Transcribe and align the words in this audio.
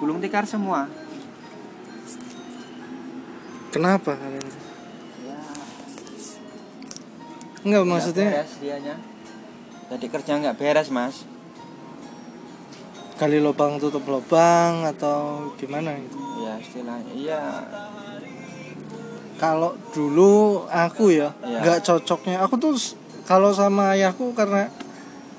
gulung 0.00 0.18
tikar 0.18 0.48
semua. 0.48 0.88
Kenapa 3.70 4.16
kalian? 4.18 4.42
Ya. 5.22 5.38
Enggak 7.62 7.82
nggak 7.84 7.84
maksudnya 7.86 8.28
beres 8.32 8.52
dianya. 8.58 8.94
Jadi 9.92 10.06
kerja 10.08 10.32
nggak 10.40 10.56
beres 10.56 10.88
mas. 10.90 11.22
Gali 13.20 13.36
lubang 13.38 13.76
tutup 13.76 14.02
lubang 14.08 14.88
atau 14.88 15.52
gimana 15.60 15.92
gitu? 16.00 16.16
Ya 16.40 16.56
istilahnya 16.56 17.12
iya. 17.12 17.42
Kalau 19.36 19.76
dulu 19.92 20.64
aku 20.68 21.12
ya 21.12 21.30
Iya. 21.44 21.60
nggak 21.60 21.78
cocoknya. 21.84 22.40
Aku 22.48 22.56
tuh 22.56 22.74
kalau 23.28 23.52
sama 23.52 23.92
ayahku 23.94 24.32
karena 24.32 24.72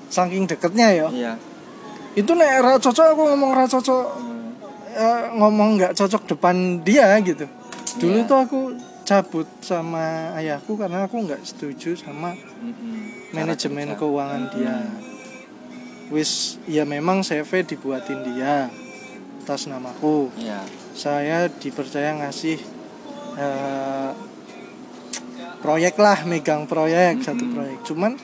saking 0.08 0.46
deketnya 0.46 0.88
ya. 0.94 1.06
Iya. 1.10 1.32
Itu 2.14 2.32
nek 2.38 2.62
cocok 2.80 3.18
aku 3.18 3.22
ngomong 3.34 3.50
ra 3.52 3.66
cocok 3.66 4.31
Hmm, 4.92 5.00
eh, 5.00 5.22
ngomong 5.40 5.68
nggak 5.80 5.92
cocok 5.96 6.36
depan 6.36 6.84
dia 6.84 7.16
gitu. 7.24 7.48
Dulu 7.96 8.18
Iya. 8.20 8.28
tuh 8.28 8.38
aku 8.44 8.60
cabut 9.02 9.48
sama 9.64 10.32
ayahku 10.38 10.78
karena 10.78 11.04
aku 11.08 11.24
nggak 11.26 11.42
setuju 11.42 11.98
sama 11.98 12.32
mm-mm. 12.32 13.32
manajemen 13.32 13.96
keuangan 13.96 14.52
dia. 14.52 14.76
Wis 16.12 16.60
ya 16.68 16.84
memang 16.84 17.24
CV 17.24 17.64
dibuatin 17.64 18.20
dia 18.24 18.68
atas 19.42 19.66
namaku. 19.66 20.28
Iya. 20.36 20.60
Saya 20.92 21.48
dipercaya 21.48 22.12
ngasih 22.20 22.60
eh, 23.36 24.10
proyek 25.64 25.96
lah 25.96 26.20
megang 26.28 26.68
proyek 26.68 27.24
satu 27.24 27.48
proyek. 27.48 27.80
Cuman 27.88 28.20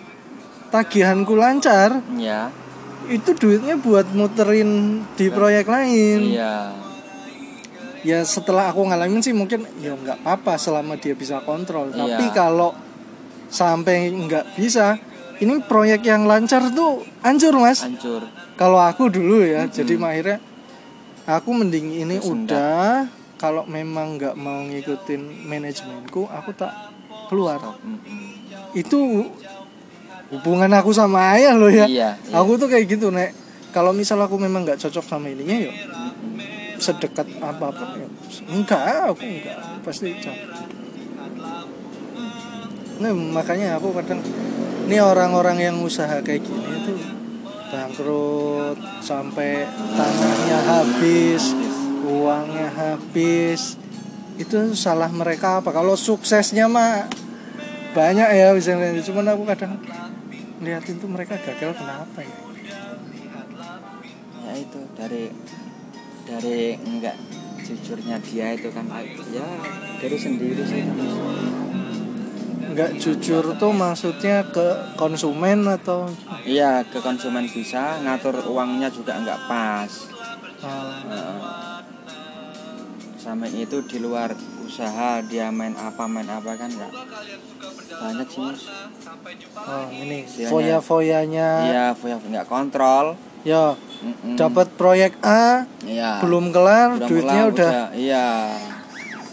tagihanku 0.69 1.33
lancar. 1.33 2.05
Iya 2.13 2.68
itu 3.09 3.31
duitnya 3.33 3.81
buat 3.81 4.07
muterin 4.13 5.03
di 5.17 5.33
proyek 5.33 5.67
lain. 5.67 6.37
Iya. 6.37 6.73
Ya 8.07 8.21
setelah 8.23 8.71
aku 8.71 8.87
ngalamin 8.87 9.25
sih 9.25 9.35
mungkin 9.35 9.67
ya 9.83 9.97
nggak 9.97 10.23
apa-apa 10.23 10.55
selama 10.61 10.95
dia 10.95 11.19
bisa 11.19 11.43
kontrol. 11.43 11.91
Iya. 11.91 11.99
tapi 12.15 12.25
kalau 12.31 12.71
sampai 13.49 14.13
nggak 14.13 14.55
bisa 14.55 15.01
ini 15.41 15.59
proyek 15.65 16.05
yang 16.07 16.29
lancar 16.29 16.69
tuh 16.71 17.03
hancur 17.25 17.57
mas. 17.59 17.83
Hancur. 17.83 18.23
Kalau 18.55 18.79
aku 18.79 19.11
dulu 19.11 19.43
ya 19.43 19.67
jadi 19.67 19.99
akhirnya 19.99 20.39
aku 21.27 21.51
mending 21.53 21.95
ini 22.07 22.17
Tersendat. 22.19 22.55
udah. 22.55 22.93
Kalau 23.39 23.63
memang 23.71 24.19
nggak 24.19 24.35
mau 24.35 24.67
ngikutin 24.67 25.47
manajemenku 25.47 26.27
aku 26.27 26.51
tak 26.59 26.75
keluar. 27.31 27.59
Itu 28.75 29.31
hubungan 30.29 30.71
aku 30.77 30.93
sama 30.93 31.37
ayah 31.37 31.57
loh 31.57 31.73
ya. 31.73 31.89
Iya 31.89 32.17
iya. 32.17 32.33
aku 32.37 32.61
tuh 32.61 32.69
kayak 32.69 32.85
gitu 32.89 33.09
nek. 33.09 33.33
Kalau 33.73 33.93
misal 33.93 34.21
aku 34.21 34.41
memang 34.41 34.65
nggak 34.65 34.81
cocok 34.81 35.05
sama 35.05 35.29
ininya 35.29 35.69
ya 35.69 35.73
Mm-mm. 35.73 36.81
sedekat 36.81 37.29
apa 37.45 37.69
pun 37.69 37.89
ya 38.01 38.09
enggak 38.49 38.83
aku 39.13 39.21
enggak. 39.21 39.59
Pasti 39.85 40.17
cabut 40.21 40.57
nah 42.99 43.15
makanya 43.15 43.79
aku 43.79 43.95
kadang 43.95 44.19
ini 44.91 44.99
orang-orang 44.99 45.63
yang 45.63 45.77
usaha 45.87 46.19
kayak 46.19 46.43
gini 46.43 46.67
itu 46.83 46.99
bangkrut 47.71 48.75
sampai 49.05 49.69
tanahnya 49.95 50.59
habis 50.67 51.55
uangnya 52.09 52.69
habis. 52.73 53.77
Itu 54.39 54.73
salah 54.73 55.11
mereka 55.11 55.61
apa? 55.61 55.75
Kalau 55.75 55.99
suksesnya 55.99 56.71
mah 56.71 57.11
banyak 57.93 58.29
ya 58.31 58.55
misalnya 58.55 58.95
cuman 59.03 59.35
aku 59.35 59.43
kadang 59.49 59.73
liatin 60.59 60.99
tuh 60.99 61.11
mereka 61.11 61.39
gagal 61.39 61.75
kenapa 61.79 62.19
ya? 62.23 62.37
Ya 64.49 64.53
itu 64.59 64.81
dari 64.99 65.25
dari 66.27 66.59
enggak 66.77 67.17
jujurnya 67.63 68.17
dia 68.25 68.57
itu 68.57 68.69
kan 68.73 68.89
ya 69.31 69.49
dari 70.01 70.17
sendiri 70.19 70.63
sih. 70.67 70.83
Nggak 72.69 73.01
jujur 73.01 73.45
tuh 73.59 73.73
maksudnya 73.73 74.47
ke 74.51 74.95
konsumen 74.99 75.67
atau? 75.67 76.11
Iya 76.43 76.87
ke 76.87 76.99
konsumen 77.03 77.47
bisa 77.47 77.99
ngatur 78.03 78.39
uangnya 78.49 78.89
juga 78.91 79.19
enggak 79.19 79.39
pas. 79.47 79.93
Uh, 80.59 80.91
Heeh. 81.07 81.38
Sama 83.29 83.45
itu 83.45 83.85
di 83.85 84.01
luar 84.01 84.33
usaha 84.65 85.21
dia 85.21 85.53
main 85.53 85.77
apa 85.77 86.09
main 86.09 86.25
apa 86.25 86.57
kan 86.57 86.73
enggak 86.73 86.89
banyak 88.01 88.29
sih 88.33 88.41
mas. 88.41 88.65
Oh, 89.69 89.85
ini 89.93 90.25
Sianya. 90.25 90.49
foya-foyanya. 90.49 91.49
Iya 91.69 91.87
foya 91.93 92.17
nggak 92.17 92.49
kontrol. 92.49 93.21
Ya 93.45 93.77
Mm-mm. 94.01 94.41
dapat 94.41 94.73
proyek 94.81 95.21
A 95.21 95.69
iya. 95.85 96.25
belum 96.25 96.55
kelar 96.57 96.97
Udah 96.97 97.09
duitnya 97.11 97.43
mulai, 97.45 97.53
udah, 97.53 97.73
iya. 97.93 98.27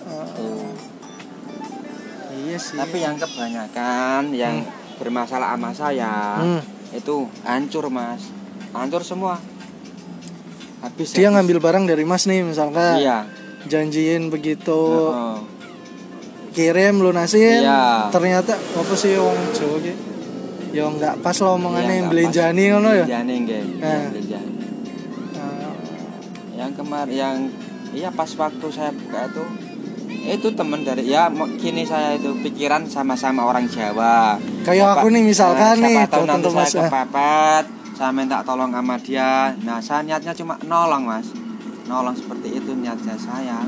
Uh, 0.04 0.28
tuh 0.36 0.66
iya 2.44 2.58
sih. 2.60 2.76
Tapi 2.76 2.98
yang 3.00 3.16
kebanyakan 3.16 4.22
yang 4.36 4.56
bermasalah 5.00 5.56
sama 5.56 5.72
saya 5.72 6.16
Hmm. 6.44 6.62
itu 6.92 7.32
hancur 7.48 7.88
mas. 7.88 8.28
Hancur 8.76 9.08
semua. 9.08 9.40
Habis 10.84 11.16
dia 11.16 11.32
habis. 11.32 11.40
ngambil 11.40 11.58
barang 11.64 11.84
dari 11.88 12.04
mas 12.04 12.28
nih 12.28 12.44
misalkan. 12.44 13.00
Iya 13.00 13.45
janjiin 13.68 14.30
begitu. 14.30 14.82
Heeh. 15.12 15.38
kirim 16.56 17.04
lunasin 17.04 17.68
Iya. 17.68 18.08
ternyata 18.16 18.56
apa 18.56 18.94
sih 18.96 19.20
wong 19.20 19.36
Jawa 19.52 19.76
ki? 19.84 19.94
Ya 20.72 20.88
nggak 20.88 21.20
pas 21.20 21.36
lah 21.44 21.60
omongannya 21.60 22.08
nggak 22.08 22.12
belenjani 22.16 22.64
ngono 22.72 22.90
ya? 22.96 23.04
Belenjani 23.04 23.34
nggih. 23.44 23.64
Nah. 23.84 24.04
belenjani. 24.08 24.52
Ah, 25.36 25.76
yang 26.56 26.72
kemarin 26.72 27.12
yang 27.12 27.38
iya 27.92 28.08
pas 28.08 28.32
waktu 28.40 28.68
saya 28.72 28.96
buka 28.96 29.28
itu 29.28 29.44
itu 30.26 30.48
teman 30.56 30.82
dari 30.88 31.12
ya 31.12 31.28
kini 31.60 31.84
saya 31.84 32.16
itu 32.16 32.32
pikiran 32.40 32.88
sama-sama 32.88 33.44
orang 33.44 33.68
Jawa. 33.68 34.40
Kayak 34.64 35.04
aku 35.04 35.12
nih 35.12 35.28
misalkan 35.28 35.84
Nah, 35.84 35.92
nih 35.92 35.96
siapa 36.08 36.12
tahu 36.16 36.24
nanti 36.24 36.50
saya 36.56 36.70
kepepet 36.88 37.66
saya 38.00 38.12
minta 38.16 38.40
tolong 38.48 38.72
sama 38.72 38.96
dia. 39.04 39.52
Nah 39.60 39.84
saya 39.84 40.08
niatnya 40.08 40.32
cuma 40.32 40.56
nolong 40.64 41.04
mas 41.04 41.28
nolong 41.86 42.14
seperti 42.14 42.56
itu 42.56 42.72
niatnya 42.74 43.16
saya 43.16 43.62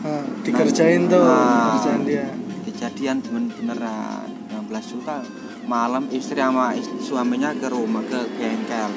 Ah, 0.00 0.20
dikerjain 0.40 1.08
tuh 1.08 1.16
Nah. 1.18 1.74
kerjaan 1.74 2.04
dia. 2.04 2.28
kejadian 2.64 3.20
bener 3.20 3.48
beneran. 3.56 4.28
16 4.46 4.84
juta 4.90 5.20
malam 5.64 6.04
istri 6.10 6.36
sama 6.36 6.72
is- 6.72 6.88
suaminya 7.00 7.52
ke 7.52 7.66
rumah 7.66 8.02
ke 8.02 8.20
bengkel. 8.34 8.92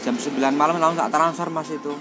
Jam 0.00 0.14
9 0.14 0.52
malam 0.52 0.76
langsung 0.76 1.00
tak 1.00 1.10
transfer 1.10 1.48
mas 1.48 1.70
itu. 1.70 1.92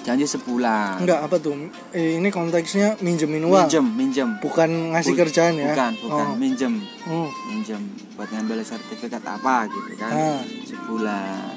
Janji 0.00 0.24
sebulan. 0.24 1.04
Enggak 1.04 1.20
apa 1.20 1.36
tuh? 1.36 1.68
Eh, 1.92 2.16
ini 2.16 2.28
konteksnya 2.28 2.96
minjemin 2.98 3.44
uang. 3.44 3.68
Minjem 3.68 3.86
minjem. 3.92 4.28
Bukan 4.40 4.96
ngasih 4.96 5.12
Bu- 5.12 5.20
kerjaan 5.20 5.52
ya? 5.54 5.68
bukan 5.68 5.92
bukan. 6.00 6.24
Oh. 6.24 6.34
minjem. 6.34 6.74
Hmm. 7.04 7.28
minjem 7.46 7.82
buat 8.16 8.28
ngambil 8.30 8.64
sertifikat 8.64 9.20
apa 9.20 9.68
gitu 9.68 9.92
kan. 9.94 10.10
Ah. 10.10 10.40
sebulan. 10.64 11.52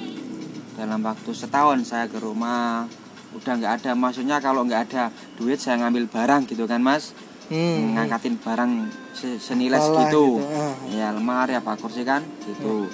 Dalam 0.73 0.99
waktu 0.99 1.31
setahun 1.31 1.79
saya 1.85 2.05
ke 2.05 2.17
rumah 2.17 2.83
udah 3.31 3.53
nggak 3.55 3.73
ada 3.77 3.91
maksudnya 3.93 4.37
kalau 4.37 4.63
nggak 4.63 4.81
ada 4.87 5.03
duit 5.35 5.55
saya 5.55 5.79
ngambil 5.79 6.05
barang 6.05 6.45
gitu 6.45 6.65
kan 6.65 6.79
mas? 6.79 7.15
Hmm. 7.47 7.95
ngangkatin 7.95 8.39
barang 8.39 8.71
se- 9.11 9.35
senilai 9.35 9.75
segitu. 9.75 10.39
gitu, 10.39 10.47
ah. 10.49 10.71
ya 10.87 11.11
lemari 11.11 11.51
apa 11.51 11.75
kursi 11.75 12.01
kan? 12.01 12.23
Gitu. 12.39 12.87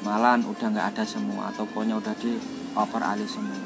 Malan 0.00 0.44
udah 0.44 0.70
nggak 0.70 0.94
ada 0.94 1.02
semua 1.02 1.50
tokonya 1.50 1.98
udah 1.98 2.14
di 2.14 2.38
oper 2.72 3.02
alih 3.02 3.26
semua. 3.26 3.58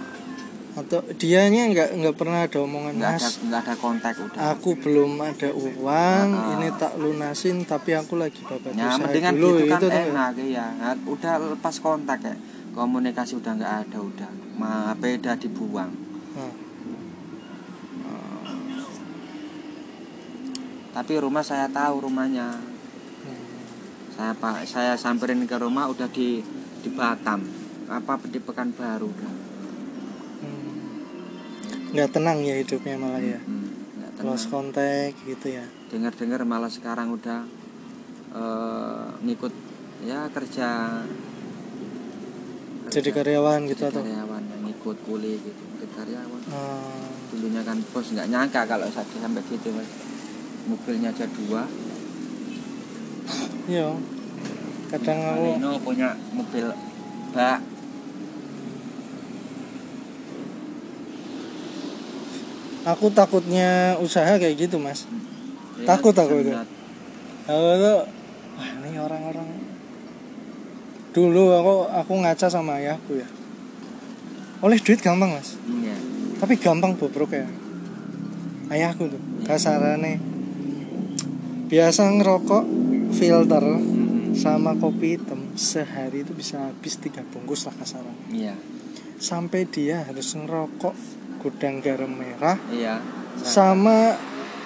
Atau 0.72 1.04
dianya 1.12 1.68
nggak 1.68 2.00
nggak 2.00 2.14
pernah 2.14 2.48
ada 2.48 2.58
omongan 2.60 2.96
nggak 2.96 3.10
ada 3.10 3.20
mas 3.20 3.34
nggak 3.42 3.60
ada 3.60 3.74
kontak 3.76 4.14
udah. 4.16 4.40
Aku 4.54 4.70
belum 4.72 5.10
ada 5.18 5.50
uang 5.52 6.28
Ah. 6.32 6.52
ini 6.56 6.68
tak 6.72 6.96
lunasin 6.96 7.68
tapi 7.68 7.92
aku 7.92 8.16
lagi 8.16 8.40
babat 8.40 8.72
ya 8.72 8.96
mendingan 8.96 9.34
dulu 9.36 9.68
gitu 9.68 9.84
kan 9.84 10.00
itu 10.00 10.08
enak 10.08 10.32
ya 10.48 10.66
Nah, 10.80 10.96
udah 11.04 11.34
lepas 11.52 11.76
kontak 11.76 12.24
ya. 12.24 12.32
Komunikasi 12.72 13.36
udah 13.36 13.52
nggak 13.52 13.74
ada 13.84 13.98
udah. 14.00 14.30
Beda 14.96 15.36
dibuang 15.36 16.07
tapi 20.98 21.14
rumah 21.14 21.46
saya 21.46 21.70
tahu 21.70 22.10
rumahnya. 22.10 22.58
Hmm. 22.58 23.46
saya 24.18 24.34
pak 24.34 24.66
saya 24.66 24.98
samperin 24.98 25.46
ke 25.46 25.54
rumah 25.54 25.86
udah 25.86 26.10
di 26.10 26.42
di 26.82 26.90
Batam. 26.90 27.46
Apa 27.86 28.18
di 28.26 28.42
Pekanbaru 28.42 29.06
udah. 29.06 29.32
Hmm. 30.42 31.94
nggak 31.94 32.10
tenang 32.10 32.42
ya 32.42 32.58
hidupnya 32.58 32.98
malah 32.98 33.22
ya? 33.22 33.38
Hmm, 33.46 34.26
lost 34.26 34.50
contact 34.50 35.22
gitu 35.22 35.54
ya? 35.54 35.70
Dengar-dengar 35.86 36.42
malah 36.42 36.66
sekarang 36.66 37.14
udah 37.14 37.46
eh, 38.34 39.06
ngikut 39.22 39.54
ya 40.02 40.26
kerja. 40.34 40.98
Jadi 42.90 43.08
karyawan 43.14 43.70
gitu 43.70 43.86
jadi 43.86 43.94
atau? 43.94 44.02
karyawan 44.02 44.42
yang 44.50 44.62
ngikut 44.66 44.98
kuli 45.06 45.38
gitu. 45.46 45.62
Karyawan. 45.94 46.42
Ah, 46.50 47.06
dulunya 47.30 47.62
kan 47.62 47.78
bos 47.94 48.10
nggak 48.10 48.26
nyangka 48.34 48.66
kalau 48.66 48.90
sampai 48.90 49.46
gitu 49.46 49.70
mas 49.70 50.07
mobilnya 50.68 51.08
aja 51.10 51.24
dua. 51.24 51.64
Iya. 53.68 53.88
Kadang 54.88 55.18
aku 55.20 55.44
Valino 55.56 55.72
punya 55.80 56.08
mobil 56.32 56.66
bak. 57.32 57.60
Aku 62.88 63.12
takutnya 63.12 64.00
usaha 64.00 64.40
kayak 64.40 64.56
gitu 64.56 64.80
mas. 64.80 65.04
Ya, 65.76 65.92
Takut 65.92 66.16
aku 66.16 66.40
itu. 66.40 66.52
aku 67.48 67.68
tuh 67.80 68.00
wah 68.58 68.70
ini 68.84 68.98
orang-orang 68.98 69.48
dulu 71.12 71.52
aku 71.52 71.74
aku 71.92 72.12
ngaca 72.24 72.48
sama 72.48 72.80
ayahku 72.80 73.20
ya. 73.20 73.28
Oleh 74.64 74.80
duit 74.80 75.04
gampang 75.04 75.36
mas. 75.36 75.60
Iya. 75.68 75.96
Tapi 76.40 76.56
gampang 76.56 76.96
bobrok 76.96 77.36
ya. 77.36 77.44
Ayahku 78.72 79.04
tuh 79.12 79.20
kasarannya 79.44 80.16
biasa 81.68 82.08
ngerokok 82.16 82.64
filter 83.12 83.64
sama 84.32 84.72
kopi 84.76 85.20
hitam 85.20 85.52
sehari 85.52 86.24
itu 86.24 86.32
bisa 86.32 86.72
habis 86.72 86.96
tiga 86.96 87.20
bungkus 87.28 87.68
lah 87.68 87.74
kasaran. 87.76 88.16
Iya. 88.32 88.56
Sampai 89.20 89.68
dia 89.68 90.06
harus 90.08 90.32
ngerokok 90.32 90.94
gudang 91.38 91.78
garam 91.84 92.10
merah 92.10 92.58
iya. 92.74 92.98
sama 93.38 94.18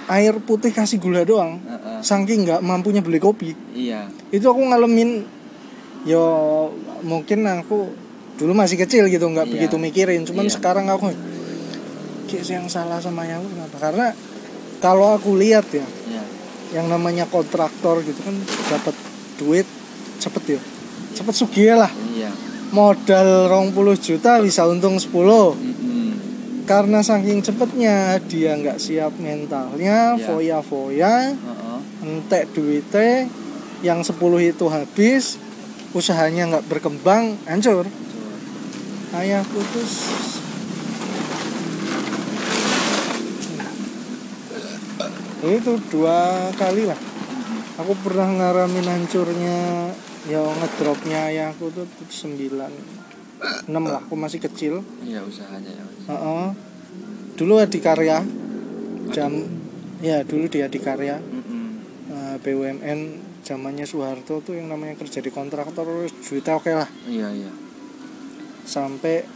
air 0.09 0.41
putih 0.41 0.73
kasih 0.73 0.97
gula 0.97 1.21
doang 1.23 1.61
Heeh. 1.61 2.01
saking 2.01 2.47
nggak 2.49 2.61
mampunya 2.63 3.03
beli 3.03 3.19
kopi. 3.19 3.51
Iya. 3.75 4.07
Itu 4.31 4.55
aku 4.55 4.63
ngalamin 4.63 5.27
yo 6.07 6.25
mungkin 7.03 7.47
aku 7.47 7.91
dulu 8.39 8.53
masih 8.55 8.79
kecil 8.79 9.11
gitu 9.11 9.27
nggak 9.27 9.51
Iya. 9.51 9.53
begitu 9.59 9.77
mikirin. 9.81 10.23
Cuman 10.23 10.47
Iya. 10.47 10.55
sekarang 10.55 10.87
aku 10.87 11.11
kayak 12.31 12.47
yang 12.49 12.67
salah 12.71 12.97
sama 13.03 13.29
yang 13.29 13.45
kenapa 13.45 13.77
karena 13.77 14.07
kalau 14.81 15.13
aku 15.17 15.37
lihat 15.37 15.69
ya 15.69 15.85
iya 16.09 16.22
yang 16.73 16.89
namanya 16.89 17.25
kontraktor 17.25 18.01
gitu 18.01 18.17
kan 18.19 18.37
dapat 18.69 18.95
duit 19.37 19.69
cepet 20.19 20.57
ya 20.57 20.61
cepet 21.13 21.35
sugih 21.35 21.77
lah 21.77 21.93
iya 22.11 22.33
modal 22.73 23.47
rong 23.47 23.71
puluh 23.71 23.95
juta 23.95 24.41
bisa 24.41 24.65
untung 24.65 24.97
10 24.97 25.13
Mm-mm. 25.13 26.11
karena 26.65 27.05
saking 27.05 27.45
cepetnya 27.45 28.17
dia 28.25 28.57
nggak 28.57 28.81
siap 28.81 29.13
mentalnya 29.21 30.17
Iya. 30.17 30.25
foya-foya 30.25 31.37
Heeh. 31.37 31.79
entek 32.03 32.49
duitnya 32.51 33.29
yang 33.85 34.01
10 34.01 34.17
itu 34.41 34.65
habis 34.67 35.37
usahanya 35.93 36.49
nggak 36.49 36.65
berkembang 36.67 37.37
hancur 37.45 37.85
ayah 39.13 39.45
putus 39.45 39.93
itu 45.51 45.73
dua 45.91 46.51
kali 46.55 46.87
lah. 46.87 46.99
Aku 47.83 47.97
pernah 48.05 48.29
ngaramin 48.31 48.87
hancurnya 48.87 49.91
ya 50.31 50.39
ngedropnya 50.39 51.35
ayahku 51.35 51.73
tuh 51.75 51.89
sembilan 52.07 52.71
enam 53.67 53.85
lah. 53.91 54.03
Aku 54.07 54.15
masih 54.15 54.39
kecil. 54.39 54.87
Iya 55.03 55.25
usahanya 55.27 55.71
ya 55.73 55.83
Mas. 55.83 56.07
Heeh. 56.07 56.47
dulu 57.33 57.57
adikarya 57.59 58.21
jam 59.09 59.33
ya 60.05 60.21
dulu 60.21 60.47
di 60.53 60.61
adikarya 60.61 61.17
Mm-mm. 61.17 61.65
eh, 62.13 62.37
BUMN 62.39 63.01
zamannya 63.43 63.89
Soeharto 63.89 64.45
tuh 64.45 64.55
yang 64.55 64.69
namanya 64.71 64.95
kerja 65.01 65.19
di 65.19 65.33
kontraktor 65.33 66.07
juta 66.23 66.61
oke 66.61 66.71
lah. 66.71 66.87
Iya 67.09 67.29
iya. 67.35 67.51
Sampai 68.63 69.27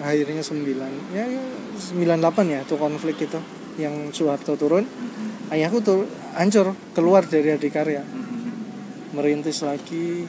akhirnya 0.00 0.40
9 0.40 1.12
ya 1.12 1.24
ya, 1.28 1.42
98 1.76 2.54
ya 2.54 2.60
tuh 2.64 2.78
konflik 2.80 3.18
itu 3.20 3.38
yang 3.80 4.10
Soeharto 4.14 4.54
turun 4.54 4.86
Mm-mm. 4.86 5.52
ayahku 5.54 5.82
tuh 5.82 6.06
hancur 6.38 6.74
keluar 6.94 7.26
dari 7.26 7.54
adikarya 7.54 8.02
Mm-mm. 8.02 9.14
merintis 9.14 9.62
lagi 9.66 10.26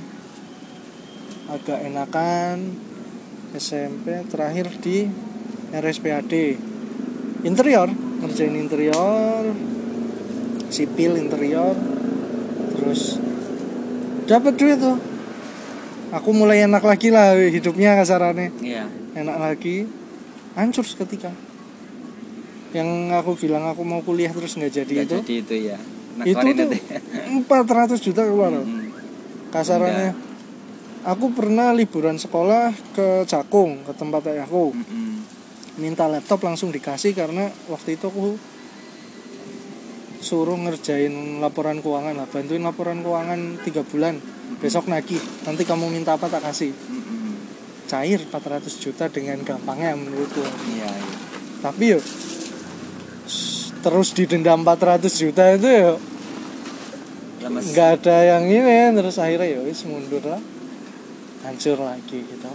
agak 1.45 1.85
enakan 1.85 2.73
SMP 3.53 4.25
terakhir 4.27 4.67
di 4.81 5.05
RSPAD 5.71 6.33
interior 7.45 7.87
ngerjain 8.25 8.55
interior 8.57 9.53
sipil 10.73 11.21
interior 11.21 11.77
terus 12.75 13.21
dapat 14.25 14.57
duit 14.57 14.81
tuh 14.81 14.97
aku 16.09 16.29
mulai 16.33 16.65
enak 16.65 16.81
lagi 16.81 17.13
lah 17.13 17.37
hidupnya 17.37 17.93
kasarannya 18.01 18.49
iya 18.65 18.89
enak 19.13 19.37
lagi 19.37 19.85
hancur 20.57 20.83
seketika 20.83 21.29
yang 22.75 22.89
aku 23.15 23.39
bilang 23.39 23.63
aku 23.71 23.87
mau 23.87 24.03
kuliah 24.03 24.35
terus 24.35 24.59
nggak 24.59 24.73
jadi 24.83 24.93
Nggak 24.99 25.07
itu. 25.07 25.17
jadi 25.23 25.33
itu 25.39 25.55
ya. 25.71 25.77
Itu 26.27 26.35
Nakarin 26.43 26.55
tuh 26.55 26.65
itu 26.67 26.77
ya. 26.83 26.99
400 27.95 28.05
juta 28.05 28.21
keluar. 28.27 28.51
Mm-mm. 28.51 28.91
kasarannya. 29.47 30.11
Aku 31.05 31.31
pernah 31.31 31.71
liburan 31.71 32.19
sekolah 32.19 32.73
ke 32.91 33.23
Cakung 33.23 33.85
ke 33.85 33.93
tempat 33.95 34.27
ayahku 34.27 34.75
Mm-mm. 34.75 35.23
minta 35.77 36.09
laptop 36.11 36.43
langsung 36.43 36.73
dikasih 36.73 37.15
karena 37.15 37.47
waktu 37.71 37.95
itu 37.95 38.11
aku 38.11 38.35
suruh 40.19 40.57
ngerjain 40.57 41.39
laporan 41.39 41.79
keuangan 41.79 42.17
lah. 42.17 42.27
Bantuin 42.27 42.59
laporan 42.59 42.99
keuangan 42.99 43.61
tiga 43.63 43.85
bulan. 43.85 44.17
Besok 44.57 44.89
nagih. 44.89 45.21
Nanti 45.45 45.63
kamu 45.63 45.87
minta 45.87 46.17
apa 46.17 46.27
tak 46.27 46.43
kasih. 46.43 46.73
Cair 47.85 48.17
400 48.25 48.65
juta 48.81 49.05
dengan 49.07 49.37
gampangnya 49.45 49.93
menurutku. 49.93 50.41
Iya 50.73 50.89
iya. 50.89 51.13
Tapi 51.61 51.83
yuk 51.93 52.03
terus 53.85 54.17
didenda 54.17 54.57
400 54.57 55.05
juta 55.13 55.45
itu 55.53 55.69
yuk 55.69 55.97
lemes 57.45 57.69
nggak 57.69 58.01
ada 58.01 58.17
yang 58.33 58.49
ini 58.49 58.97
terus 58.97 59.21
akhirnya 59.21 59.45
ya 59.45 59.59
wis 59.61 59.85
mundur 59.85 60.25
lah. 60.25 60.41
Hancur 61.45 61.77
lagi 61.77 62.25
gitu. 62.25 62.49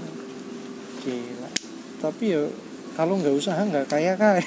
Gila. 1.07 1.51
Tapi 2.03 2.25
ya 2.35 2.43
kalau 2.99 3.23
nggak 3.23 3.31
usaha 3.31 3.63
nggak 3.63 3.87
kaya 3.87 4.19
kaya. 4.19 4.43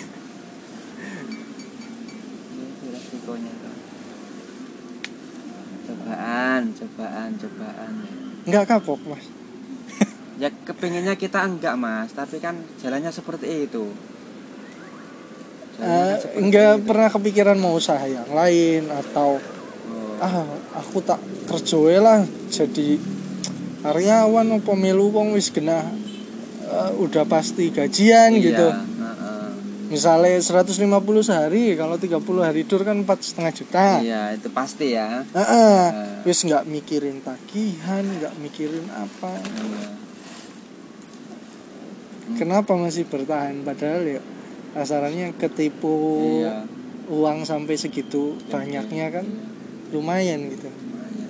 Cobaan 5.88 6.62
cobaan 6.76 7.30
cobaan. 7.40 7.92
Nggak 8.44 8.66
kapok 8.68 9.00
mas. 9.08 9.26
Ya 10.36 10.52
kepinginnya 10.68 11.16
kita 11.16 11.40
enggak 11.48 11.80
mas. 11.80 12.12
Tapi 12.12 12.44
kan 12.44 12.60
jalannya 12.84 13.16
seperti 13.16 13.72
itu 13.72 13.96
Seperti 15.76 16.40
nggak 16.44 16.74
itu. 16.76 16.86
pernah 16.86 17.10
kepikiran 17.10 17.58
mau 17.58 17.74
usaha 17.74 18.04
yang 18.04 18.30
lain 18.30 18.88
atau 18.88 19.42
Oh, 19.84 20.16
ah 20.24 20.48
aku 20.74 21.04
tak 21.04 21.20
kerja 21.44 22.00
lah 22.00 22.24
jadi 22.48 22.96
karyawan 23.82 24.56
apa 24.56 24.72
melu 24.74 25.12
wong 25.12 25.36
wis 25.36 25.52
kena 25.52 25.84
eh, 26.64 26.92
udah 26.96 27.28
pasti 27.28 27.68
gajian 27.68 28.32
iya, 28.32 28.40
gitu 28.40 28.68
misalnya 29.84 30.40
150 30.40 30.80
sehari 31.22 31.76
kalau 31.76 32.00
30 32.00 32.16
hari 32.40 32.64
tur 32.64 32.82
kan 32.82 32.98
empat 32.98 33.20
setengah 33.20 33.52
juta 33.52 33.86
iya 34.00 34.32
itu 34.32 34.48
pasti 34.50 34.96
ya 34.96 35.28
Heeh. 35.28 35.84
Eh. 35.92 36.24
wis 36.24 36.40
nggak 36.42 36.64
mikirin 36.66 37.20
tagihan 37.20 38.02
nggak 38.02 38.34
mikirin 38.40 38.88
apa 38.90 39.32
Iya. 42.24 42.40
kenapa 42.40 42.72
masih 42.74 43.04
bertahan 43.04 43.62
padahal 43.62 44.08
ya 44.08 44.22
asarannya 44.74 45.38
ketipu 45.38 46.18
iya. 46.42 46.66
uang 47.10 47.46
sampai 47.46 47.78
segitu 47.78 48.38
banyaknya 48.50 49.14
kan? 49.14 49.26
Lumayan 49.94 50.50
gitu. 50.50 50.70
Lumayan. 50.70 51.30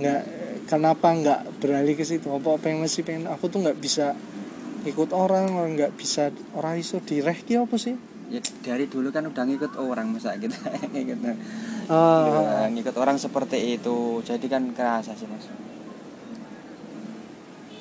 nggak 0.00 0.22
kenapa 0.70 1.06
nggak 1.10 1.40
beralih 1.58 1.98
ke 1.98 2.06
situ? 2.06 2.30
Apa 2.30 2.56
apa 2.56 2.70
yang 2.70 2.86
masih 2.86 3.02
pengen? 3.02 3.26
Aku 3.26 3.50
tuh 3.50 3.62
nggak 3.62 3.78
bisa 3.82 4.14
ikut 4.86 5.10
orang 5.12 5.52
orang 5.52 5.76
nggak 5.76 5.92
bisa 5.98 6.30
orang 6.56 6.80
iso 6.80 7.02
direh 7.02 7.36
ki 7.36 7.58
apa 7.58 7.74
sih? 7.76 7.98
Ya 8.30 8.38
dari 8.62 8.86
dulu 8.86 9.10
kan 9.10 9.26
udah 9.26 9.42
ngikut 9.42 9.74
orang 9.82 10.14
masa 10.14 10.38
kita 10.38 10.56
ngikut 10.94 11.20
Ah, 11.90 12.70
ngikut 12.70 12.94
orang 13.02 13.18
seperti 13.18 13.74
itu 13.74 14.22
jadi 14.22 14.46
kan 14.46 14.70
kerasa 14.70 15.18
sih 15.18 15.26
mas. 15.26 15.50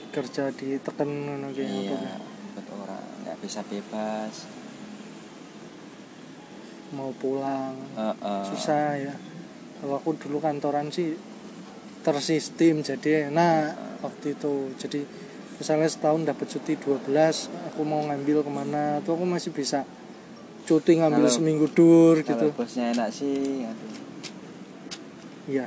Kerja 0.09 0.50
ditekan 0.50 1.05
ngono 1.05 1.53
ki 1.53 1.62
iya. 1.62 1.93
apa 1.93 2.28
bisa 3.39 3.63
bebas. 3.63 4.48
Mau 6.89 7.13
pulang. 7.15 7.75
Heeh. 7.93 8.43
susah 8.48 8.98
ya. 8.98 9.13
Kalau 9.79 9.96
aku 9.96 10.17
dulu 10.17 10.38
kantoran 10.38 10.89
sih 10.89 11.15
tersistem 12.01 12.81
jadi 12.81 13.29
enak 13.29 13.75
waktu 14.01 14.34
itu. 14.34 14.74
Jadi 14.75 15.01
misalnya 15.55 15.86
setahun 15.86 16.24
dapat 16.24 16.48
cuti 16.48 16.74
12 16.75 17.12
aku 17.67 17.81
mau 17.84 18.00
ngambil 18.01 18.41
ke 18.41 18.51
mana 18.51 19.00
tuh 19.01 19.13
aku 19.13 19.25
masih 19.25 19.51
bisa 19.51 19.84
cuti 20.63 20.96
ngambil 20.96 21.27
Kalau- 21.27 21.36
seminggu 21.36 21.67
dur 21.67 22.15
kalau 22.22 22.25
gitu. 22.25 22.46
bosnya 22.55 22.91
enak 22.91 23.10
sih 23.10 23.63
aduh. 23.63 23.91
Iya 25.50 25.65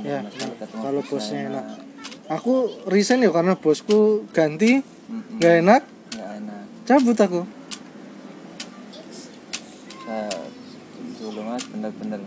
Ya, 0.00 0.22
nah, 0.22 0.30
ketemu 0.32 0.80
kalau 0.80 1.00
bosnya 1.02 1.40
enak. 1.46 1.64
aku 2.26 2.54
resign 2.86 3.20
ya 3.20 3.30
karena 3.30 3.52
bosku 3.54 4.24
ganti 4.30 4.80
nggak 4.80 4.86
enak 5.12 5.36
nggak 5.36 5.54
enak 5.60 5.82
cabut 6.84 7.16
aku. 7.16 7.42
Saya 10.04 10.28
dulu 11.16 11.40
mas. 11.48 11.64
Bener-bener 11.72 12.20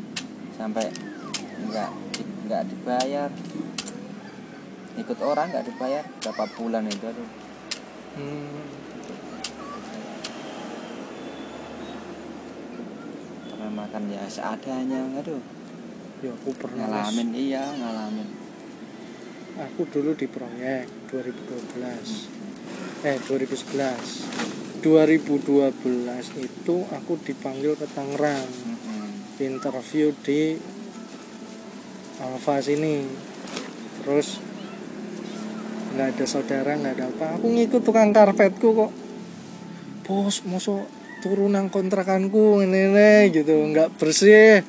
sampai 0.57 0.89
nggak 1.69 1.89
nggak 2.49 2.63
dibayar. 2.73 3.29
Ikut 4.97 5.19
orang 5.21 5.53
nggak 5.53 5.67
dibayar 5.69 6.03
berapa 6.25 6.45
bulan 6.57 6.89
itu 6.89 7.05
aduh. 7.05 7.29
Hmm. 8.17 8.65
pernah 13.53 13.69
makan 13.85 14.03
ya 14.09 14.25
seadanya 14.25 15.05
aduh. 15.21 15.41
Ya 16.25 16.33
aku 16.33 16.49
pernah 16.57 16.89
ngalamin 16.89 17.29
mas. 17.29 17.37
iya 17.37 17.61
ngalamin. 17.77 18.29
Aku 19.57 19.85
dulu 19.85 20.17
di 20.17 20.25
proyek 20.25 20.89
2012 21.13 21.77
hmm 21.77 22.36
eh 23.05 23.17
2011 23.21 24.37
2012 24.81 25.73
itu 26.37 26.75
aku 26.93 27.13
dipanggil 27.21 27.73
ke 27.75 27.85
Tangerang. 27.91 28.47
Mm-mm. 28.47 29.41
interview 29.41 30.13
di 30.25 30.57
Alfa 32.17 32.61
sini. 32.61 33.05
Terus 34.01 34.41
nggak 35.97 36.07
ada 36.13 36.25
saudara 36.25 36.71
nggak 36.77 36.93
ada 36.97 37.05
apa. 37.09 37.27
Aku 37.41 37.51
ngikut 37.51 37.81
tukang 37.85 38.13
karpetku 38.13 38.69
kok. 38.73 38.91
Bos 40.07 40.45
mosok 40.47 40.87
turun 41.19 41.57
nang 41.57 41.67
kontrakanku 41.67 42.61
ini 42.63 42.89
ini 42.89 43.11
gitu. 43.33 43.53
Nggak 43.53 43.97
bersih 43.97 44.61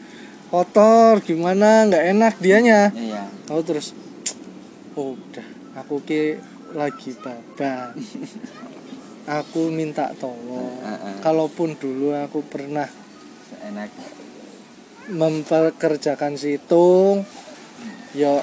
kotor 0.52 1.20
gimana? 1.25 1.87
Nggak 1.88 2.04
enak 2.16 2.35
dianya. 2.40 2.92
Iya. 2.92 3.28
Tahu 3.47 3.61
terus 3.64 3.94
oh, 4.97 5.14
udah. 5.16 5.47
Aku 5.85 6.02
ki 6.02 6.57
lagi 6.76 7.16
babat 7.16 7.96
aku 9.40 9.68
minta 9.68 10.12
tolong 10.16 10.80
Heeh. 10.80 11.20
kalaupun 11.20 11.76
dulu 11.76 12.16
aku 12.16 12.44
pernah 12.44 12.88
enak 13.64 13.92
memperkerjakan 15.08 16.37
situng 16.37 17.25
ya 18.12 18.40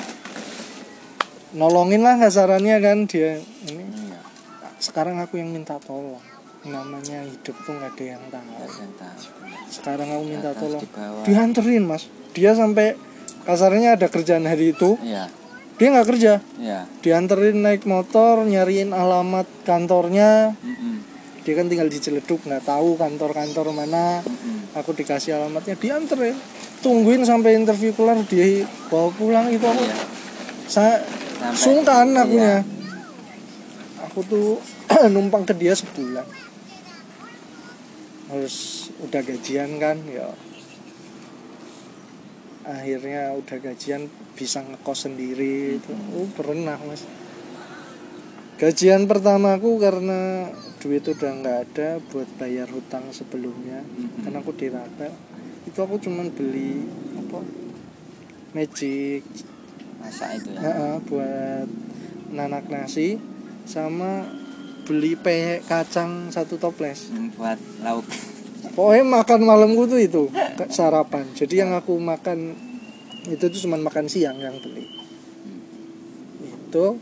nolongin 1.56 2.04
lah 2.04 2.20
kasarannya 2.20 2.78
kan 2.84 3.08
dia. 3.08 3.40
Ini 3.40 3.84
iya. 4.12 4.20
sekarang 4.78 5.18
aku 5.24 5.40
yang 5.40 5.50
minta 5.50 5.80
tolong. 5.80 6.22
Namanya 6.68 7.24
hidup 7.24 7.56
tuh 7.64 7.74
nggak 7.80 7.96
ada 7.96 8.06
yang 8.06 8.24
tahu. 8.28 8.68
Sekarang 9.72 10.08
aku 10.12 10.24
minta 10.28 10.52
tolong. 10.52 10.84
dianterin 11.24 11.88
mas. 11.88 12.12
Dia 12.36 12.52
sampai 12.54 13.00
kasarnya 13.48 13.96
ada 13.96 14.12
kerjaan 14.12 14.46
hari 14.46 14.76
itu. 14.76 15.00
Iya 15.00 15.32
dia 15.76 15.88
nggak 15.92 16.08
kerja. 16.08 16.34
Iya. 16.56 16.88
Dianterin 17.04 17.60
naik 17.60 17.84
motor 17.84 18.44
nyariin 18.44 18.96
alamat 18.96 19.48
kantornya. 19.68 20.56
Mm-mm. 20.60 21.04
dia 21.46 21.54
kan 21.54 21.70
tinggal 21.70 21.86
di 21.86 22.02
Ciledug 22.02 22.42
nggak 22.42 22.66
tahu 22.66 22.98
kantor-kantor 22.98 23.70
mana. 23.70 24.24
Mm-mm. 24.24 24.74
aku 24.74 24.96
dikasih 24.96 25.36
alamatnya 25.36 25.76
dianterin. 25.76 26.36
Tungguin 26.80 27.26
sampai 27.26 27.58
interview 27.58 27.92
kelar 27.92 28.18
dia 28.26 28.64
bawa 28.88 29.10
pulang 29.14 29.48
itu 29.50 29.64
aku 29.66 29.84
iya. 29.84 29.98
Saya 30.66 30.96
Sampai- 31.38 31.58
sungkan 31.60 32.08
iya. 32.12 32.22
akunya. 32.24 32.56
Aku 34.10 34.20
tuh 34.26 34.58
numpang 35.14 35.44
ke 35.44 35.54
dia 35.54 35.76
sebulan. 35.76 36.24
Harus 38.32 38.90
udah 39.06 39.22
gajian 39.22 39.78
kan 39.78 40.00
ya 40.10 40.32
akhirnya 42.66 43.38
udah 43.38 43.58
gajian 43.62 44.10
bisa 44.34 44.66
ngekos 44.66 45.08
sendiri 45.08 45.78
itu. 45.78 45.94
Oh, 46.18 46.28
pernah 46.34 46.76
mas. 46.84 47.06
Gajian 48.58 49.06
pertamaku 49.06 49.78
karena 49.78 50.50
duit 50.80 51.06
udah 51.06 51.32
nggak 51.42 51.58
ada 51.66 51.90
buat 52.14 52.30
bayar 52.38 52.70
hutang 52.70 53.10
sebelumnya 53.10 53.82
Mm-mm. 53.82 54.22
kan 54.22 54.38
aku 54.38 54.54
dirapel 54.54 55.10
itu 55.66 55.80
aku 55.82 55.98
cuman 55.98 56.30
beli 56.30 56.86
apa 57.18 57.42
magic. 58.54 59.26
Masak 59.98 60.30
itu 60.38 60.50
ya? 60.54 60.62
Heeh, 60.62 60.96
buat 61.10 61.68
nanak 62.32 62.70
nasi 62.70 63.18
sama 63.66 64.30
beli 64.86 65.18
pehek 65.18 65.66
kacang 65.66 66.30
satu 66.30 66.62
toples. 66.62 67.10
Hmm, 67.10 67.34
buat 67.34 67.58
lauk. 67.82 68.06
Pokoknya 68.78 69.04
makan 69.10 69.42
malamku 69.42 69.90
tuh 69.90 69.98
itu 69.98 70.24
sarapan. 70.72 71.26
Jadi 71.36 71.60
yang 71.60 71.76
aku 71.76 72.00
makan 72.00 72.56
itu 73.28 73.46
tuh 73.50 73.60
cuma 73.68 73.78
makan 73.82 74.06
siang 74.08 74.38
yang 74.40 74.56
beli. 74.62 74.86
Itu 76.46 77.00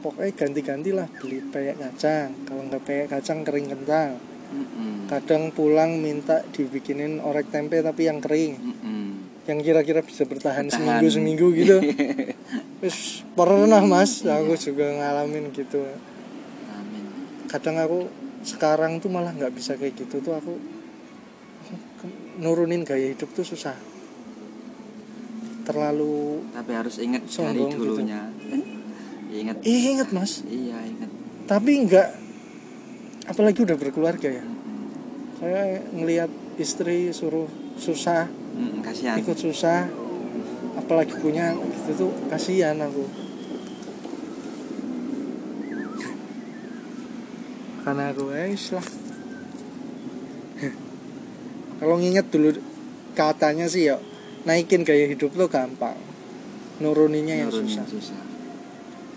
pokoknya 0.00 0.32
ganti-ganti 0.32 0.90
lah 0.94 1.08
beli 1.20 1.42
peyek 1.42 1.76
kacang. 1.76 2.30
Kalau 2.46 2.62
nggak 2.70 2.82
peyek 2.86 3.06
kacang 3.10 3.42
kering 3.42 3.68
kentang 3.68 4.16
Mm-mm. 4.46 5.10
kadang 5.10 5.50
pulang 5.50 5.98
minta 5.98 6.46
dibikinin 6.54 7.18
orek 7.18 7.50
tempe 7.50 7.82
tapi 7.82 8.06
yang 8.06 8.22
kering. 8.22 8.54
Mm-mm. 8.56 9.04
yang 9.46 9.62
kira-kira 9.62 10.02
bisa 10.02 10.26
bertahan. 10.26 10.66
seminggu 10.66 11.06
seminggu 11.06 11.46
gitu. 11.54 11.78
Wis 12.82 13.22
pernah 13.38 13.82
mas. 13.86 14.26
Aku 14.26 14.58
juga 14.58 14.90
ngalamin 14.90 15.54
gitu. 15.54 15.86
Amin. 16.70 17.04
Kadang 17.46 17.78
aku 17.78 18.10
sekarang 18.42 18.98
tuh 18.98 19.10
malah 19.10 19.34
nggak 19.34 19.54
bisa 19.54 19.74
kayak 19.78 19.98
gitu 19.98 20.18
tuh 20.22 20.34
aku 20.34 20.54
nurunin 22.40 22.84
gaya 22.84 23.12
hidup 23.12 23.32
tuh 23.32 23.44
susah. 23.44 23.76
Terlalu 25.66 26.46
tapi 26.54 26.72
harus 26.72 26.96
ingat 27.02 27.26
dari 27.26 27.60
gitu. 27.66 27.76
dulunya. 27.76 28.30
Ingat. 29.36 29.56
Ih, 29.66 29.82
inget 29.96 30.08
mas. 30.14 30.46
Iya 30.46 30.78
ingat. 30.86 31.10
Tapi 31.50 31.70
nggak 31.86 32.08
apalagi 33.28 33.60
udah 33.66 33.76
berkeluarga 33.76 34.28
ya. 34.30 34.44
Saya 35.36 35.84
ngelihat 35.92 36.30
istri 36.56 37.12
suruh 37.12 37.50
susah 37.76 38.30
kasihan. 38.80 39.20
ikut 39.20 39.36
susah 39.36 39.84
apalagi 40.80 41.12
punya 41.20 41.52
gitu 41.52 42.08
tuh 42.08 42.12
kasihan 42.32 42.78
aku. 42.80 43.04
Karena 47.84 48.10
aku 48.10 48.34
eh 48.34 48.56
lah 48.74 49.05
kalau 51.76 51.96
nginget 52.00 52.26
dulu 52.32 52.56
katanya 53.16 53.68
sih 53.68 53.88
ya 53.88 53.96
naikin 54.46 54.86
gaya 54.86 55.10
hidup 55.10 55.34
lo 55.34 55.50
gampang. 55.50 55.98
Nuruninnya 56.76 57.40
yang 57.40 57.48
Nurunin 57.48 57.72
susah. 57.72 57.86
susah. 57.88 58.20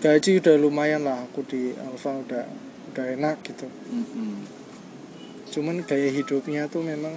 Gaji 0.00 0.40
udah 0.40 0.56
lumayan 0.56 1.04
lah 1.04 1.28
aku 1.28 1.44
di 1.44 1.76
Alfa 1.76 2.16
udah 2.16 2.44
udah 2.90 3.04
enak 3.14 3.36
gitu. 3.46 3.68
Mm-mm. 3.68 4.58
cuman 5.50 5.82
gaya 5.82 6.14
hidupnya 6.14 6.70
tuh 6.70 6.78
memang 6.78 7.10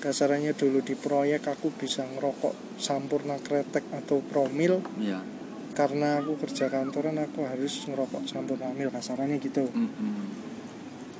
kasarannya 0.00 0.56
dulu 0.56 0.80
di 0.80 0.96
proyek 0.96 1.44
aku 1.44 1.68
bisa 1.68 2.00
ngerokok 2.16 2.80
sampurna 2.80 3.36
kretek 3.38 3.84
atau 3.92 4.24
promil. 4.24 4.80
Iya. 4.98 5.20
Karena 5.72 6.20
aku 6.20 6.36
kerja 6.40 6.68
kantoran 6.72 7.16
aku 7.20 7.44
harus 7.44 7.86
ngerokok 7.88 8.24
sampurna 8.28 8.72
mil 8.74 8.88
kasarannya 8.88 9.36
gitu. 9.40 9.68
Mm-mm. 9.68 10.16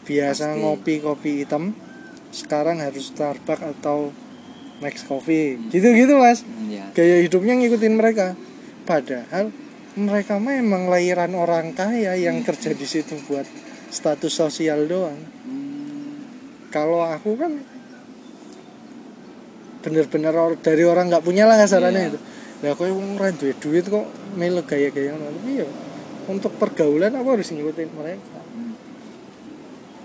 biasa 0.03 0.57
Pasti. 0.57 0.61
ngopi 0.61 0.95
kopi 0.99 1.31
hitam 1.47 1.73
sekarang 2.33 2.81
harus 2.81 3.13
Starbucks 3.13 3.61
atau 3.79 4.11
Max 4.81 5.05
Coffee. 5.07 5.61
Gitu-gitu 5.71 6.19
mas. 6.19 6.43
Iya. 6.67 6.91
Gaya 6.91 7.23
hidupnya 7.23 7.55
ngikutin 7.55 7.95
mereka. 7.95 8.35
Padahal 8.83 9.55
mereka 9.95 10.41
memang 10.41 10.89
lahiran 10.89 11.37
orang 11.37 11.71
kaya 11.71 12.17
yang 12.17 12.41
kerja 12.43 12.73
di 12.73 12.89
situ 12.89 13.15
buat 13.29 13.45
status 13.93 14.33
sosial 14.33 14.89
doang. 14.89 15.21
Hmm, 15.45 16.25
kalau 16.73 17.05
aku 17.05 17.37
kan 17.37 17.61
bener-bener 19.83 20.33
or- 20.33 20.59
dari 20.59 20.83
orang 20.83 21.11
nggak 21.11 21.23
punya 21.23 21.45
lah 21.45 21.59
kasarannya 21.59 22.03
Iya. 22.03 22.11
itu. 22.15 22.19
Ya 22.63 22.69
aku 22.73 22.87
yang 22.87 23.19
ora 23.19 23.35
duit 23.35 23.59
duit 23.59 23.85
kok 23.85 24.07
melu 24.39 24.63
gaya-gaya 24.63 25.13
tapi 25.13 25.59
ya 25.59 25.67
untuk 26.31 26.55
pergaulan 26.55 27.11
aku 27.13 27.29
harus 27.35 27.51
ngikutin 27.51 27.91
mereka. 27.93 28.41
Hmm. 28.55 28.75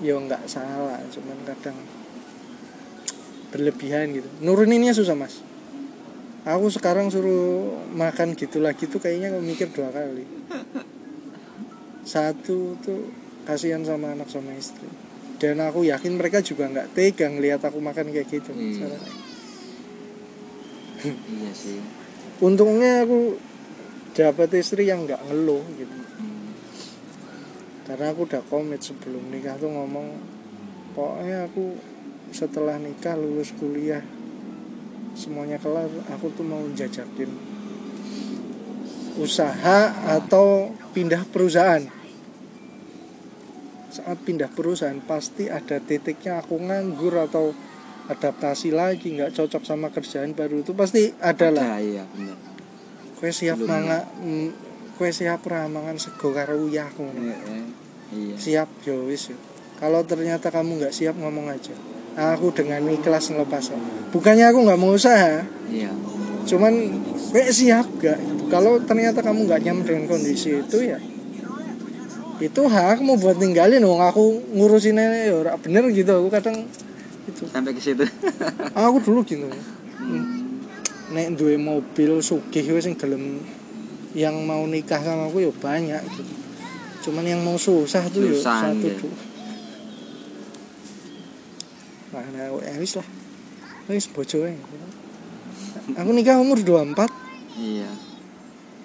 ya 0.01 0.13
nggak 0.17 0.43
salah. 0.45 0.97
Cuman 1.09 1.37
kadang 1.45 1.77
berlebihan 3.51 4.15
gitu. 4.15 4.29
Nuruninnya 4.43 4.91
susah 4.91 5.15
mas. 5.15 5.39
Aku 6.47 6.71
sekarang 6.71 7.11
suruh 7.11 7.75
makan 7.91 8.31
gitu 8.39 8.63
lagi 8.63 8.87
tuh 8.87 9.03
kayaknya 9.03 9.35
aku 9.35 9.43
mikir 9.43 9.67
dua 9.71 9.91
kali. 9.91 10.23
Satu 12.07 12.79
tuh 12.79 13.11
kasihan 13.43 13.83
sama 13.83 14.15
anak 14.15 14.31
sama 14.31 14.55
istri. 14.55 14.87
Dan 15.37 15.59
aku 15.59 15.83
yakin 15.83 16.15
mereka 16.15 16.39
juga 16.39 16.71
nggak 16.71 16.95
tega 16.95 17.27
ngelihat 17.27 17.61
aku 17.67 17.83
makan 17.83 18.15
kayak 18.15 18.31
gitu. 18.31 18.51
Caranya. 18.55 19.11
iya 21.05 21.51
sih. 21.51 21.83
Untungnya 22.39 23.03
aku 23.03 23.37
dapat 24.17 24.49
istri 24.57 24.89
yang 24.89 25.05
nggak 25.05 25.21
ngeluh 25.29 25.61
gitu. 25.77 25.93
Hmm. 25.93 26.49
karena 27.85 28.11
aku 28.11 28.25
udah 28.25 28.41
komit 28.49 28.81
sebelum 28.81 29.29
nikah 29.29 29.55
tuh 29.61 29.69
ngomong 29.69 30.17
pokoknya 30.97 31.45
aku 31.45 31.77
setelah 32.31 32.77
nikah 32.77 33.15
lulus 33.15 33.53
kuliah 33.55 34.03
semuanya 35.17 35.57
kelar 35.57 35.89
aku 36.13 36.29
tuh 36.35 36.45
mau 36.45 36.61
jajakin 36.77 37.31
usaha 39.17 39.89
atau 40.13 40.69
pindah 40.93 41.25
perusahaan. 41.33 41.81
Saat 43.89 44.21
pindah 44.21 44.53
perusahaan 44.53 45.01
pasti 45.01 45.49
ada 45.49 45.81
titiknya 45.81 46.37
aku 46.37 46.61
nganggur 46.61 47.17
atau 47.17 47.49
adaptasi 48.13 48.69
lagi 48.69 49.17
nggak 49.17 49.33
cocok 49.33 49.65
sama 49.65 49.89
kerjaan 49.89 50.37
baru 50.37 50.61
itu 50.61 50.77
pasti 50.77 51.09
ada 51.17 51.49
lah. 51.49 51.65
Ada, 51.65 51.81
iya 51.81 52.05
benar 52.13 52.37
kue 53.17 53.33
siap 53.33 53.57
Belum. 53.57 53.69
manga 53.73 53.99
mm, 54.21 54.49
kue 54.95 55.09
siap 55.09 55.41
ramangan 55.41 55.97
sego 55.97 56.29
karo 56.29 56.53
iya 56.69 56.85
iya. 58.13 58.35
siap 58.37 58.69
wis. 59.09 59.33
Ya. 59.33 59.37
kalau 59.81 60.05
ternyata 60.05 60.53
kamu 60.53 60.85
nggak 60.85 60.93
siap 60.93 61.17
ngomong 61.17 61.49
aja 61.49 61.73
aku 62.17 62.49
dengan 62.51 62.81
ikhlas 62.89 63.29
ngelepas. 63.29 63.71
Bukannya 64.09 64.49
aku 64.49 64.59
nggak 64.65 64.79
mau 64.81 64.97
usaha. 64.97 65.45
Iya. 65.69 65.93
Cuman 66.49 66.73
kayak 67.31 67.51
siap 67.53 67.87
gak? 68.01 68.19
Kalau 68.49 68.81
ternyata 68.81 69.21
kamu 69.21 69.45
nggak 69.45 69.61
nyaman 69.61 69.83
dengan 69.85 70.03
kondisi 70.09 70.57
itu 70.57 70.79
ya 70.81 70.97
itu 72.37 72.61
hakmu 72.69 73.17
buat 73.17 73.37
ninggalin 73.41 73.81
wong. 73.81 74.01
Aku 74.01 74.41
ngurusinnya 74.53 75.29
ya 75.29 75.33
ora 75.33 75.57
bener 75.57 75.89
gitu. 75.89 76.13
Aku 76.13 76.29
kadang 76.29 76.69
itu. 77.25 77.43
Sampai 77.49 77.73
ke 77.73 77.81
situ. 77.81 78.05
Aku 78.77 78.97
dulu 79.01 79.25
gitu. 79.25 79.49
Hmm. 79.97 80.45
nek 81.07 81.39
duwe 81.39 81.55
mobil 81.55 82.19
sugih 82.19 82.67
wis 82.75 82.83
sing 82.83 82.99
gelem 82.99 83.39
yang 84.11 84.43
mau 84.43 84.67
nikah 84.67 84.99
sama 84.99 85.31
aku 85.31 85.39
ya 85.39 85.51
banyak 85.55 86.03
gitu. 86.03 86.33
Cuman 87.07 87.23
yang 87.23 87.39
mau 87.47 87.55
susah 87.55 88.03
tuh 88.11 88.27
ya 88.27 88.35
satu 88.35 88.87
iya. 88.91 88.99
tuh. 88.99 89.11
Nah, 92.17 92.25
nah 92.33 92.45
ya 92.65 92.81
wis 92.81 92.97
lah. 92.97 93.07
Wis 93.85 94.09
bojo 94.09 94.49
ae. 94.49 94.57
Aku 95.95 96.09
nikah 96.11 96.41
umur 96.41 96.59
24, 96.59 97.07
iya 97.55 97.87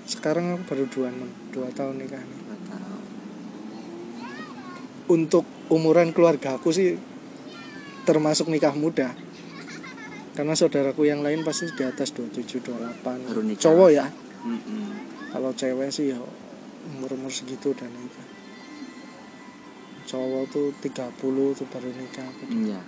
sekarang 0.07 0.55
aku 0.55 0.63
baru 0.71 0.85
26, 0.87 1.57
2 1.57 1.79
tahun 1.79 1.95
nikah. 1.99 2.21
Tahu. 2.23 2.99
Untuk 5.17 5.49
umuran 5.73 6.13
keluarga 6.13 6.61
aku 6.61 6.71
sih 6.71 6.95
termasuk 8.07 8.53
nikah 8.53 8.77
muda. 8.77 9.17
Karena 10.37 10.55
saudaraku 10.55 11.09
yang 11.09 11.25
lain 11.25 11.43
pasti 11.43 11.73
di 11.75 11.83
atas 11.83 12.15
27, 12.15 12.61
28. 13.03 13.03
Baru 13.03 13.43
nikah. 13.43 13.63
Cowok 13.67 13.91
ya. 13.91 14.07
Mm-mm. 14.43 14.91
kalau 15.31 15.55
cewek 15.55 15.89
sih 15.95 16.11
ya 16.11 16.19
umur 16.91 17.15
umur 17.15 17.31
segitu 17.31 17.71
udah 17.71 17.87
nikah 17.87 18.27
cowok 20.03 20.45
tuh 20.51 20.67
30 20.83 21.59
tuh 21.63 21.67
baru 21.71 21.91
nikah 21.95 22.27
iya 22.51 22.83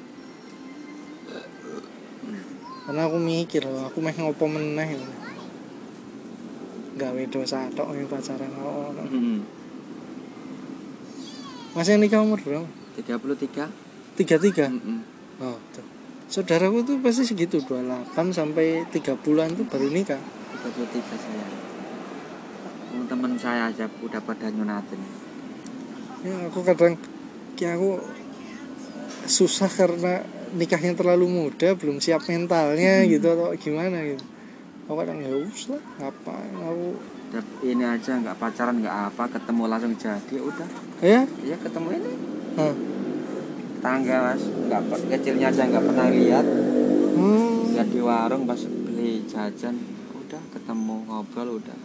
karena 2.84 3.00
aku 3.08 3.16
mikir 3.16 3.64
loh 3.64 3.88
aku 3.88 3.98
meh 4.04 4.12
ngopo 4.12 4.44
meneh 4.44 4.88
lho. 4.96 5.08
gawe 6.94 7.22
dosa 7.26 7.66
tok 7.74 7.90
yang 7.96 8.06
pacaran 8.06 8.52
ngono. 8.54 9.02
Mm-mm. 9.10 9.38
masih 11.74 11.98
nikah 11.98 12.22
umur 12.22 12.38
berapa? 12.38 12.68
33 12.94 13.42
tiga. 13.42 13.64
Tiga 14.14 14.36
Mm-mm. 14.70 15.00
oh 15.42 15.58
tuh 15.74 15.94
saudaraku 16.34 16.82
tuh 16.82 16.96
pasti 16.98 17.22
segitu 17.22 17.60
28 17.62 18.16
sampai 18.32 18.82
3 18.88 19.22
bulan 19.22 19.54
tuh 19.54 19.66
baru 19.68 19.88
nikah. 19.92 20.18
33 20.18 21.14
saya. 21.14 21.46
Teman 23.04 23.36
saya 23.36 23.68
aja 23.68 23.86
udah 24.00 24.22
pada 24.24 24.48
nyunatin. 24.48 24.98
Ya 26.24 26.34
aku 26.48 26.64
kadang 26.64 26.96
kayak 27.54 27.76
aku 27.76 28.00
susah 29.28 29.68
karena 29.68 30.24
nikahnya 30.54 30.94
terlalu 30.94 31.26
muda 31.26 31.74
belum 31.74 31.98
siap 31.98 32.24
mentalnya 32.30 33.02
Hmm. 33.02 33.10
gitu 33.10 33.26
atau 33.34 33.50
gimana 33.58 33.98
gitu. 34.06 34.24
Aku 34.86 34.94
kadang 35.00 35.18
ya 35.18 35.32
usah 35.32 35.80
ngapain 35.98 36.54
aku? 36.60 36.88
Ini 37.66 37.82
aja 37.82 38.14
nggak 38.22 38.38
pacaran 38.38 38.78
nggak 38.78 38.98
apa 39.10 39.24
ketemu 39.26 39.62
langsung 39.66 39.92
jadi 39.98 40.36
udah. 40.38 40.68
Ya 41.02 41.22
iya 41.42 41.56
ketemu 41.58 41.88
ini. 41.98 42.12
Hah. 42.54 42.74
tangga 43.84 44.16
mas. 44.32 44.42
Nggak 44.46 44.80
kecilnya 45.12 45.52
aja 45.52 45.62
nggak 45.66 45.84
pernah 45.84 46.06
lihat. 46.08 46.46
Hmm. 47.14 47.74
lihat 47.74 47.88
di 47.90 48.00
warung 48.00 48.46
pas 48.46 48.60
beli 48.62 49.26
jajan 49.26 49.74
udah 50.14 50.42
ketemu 50.54 50.96
ngobrol 51.10 51.58
udah. 51.58 51.78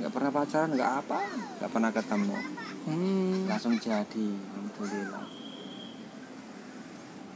Nggak 0.00 0.10
pernah 0.16 0.30
pacaran 0.32 0.70
nggak 0.72 0.92
apa 1.04 1.18
nggak 1.60 1.70
pernah 1.70 1.90
ketemu. 1.92 2.36
Hmm. 2.82 3.46
langsung 3.46 3.78
jadi 3.78 4.26
alhamdulillah 4.58 5.41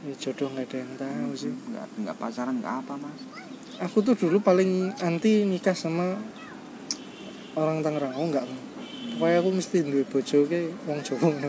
ya 0.05 0.13
jodoh 0.19 0.53
nggak 0.53 0.67
ada 0.69 0.77
yang 0.83 0.93
tahu 0.99 1.31
sih. 1.33 1.53
Nggak 1.53 1.85
nggak 2.05 2.15
pacaran 2.21 2.55
nggak 2.61 2.75
apa 2.85 2.93
mas. 3.01 3.21
Aku 3.81 4.01
tuh 4.01 4.13
dulu 4.13 4.41
paling 4.41 4.93
anti 5.01 5.45
nikah 5.45 5.73
sama 5.73 6.17
orang 7.57 7.81
Tangerang. 7.81 8.13
Oh 8.17 8.25
enggak 8.29 8.45
pokoknya 9.17 9.37
aku 9.41 9.49
mesti 9.49 9.77
duwe 9.81 10.03
bojo 10.05 10.37
ke 10.45 10.59
wong 10.85 10.99
Jawa. 11.01 11.29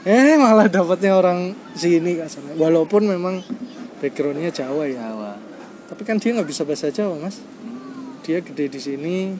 Eh 0.00 0.40
malah 0.40 0.64
dapatnya 0.64 1.12
orang 1.12 1.52
sini 1.76 2.16
kan 2.16 2.24
sana. 2.24 2.56
Walaupun 2.56 3.04
memang 3.04 3.44
backgroundnya 4.00 4.48
Jawa 4.48 4.88
ya. 4.88 5.12
Jawa. 5.12 5.36
Tapi 5.92 6.08
kan 6.08 6.16
dia 6.16 6.32
nggak 6.32 6.48
bisa 6.48 6.64
bahasa 6.64 6.88
Jawa 6.88 7.20
mas. 7.20 7.44
Hmm. 7.60 8.16
dia 8.24 8.40
gede 8.40 8.72
di 8.72 8.80
sini 8.80 9.36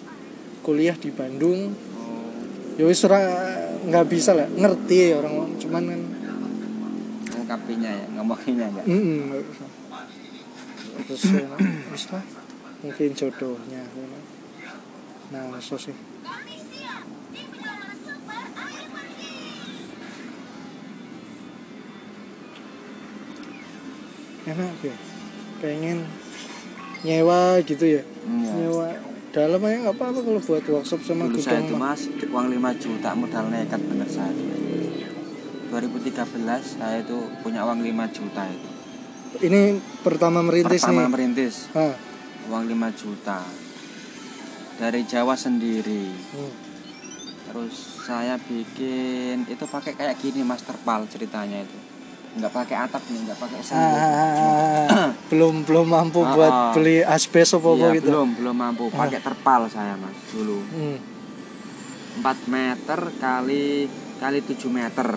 kuliah 0.61 0.93
di 1.01 1.09
Bandung. 1.17 1.73
Oh. 1.97 2.77
Ya 2.77 2.85
wis 2.85 3.01
nggak 3.01 4.05
bisa 4.13 4.37
lah. 4.37 4.53
Ngerti 4.53 5.17
orang 5.17 5.57
cuman 5.57 5.83
kan 5.89 6.01
ngungkapinya 7.51 7.91
ya 7.91 8.07
ngomonginnya 8.15 8.67
enggak 8.71 8.87
mm 8.87 9.43
terus 11.03 11.35
ya, 11.35 11.51
wis 11.91 12.07
lah 12.15 12.23
mungkin 12.87 13.11
jodohnya 13.11 13.83
nah 15.35 15.59
so 15.59 15.75
sih. 15.75 15.95
Enak 24.47 24.83
ya? 24.83 24.97
Pengen 25.63 26.07
nyewa 27.07 27.63
gitu 27.63 27.87
ya? 27.87 28.03
Iya. 28.03 28.51
nyewa. 28.59 28.89
Dalam 29.31 29.63
aja 29.63 29.77
nggak 29.87 29.95
apa-apa 29.95 30.21
kalau 30.27 30.43
buat 30.43 30.65
workshop 30.67 31.07
sama 31.07 31.31
Dulu 31.31 31.39
saya 31.39 31.63
gudang 31.63 31.71
itu 31.71 31.75
mas 31.79 32.03
uang 32.11 32.47
5 32.51 32.83
juta 32.83 33.11
modal 33.15 33.47
nekat 33.51 33.79
bener 33.87 34.11
saya 34.11 34.35
2013 35.71 36.19
saya 36.77 36.99
itu 36.99 37.15
punya 37.41 37.63
uang 37.63 37.81
5 37.81 37.87
juta 38.11 38.43
itu. 38.45 38.69
Ini 39.41 39.61
pertama 40.03 40.43
merintis 40.43 40.83
pertama 40.83 41.07
nih. 41.07 41.09
merintis. 41.09 41.55
Ah, 41.73 41.95
uang 42.51 42.67
5 42.67 42.91
juta. 42.93 43.39
Dari 44.77 45.01
Jawa 45.05 45.35
sendiri. 45.35 46.11
Hmm. 46.35 46.55
terus 47.51 47.75
saya 48.07 48.39
bikin 48.39 49.43
itu 49.45 49.67
pakai 49.67 49.99
kayak 49.99 50.15
gini 50.17 50.39
mas 50.41 50.63
terpal 50.63 51.03
ceritanya 51.07 51.59
itu. 51.61 51.79
Nggak 52.31 52.53
pakai 52.53 52.77
atap 52.79 53.03
nih 53.07 53.27
nggak 53.27 53.39
pakai 53.39 53.59
Ah, 53.59 53.67
sendi 53.67 53.83
ah, 53.91 54.07
ah, 54.07 54.31
ah. 54.87 55.11
belum 55.35 55.67
belum 55.67 55.83
mampu 55.85 56.23
Ah, 56.23 56.31
buat 56.31 56.53
ah. 56.53 56.71
beli 56.71 57.03
asbes 57.03 57.51
apa 57.51 57.67
apa 57.67 57.75
Iya, 57.77 57.99
gitu? 57.99 58.07
belum 58.07 58.29
belum 58.39 58.55
mampu. 58.57 58.85
Pakai 58.89 59.19
terpal 59.19 59.67
saya 59.67 59.99
mas 59.99 60.15
dulu. 60.31 60.63
Hmm. 60.63 60.99
4 62.23 62.47
meter 62.47 63.01
kali 63.19 63.91
kali 64.17 64.39
7 64.47 64.71
meter 64.71 65.09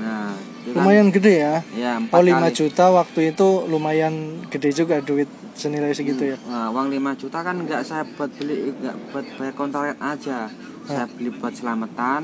nah 0.00 0.32
itu 0.32 0.70
kan- 0.70 0.80
lumayan 0.80 1.08
gede 1.08 1.34
ya 1.38 1.54
ya 1.72 1.92
4 1.98 2.10
oh 2.10 2.22
5 2.22 2.32
kali 2.34 2.50
juta 2.54 2.84
waktu 2.90 3.20
itu 3.30 3.48
lumayan 3.66 4.14
gede 4.46 4.70
juga 4.72 4.96
duit 4.98 5.28
senilai 5.52 5.92
segitu 5.92 6.24
ya 6.26 6.36
Nah, 6.42 6.68
uang 6.70 6.88
5 6.88 7.12
juta 7.14 7.38
kan 7.38 7.56
nggak 7.58 7.82
saya 7.82 8.02
buat 8.10 8.32
beli 8.32 8.72
nggak 8.74 8.96
buat 9.10 9.26
bayar 9.36 9.54
kontrak 9.54 9.96
aja. 9.96 10.48
Saya 10.82 11.04
beli 11.06 11.30
buat 11.30 11.52
selamatan, 11.52 12.22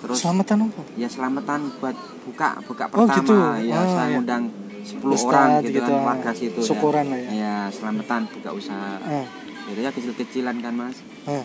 terus 0.00 0.18
selamatan 0.18 0.66
apa 0.66 0.82
ya 0.96 1.06
selamatan 1.06 1.60
buat 1.76 1.94
buka 2.22 2.48
buka 2.64 2.84
Oh, 2.88 3.04
pertama. 3.04 3.20
gitu. 3.20 3.34
Ya 3.64 3.76
Ah, 3.76 3.86
saya 3.86 4.08
iya. 4.08 4.18
undang 4.18 4.44
10 4.80 5.12
Ustadz 5.12 5.28
orang 5.30 5.50
gitu, 5.60 5.70
gitu, 5.76 5.86
kan 5.86 6.02
warga 6.02 6.30
situ 6.32 6.60
Syukuran 6.60 7.04
ya. 7.04 7.10
lah 7.10 7.18
ya. 7.20 7.30
Ya, 7.30 7.56
selamatan 7.68 8.20
buka 8.28 8.50
usaha. 8.50 8.96
ah, 8.98 9.26
Jadi 9.62 9.80
ya 9.80 9.90
kecil-kecilan 9.92 10.56
kan, 10.58 10.72
Mas. 10.74 10.96
ah, 11.24 11.44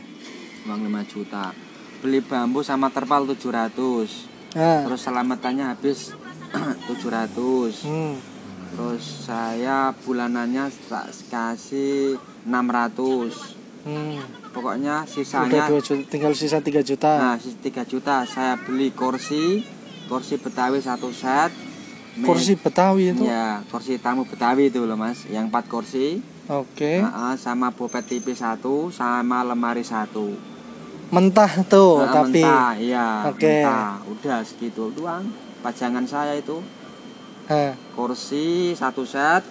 Uang 0.66 0.82
5 0.84 1.04
juta. 1.06 1.52
Beli 1.98 2.20
bambu 2.20 2.60
sama 2.62 2.88
terpal 2.88 3.28
700. 3.28 4.26
Ah. 4.56 4.82
Terus 4.84 5.02
selamatannya 5.02 5.66
habis 5.68 6.16
700. 6.88 7.84
Hmm. 7.84 8.16
Terus 8.68 9.04
saya 9.24 9.94
bulanannya 9.98 10.68
tak 10.86 11.08
kasih 11.30 12.16
600. 12.44 13.86
Hmm. 13.86 14.18
Pokoknya 14.50 15.04
Udah 15.04 15.12
sisanya 15.12 15.68
2 15.68 15.78
juta, 15.78 16.04
tinggal 16.08 16.34
sisa 16.34 16.58
3 16.58 16.82
juta. 16.82 17.12
nah 17.20 17.36
sis- 17.36 17.60
3 17.60 17.84
juta 17.84 18.24
saya 18.24 18.56
beli 18.58 18.90
kursi 18.90 19.62
kursi 20.08 20.40
Betawi 20.40 20.80
satu 20.80 21.12
set 21.12 21.52
Kursi 22.16 22.56
Betawi 22.56 23.12
itu. 23.12 23.28
ya 23.28 23.60
kursi 23.68 24.00
tamu 24.00 24.24
Betawi 24.24 24.72
itu 24.72 24.80
loh 24.82 24.96
mas 24.96 25.28
yang 25.28 25.52
4 25.52 25.68
kursi 25.68 26.24
Oke. 26.48 26.98
Ah, 26.98 27.34
ah, 27.34 27.36
sama 27.36 27.70
bopet 27.70 28.06
TV 28.06 28.32
satu 28.32 28.88
sama 28.90 29.44
lemari 29.44 29.84
satu 29.84 30.34
Mentah 31.16 31.64
tuh, 31.64 31.96
Ah, 31.98 32.04
Oh, 32.04 32.14
tapi 32.14 32.44
mentah, 32.44 32.76
iya 32.76 33.08
Oke. 33.24 33.48
mentah. 33.64 34.04
udah 34.04 34.40
segitu 34.44 34.92
doang 34.92 35.24
pajangan 35.64 36.04
saya 36.04 36.36
itu. 36.36 36.60
Ah, 37.48 37.72
kursi 37.96 38.76
satu 38.76 39.08
set 39.08 39.48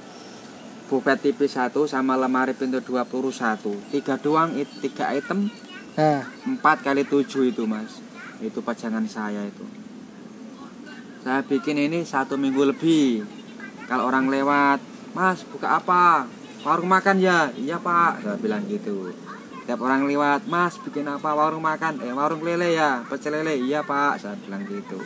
bopet 0.85 1.24
TV 1.24 1.48
satu 1.48 1.88
sama 1.88 2.14
lemari 2.14 2.53
pintu 2.53 2.85
21 2.85 3.81
tiga 3.88 4.20
doang 4.20 4.53
it- 4.53 4.77
tiga 4.79 5.09
item. 5.11 5.48
4 6.44 6.85
kali 6.85 7.00
7 7.03 7.48
itu 7.48 7.64
mas. 7.64 7.96
Itu 8.38 8.61
pajangan 8.61 9.09
saya 9.09 9.48
itu. 9.48 9.64
Saya 11.24 11.40
bikin 11.40 11.81
ini 11.81 12.05
satu 12.05 12.37
minggu 12.37 12.61
lebih. 12.66 13.24
Kalau 13.88 14.05
orang 14.05 14.29
lewat 14.29 14.85
mas 15.16 15.40
buka 15.48 15.81
apa? 15.81 16.29
Warung 16.61 16.92
makan 16.92 17.16
ya? 17.16 17.48
Iya 17.55 17.81
pak. 17.81 18.20
Saya 18.20 18.37
bilang 18.37 18.68
gitu 18.68 19.09
tiap 19.64 19.81
orang 19.81 20.05
lewat 20.05 20.44
mas 20.44 20.77
bikin 20.81 21.09
apa 21.09 21.33
warung 21.33 21.64
makan 21.64 22.00
eh 22.05 22.12
warung 22.12 22.44
lele 22.44 22.77
ya 22.77 23.00
pecel 23.09 23.40
lele 23.40 23.57
iya 23.57 23.81
pak 23.81 24.20
saya 24.20 24.37
bilang 24.44 24.64
gitu 24.68 25.00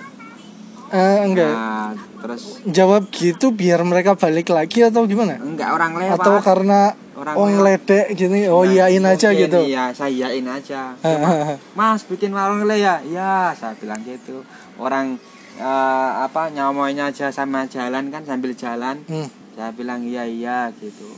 Eh, 0.88 1.18
enggak. 1.20 1.52
Nah, 1.52 1.92
terus 2.24 2.64
Jawab 2.64 3.12
gitu 3.12 3.52
biar 3.52 3.84
mereka 3.84 4.16
balik 4.16 4.48
lagi 4.48 4.80
atau 4.80 5.04
gimana? 5.04 5.36
enggak 5.36 5.68
orang 5.68 5.92
lewat. 6.00 6.16
Atau 6.16 6.36
karena 6.40 6.96
Orang 7.18 7.34
oh 7.34 7.46
ngeledek 7.50 8.14
gini, 8.14 8.46
oh 8.46 8.62
Nah, 8.62 8.72
iyain 8.72 9.02
aja 9.04 9.28
mungkin 9.34 9.42
gitu. 9.50 9.58
Iya, 9.68 9.84
saya 9.92 10.08
iyain 10.08 10.46
aja. 10.46 10.94
Mas 11.78 12.06
bikin 12.06 12.30
warung 12.30 12.64
le 12.64 12.78
ya? 12.78 13.02
Ya, 13.04 13.52
saya 13.58 13.74
bilang 13.76 14.00
gitu. 14.06 14.46
Orang 14.80 15.20
eh, 15.58 16.10
apa 16.24 16.48
nyamoynya 16.54 17.10
aja 17.10 17.28
sama 17.34 17.68
jalan 17.68 18.08
kan 18.08 18.22
sambil 18.24 18.54
jalan. 18.56 19.02
Hmm. 19.10 19.28
Saya 19.58 19.74
bilang 19.74 20.06
iya 20.06 20.24
iya 20.24 20.72
gitu. 20.78 21.10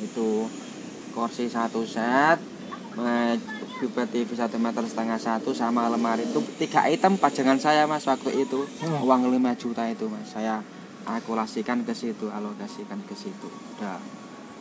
Itu 0.00 0.46
kursi 1.12 1.46
satu 1.46 1.84
set, 1.84 2.40
Super 3.74 4.06
TV 4.06 4.28
satu 4.30 4.56
meter 4.56 4.84
setengah 4.84 5.18
satu 5.18 5.50
sama 5.50 5.88
lemari 5.88 6.22
itu 6.22 6.38
tiga 6.56 6.86
item 6.86 7.16
pajangan 7.16 7.58
saya 7.58 7.82
mas 7.82 8.04
waktu 8.04 8.30
itu 8.38 8.62
Hmm. 8.78 9.02
uang 9.02 9.26
5 9.26 9.34
juta 9.56 9.82
itu 9.84 10.06
mas 10.06 10.28
saya 10.28 10.62
akulasikan 11.02 11.82
ke 11.82 11.90
situ 11.90 12.30
alokasikan 12.30 13.02
ke 13.02 13.10
situ 13.12 13.48
udah 13.74 13.98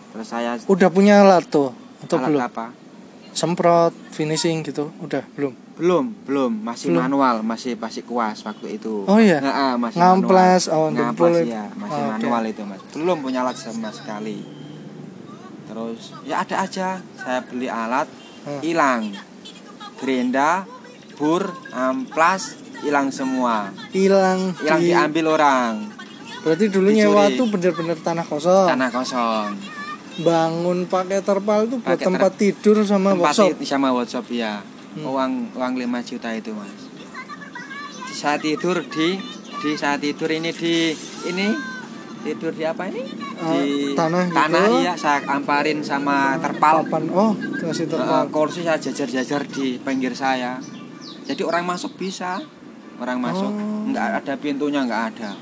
terus 0.10 0.26
saya 0.26 0.58
Udah 0.66 0.90
punya 0.90 1.22
alat 1.22 1.46
tuh 1.46 1.70
atau 2.02 2.18
alat 2.18 2.28
belum? 2.28 2.42
apa 2.42 2.66
Semprot, 3.32 3.96
finishing 4.12 4.60
gitu, 4.62 4.92
udah 5.00 5.24
belum? 5.32 5.54
belum 5.78 6.06
belum 6.26 6.52
masih 6.62 6.92
Belum. 6.92 7.02
manual 7.06 7.36
masih 7.42 7.74
masih 7.76 8.04
kuas 8.04 8.42
waktu 8.42 8.76
itu 8.76 9.06
Oh 9.06 9.18
iya? 9.18 9.40
Nggak, 9.40 9.56
ah, 9.56 9.76
masih 9.78 9.98
Ngamplas, 9.98 10.62
manual. 10.66 10.82
oh, 10.82 10.90
Ngamplas, 10.92 11.36
ya 11.48 11.64
masih 11.72 12.02
Oh, 12.02 12.10
manual 12.10 12.44
itu 12.44 12.62
mas 12.66 12.82
belum 12.92 13.18
punya 13.22 13.40
alat 13.42 13.56
sama 13.56 13.88
sekali 13.90 14.42
terus 15.72 16.12
ya 16.22 16.44
ada 16.44 16.56
aja 16.62 16.88
saya 17.16 17.40
beli 17.42 17.68
alat 17.68 18.08
Hmm. 18.42 18.58
hilang 18.60 19.14
gerinda 19.96 20.66
bur 21.16 21.46
amplas 21.70 22.58
hilang 22.82 23.08
semua 23.08 23.70
Hilang 23.94 24.58
hilang 24.58 24.82
di 24.82 24.90
diambil 24.90 25.26
orang 25.32 25.74
Berarti 26.42 26.66
dulu 26.68 26.90
dicuri. 26.90 27.06
nyewa 27.06 27.30
tuh 27.32 27.46
bener-bener 27.48 27.94
tanah 27.96 28.26
kosong. 28.26 28.66
tanah 28.68 28.90
kosong 28.90 29.54
Bangun 30.20 30.84
pakai 30.86 31.22
terpal 31.22 31.70
tuh 31.70 31.78
buat 31.80 31.94
ter- 31.94 32.04
tempat 32.04 32.34
tidur 32.34 32.82
sama 32.82 33.14
tempat 33.14 33.30
workshop. 33.32 33.62
sama 33.64 33.88
workshop 33.92 34.26
ya 34.28 34.60
Hmm. 34.92 35.06
uang 35.06 35.32
uang 35.54 35.74
5 35.78 36.02
juta 36.04 36.34
itu 36.34 36.52
mas 36.52 36.74
saya 38.12 38.36
tidur 38.36 38.82
di 38.84 39.22
di 39.56 39.72
saya 39.74 39.96
tidur 39.96 40.28
ini 40.28 40.50
di 40.52 40.92
ini 41.26 41.48
tidur 42.22 42.52
di 42.52 42.64
apa 42.64 42.86
ini 42.86 43.02
Eh, 43.02 43.54
di 43.58 43.70
tanah 43.92 44.24
gitu. 44.26 44.36
tanah 44.36 44.66
iya 44.78 44.94
saya 44.94 45.20
amparin 45.26 45.82
sama 45.82 46.38
terpal 46.38 46.86
Papan. 46.86 47.04
Oh, 47.10 47.34
kasih 47.58 47.86
terpal. 47.86 48.30
kursi 48.30 48.62
saya 48.62 48.78
jajar-jajar 48.78 49.42
di 49.46 49.78
pinggir 49.78 50.14
saya 50.14 50.62
jadi 51.24 51.42
orang 51.42 51.66
masuk 51.66 51.94
bisa 51.96 52.38
orang 52.98 53.18
masuk 53.18 53.50
Oh. 53.50 53.86
nggak 53.88 54.22
ada 54.22 54.34
pintunya 54.36 54.82
nggak 54.82 55.04
ada 55.12 55.34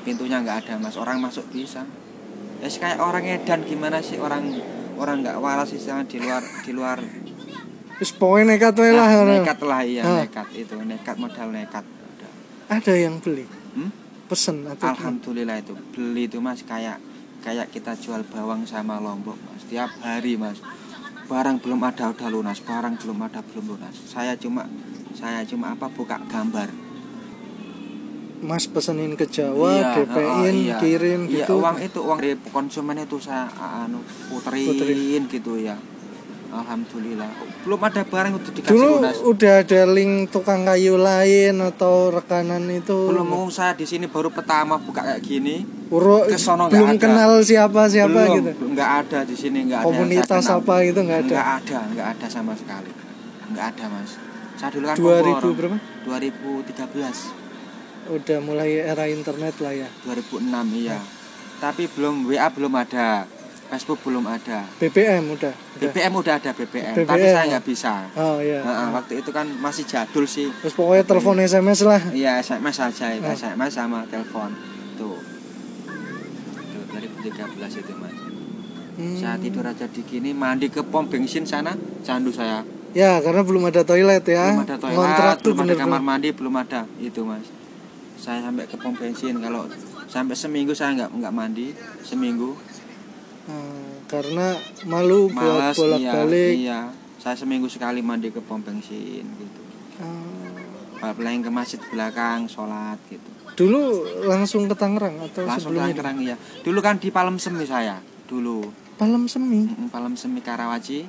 pintunya 0.00 0.38
nggak 0.38 0.56
ada 0.62 0.74
mas 0.78 0.96
orang 0.96 1.16
masuk 1.18 1.44
bisa 1.48 1.84
ya 2.58 2.66
sih 2.66 2.78
kayak 2.78 2.98
orang 2.98 3.24
edan 3.26 3.60
gimana 3.62 4.00
sih 4.00 4.16
orang 4.16 4.48
orang 4.94 5.20
nggak 5.20 5.36
waras 5.36 5.70
istilahnya 5.70 6.06
di 6.06 6.18
luar 6.18 6.42
di 6.60 6.72
luar 6.72 6.98
Terus 7.94 8.10
pokoknya 8.12 8.58
nekat 8.58 8.74
lah. 8.74 9.06
Nah, 9.06 9.38
nekat 9.38 9.58
lah 9.62 9.80
iya 9.80 10.02
Ah. 10.02 10.18
nekat 10.18 10.50
itu 10.52 10.74
nekat 10.76 11.14
modal 11.14 11.48
nekat. 11.48 11.86
Ada 12.66 12.90
yang 12.98 13.22
beli. 13.22 13.46
Hmm? 13.46 13.86
Pesen 14.24 14.64
atau 14.64 14.88
alhamdulillah 14.88 15.60
itu. 15.60 15.76
Beli 15.92 16.26
itu 16.28 16.40
mas 16.40 16.64
kayak 16.64 16.96
kayak 17.44 17.68
kita 17.68 17.92
jual 17.98 18.24
bawang 18.24 18.64
sama 18.64 18.96
lombok 19.00 19.36
mas. 19.48 19.62
Tiap 19.68 19.90
hari 20.00 20.40
mas. 20.40 20.58
Barang 21.28 21.60
belum 21.60 21.80
ada 21.84 22.12
udah 22.12 22.28
lunas. 22.32 22.60
Barang 22.64 22.96
belum 22.96 23.18
ada 23.20 23.40
belum 23.44 23.76
lunas. 23.76 23.96
Saya 24.08 24.36
cuma 24.40 24.64
saya 25.12 25.44
cuma 25.44 25.72
apa 25.76 25.88
buka 25.92 26.20
gambar. 26.28 26.68
Mas 28.44 28.68
pesenin 28.68 29.16
ke 29.16 29.24
Jawa, 29.24 29.72
Iya, 29.72 30.04
DP-in, 30.04 30.28
oh, 30.28 30.64
iya. 30.68 30.76
kirim 30.76 31.20
Iya, 31.32 31.48
gitu. 31.48 31.64
uang 31.64 31.80
itu 31.80 31.96
uang 32.04 32.18
dari 32.20 32.36
konsumen 32.52 33.00
itu 33.00 33.16
saya 33.16 33.48
ah, 33.56 33.88
anu 33.88 34.04
puterin, 34.28 34.68
Puterin. 34.68 35.22
gitu 35.32 35.56
ya 35.56 35.72
alhamdulillah 36.54 37.30
belum 37.66 37.80
ada 37.82 38.02
barang 38.06 38.32
itu 38.38 38.50
dikasih 38.54 38.70
Dulu 38.70 38.86
lunas 38.98 39.18
udah 39.26 39.54
ada 39.66 39.80
link 39.90 40.30
tukang 40.30 40.62
kayu 40.62 40.94
lain 40.94 41.58
atau 41.58 42.14
rekanan 42.14 42.62
itu. 42.70 43.10
belum 43.10 43.26
mau 43.26 43.46
saya 43.50 43.74
di 43.74 43.82
sini 43.82 44.06
baru 44.06 44.30
pertama 44.30 44.78
buka 44.78 45.02
kayak 45.02 45.20
gini 45.20 45.66
Uro, 45.90 46.24
Kesono 46.30 46.70
belum 46.70 46.94
ada. 46.94 47.00
kenal 47.02 47.32
siapa 47.42 47.90
siapa 47.90 48.14
belum 48.30 48.36
gitu. 48.40 48.64
nggak 48.72 48.90
ada 49.04 49.18
di 49.26 49.36
sini 49.36 49.58
nggak 49.66 49.80
ada 49.82 49.86
Komunitas 49.90 50.44
apa 50.46 50.74
gitu 50.86 51.00
nggak 51.02 51.20
ada. 51.26 51.34
nggak 51.34 51.48
ada 51.58 51.78
nggak 51.90 52.08
ada 52.14 52.26
sama 52.30 52.52
sekali 52.54 52.90
nggak 53.50 53.66
ada 53.74 53.84
mas 53.90 54.12
saya 54.54 54.70
dulu 54.70 54.86
kan 54.86 54.96
2000 54.96 55.42
kompor. 55.42 55.52
berapa? 55.58 55.76
2013 56.06 57.42
Udah 58.04 58.36
mulai 58.44 58.84
era 58.84 59.08
internet 59.08 59.64
lah 59.64 59.72
ya. 59.72 59.88
2006 60.04 60.44
iya 60.76 61.00
tapi 61.56 61.88
belum 61.88 62.28
WA 62.28 62.52
belum 62.52 62.72
ada 62.76 63.24
Facebook 63.66 64.00
belum 64.02 64.24
ada 64.24 64.68
BBM 64.76 65.24
udah. 65.30 65.50
udah. 65.50 65.80
BBM 65.82 66.12
udah 66.14 66.34
ada 66.36 66.50
BBM, 66.52 66.94
BBM. 66.94 67.06
tapi 67.06 67.26
saya 67.26 67.44
nggak 67.50 67.64
bisa 67.64 67.92
Oh 68.14 68.38
iya. 68.38 68.60
Nah, 68.60 68.92
waktu 68.92 69.18
itu 69.18 69.30
kan 69.30 69.48
masih 69.56 69.84
jadul 69.84 70.24
sih 70.24 70.52
Terus 70.54 70.72
pokoknya 70.72 71.02
telepon 71.02 71.36
SMS 71.38 71.80
lah. 71.82 72.00
iya 72.12 72.38
SMS 72.38 72.76
saja 72.78 73.10
itu 73.10 73.22
Oh. 73.22 73.32
SMS 73.32 73.72
sama 73.72 74.04
telepon 74.04 74.52
tuh 74.94 75.16
Tuh, 76.66 76.82
2013 76.90 77.40
itu 77.78 77.94
mas 77.94 78.14
Hmm. 78.94 79.18
saya 79.18 79.34
tidur 79.36 79.66
aja 79.66 79.90
di 79.90 80.00
gini 80.00 80.30
mandi 80.32 80.68
ke 80.68 80.78
pom 80.80 81.02
bensin 81.04 81.42
sana 81.42 81.74
candu 82.00 82.30
saya 82.30 82.62
Ya 82.94 83.18
karena 83.18 83.42
belum 83.42 83.66
ada 83.66 83.82
toilet 83.82 84.22
ya. 84.22 84.54
belum 84.54 84.62
ada 84.62 84.76
toilet 84.78 84.94
Ngontrak 84.94 85.36
tuh 85.40 85.50
belum 85.50 85.66
ada 85.66 85.74
kamar 85.76 85.98
mandi 86.00 86.30
belum 86.30 86.54
ada 86.54 86.86
itu 86.96 87.26
mas 87.26 87.42
saya 88.14 88.38
sampai 88.40 88.64
ke 88.64 88.78
pom 88.78 88.94
bensin 88.94 89.34
kalau 89.36 89.66
sampai 90.06 90.32
seminggu 90.32 90.70
saya 90.72 90.94
nggak 90.94 91.10
nggak 91.12 91.34
mandi 91.34 91.74
seminggu 92.00 92.54
Hmm, 93.44 94.04
karena 94.06 94.56
malu 94.84 95.28
buat 95.28 95.36
malas 95.36 95.76
iya 95.76 95.84
bolak-balik. 96.10 96.52
iya 96.56 96.80
saya 97.16 97.34
seminggu 97.34 97.66
sekali 97.66 98.00
mandi 98.00 98.28
ke 98.28 98.40
pom 98.40 98.58
bensin 98.58 99.20
gitu 99.22 99.60
Hmm. 99.94 100.56
paling 100.98 101.38
ke 101.38 101.48
masjid 101.48 101.78
belakang 101.84 102.44
sholat 102.44 102.96
gitu 103.06 103.30
Dulu 103.54 103.82
langsung 104.24 104.64
ke 104.64 104.74
Tangerang 104.74 105.14
atau 105.20 105.44
langsung 105.44 105.70
sebelumnya? 105.70 105.94
terang 105.94 106.18
iya 106.18 106.34
dulu 106.60 106.80
kan 106.80 106.96
di 106.96 107.08
Palem 107.08 107.36
Semi 107.36 107.62
saya 107.62 108.00
dulu 108.24 108.64
Palem 108.94 109.24
Semi. 109.24 109.62
Mm, 109.62 109.86
Palem 109.88 110.14
Semi 110.14 110.40
Karawaci 110.40 111.04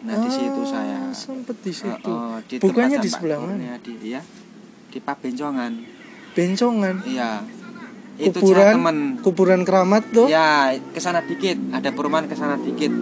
nah 0.00 0.16
di 0.16 0.28
situ 0.28 0.60
Ah, 0.60 0.68
saya 0.70 1.00
Sempet 1.10 1.56
di 1.60 1.70
situ. 1.70 2.08
oh, 2.08 2.36
di 2.42 2.56
Bukannya 2.56 2.98
di 2.98 3.06
sebelah 3.06 3.36
Kurnia, 3.38 3.76
di 3.78 3.92
iya 4.02 4.20
di 4.86 4.98
Pak 4.98 5.16
Bencongan 5.20 5.72
Bencongan. 6.32 6.96
iya 7.04 7.40
itu 8.22 8.36
Kuburan. 8.36 8.72
temen 8.74 8.96
Kuburan 9.18 9.60
keramat 9.62 10.02
tuh. 10.08 10.26
ya 10.26 10.70
ke 10.74 10.98
sana 10.98 11.20
dikit 11.20 11.56
ada 11.70 11.88
perumahan 11.88 12.24
ke 12.24 12.34
sana 12.34 12.56
dikit 12.56 12.92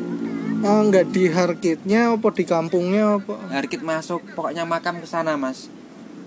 Ah, 0.58 0.82
nggak 0.82 1.10
di 1.10 1.26
Harkitnya 1.28 2.10
apa 2.12 2.28
di 2.28 2.42
kampungnya 2.42 3.14
apa? 3.16 3.38
Harkit 3.48 3.78
masuk 3.80 4.18
pokoknya 4.32 4.62
makam 4.64 4.98
ke 4.98 5.06
sana 5.06 5.34
mas 5.34 5.70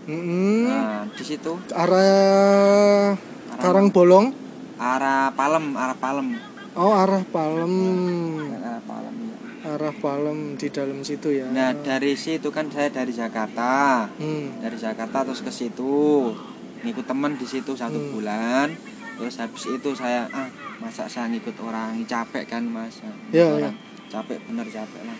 Mm-mm. 0.02 0.66
nah 0.66 1.04
di 1.06 1.22
situ 1.22 1.60
Arah 1.70 3.14
Karang 3.58 3.90
Bolong. 3.90 4.32
arah 4.76 5.30
Palem 5.32 5.76
arah 5.76 5.94
Palem 5.94 6.28
Oh, 6.72 6.90
arah 6.90 7.22
Palem. 7.24 7.74
arah 8.56 8.80
Palem 8.82 9.16
iya. 9.20 9.36
Arah 9.68 9.94
Palem 9.94 10.40
di 10.56 10.68
dalam 10.68 11.00
situ 11.02 11.28
ya. 11.30 11.46
nah 11.46 11.76
dari 11.76 12.16
situ 12.16 12.48
kan 12.50 12.66
saya 12.68 12.88
dari 12.88 13.12
Jakarta 13.12 14.08
Hmm. 14.16 14.58
dari 14.58 14.74
Jakarta 14.76 15.22
terus 15.22 15.40
ke 15.40 15.52
situ 15.52 16.32
ngikut 16.82 17.06
teman 17.06 17.34
di 17.36 17.46
situ 17.46 17.72
satu 17.72 17.96
Hmm. 17.96 18.12
bulan 18.12 18.68
terus 19.16 19.38
habis 19.38 19.70
itu 19.70 19.90
saya 19.94 20.26
ah 20.32 20.50
masa 20.78 21.06
saya 21.06 21.30
ngikut 21.30 21.54
orang 21.62 21.94
capek 22.04 22.48
kan 22.48 22.66
mas? 22.66 23.00
Ngikut 23.00 23.38
Ya, 23.38 23.46
orang. 23.48 23.76
capek 24.10 24.42
bener 24.50 24.66
capek 24.66 25.02
lah. 25.06 25.18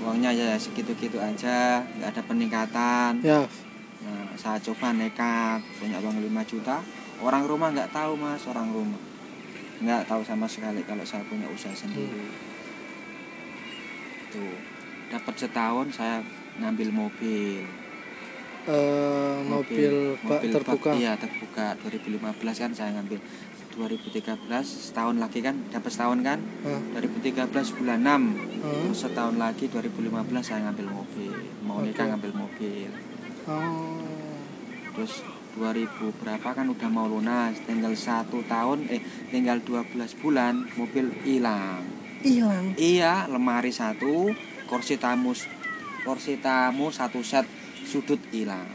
Uangnya 0.00 0.30
ya 0.32 0.52
segitu-gitu 0.54 1.16
aja 1.16 1.80
nggak 1.96 2.12
ada 2.12 2.22
peningkatan. 2.24 3.12
Ya, 3.20 3.40
nah, 4.00 4.28
saya 4.34 4.60
coba 4.60 4.92
nekat 4.92 5.60
punya 5.76 5.96
uang 5.98 6.20
5 6.20 6.44
juta. 6.44 6.80
Orang 7.20 7.44
rumah 7.44 7.72
nggak 7.72 7.88
tahu 7.88 8.16
mas 8.16 8.44
orang 8.44 8.68
rumah. 8.68 9.00
Nggak 9.80 10.04
tahu 10.04 10.20
sama 10.20 10.44
sekali 10.44 10.84
kalau 10.84 11.04
saya 11.04 11.24
punya 11.24 11.48
usaha 11.48 11.72
sendiri. 11.72 12.28
Tuh 14.30 14.56
dapat 15.08 15.34
setahun 15.36 15.88
saya 15.90 16.20
ngambil 16.60 16.88
mobil 16.92 17.64
eh, 18.66 19.36
mobil, 19.42 19.92
bak 20.20 20.40
mobil 20.40 20.50
terbuka. 20.52 20.90
iya 20.92 21.12
terbuka 21.14 21.78
2015 21.80 22.20
kan 22.58 22.70
saya 22.70 22.90
ngambil 22.92 23.18
2013 23.70 24.34
setahun 24.60 25.16
lagi 25.16 25.38
kan 25.38 25.56
dapat 25.68 25.90
setahun 25.90 26.18
kan 26.20 26.38
Hah? 26.60 26.80
2013 26.98 27.46
bulan 27.72 28.00
6 28.02 28.60
Hmm. 28.60 28.84
terus 28.84 28.98
setahun 29.00 29.36
lagi 29.36 29.64
2015 29.66 30.10
saya 30.42 30.60
ngambil 30.64 30.86
mobil 30.92 31.32
mau 31.62 31.80
nikah 31.80 32.04
Oke. 32.04 32.10
ngambil 32.10 32.32
mobil 32.36 32.90
Oh. 33.46 33.96
terus 34.92 35.24
2000 35.52 35.88
berapa 36.14 36.48
kan 36.52 36.66
udah 36.66 36.88
mau 36.88 37.06
lunas 37.06 37.56
tinggal 37.60 37.90
satu 37.92 38.44
tahun 38.44 38.84
eh 38.86 39.00
tinggal 39.28 39.58
12 39.60 39.88
bulan 40.14 40.68
mobil 40.74 41.08
hilang 41.22 41.80
Hilang. 42.20 42.76
iya 42.76 43.24
lemari 43.26 43.70
satu 43.70 44.28
kursi 44.66 44.94
tamu 44.94 45.32
kursi 46.00 46.36
tamu 46.36 46.90
satu 46.90 47.20
set 47.20 47.48
sudut 47.90 48.22
hilang. 48.30 48.70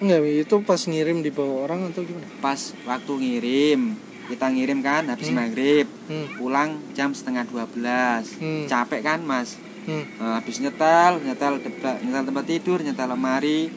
Enggak 0.00 0.24
itu 0.24 0.56
pas 0.64 0.80
ngirim 0.80 1.20
di 1.20 1.28
bawah 1.28 1.68
orang 1.68 1.92
atau 1.92 2.00
gimana? 2.00 2.24
Pas 2.40 2.56
waktu 2.82 3.12
ngirim 3.12 3.80
kita 4.26 4.46
ngirim 4.46 4.78
kan 4.80 5.04
habis 5.04 5.28
Hmm. 5.28 5.36
maghrib. 5.36 5.86
Hmm. 6.06 6.26
pulang 6.34 6.70
jam 6.90 7.12
setengah 7.12 7.44
12 7.44 8.24
Hmm. 8.38 8.64
capek 8.64 9.04
kan 9.04 9.20
mas? 9.20 9.60
Hmm. 9.84 10.06
Nah, 10.16 10.40
habis 10.40 10.56
nyetel 10.58 11.20
nyetel 11.20 11.60
deba- 11.60 12.00
nyetel 12.00 12.24
tempat 12.24 12.44
tidur 12.46 12.78
nyetel 12.80 13.08
lemari. 13.08 13.68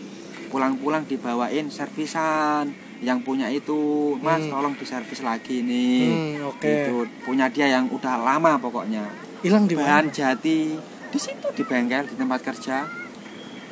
Pulang-pulang 0.48 1.04
dibawain 1.04 1.68
servisan. 1.68 2.72
Yang 3.02 3.20
punya 3.22 3.50
itu 3.50 3.76
mas 4.18 4.40
Hmm. 4.40 4.54
tolong 4.54 4.74
diservis 4.74 5.20
lagi 5.20 5.60
nih. 5.60 6.08
Hmm, 6.08 6.48
oke. 6.48 6.64
Gitu. 6.64 6.96
punya 7.22 7.50
dia 7.50 7.68
yang 7.68 7.90
udah 7.90 8.16
lama 8.16 8.56
pokoknya. 8.58 9.04
Hilang 9.42 9.68
di 9.68 9.76
mana? 9.76 10.00
bahan 10.00 10.08
jati. 10.08 10.78
Di 11.10 11.20
situ 11.20 11.48
di 11.52 11.62
bengkel 11.62 12.08
di 12.08 12.16
tempat 12.16 12.40
kerja 12.42 12.88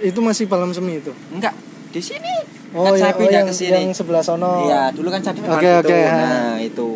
itu 0.01 0.19
masih 0.19 0.45
palam 0.45 0.69
semi 0.69 0.97
itu 0.97 1.13
enggak 1.29 1.53
di 1.89 2.01
sini 2.01 2.33
oh, 2.71 2.87
Kan 2.87 2.93
saya 2.95 3.05
ya, 3.05 3.11
oh 3.11 3.19
pindah 3.19 3.33
yang, 3.35 3.47
ke 3.47 3.53
sini. 3.53 3.71
yang 3.77 3.91
sebelah 3.91 4.21
sono 4.21 4.63
Iya, 4.63 4.89
dulu 4.89 5.07
kan 5.07 5.19
saya 5.19 5.33
di 5.33 5.41
depan 5.41 5.59
Oke, 5.59 5.71
itu. 5.77 5.91
ha. 5.91 6.15
Nah, 6.15 6.55
itu 6.57 6.89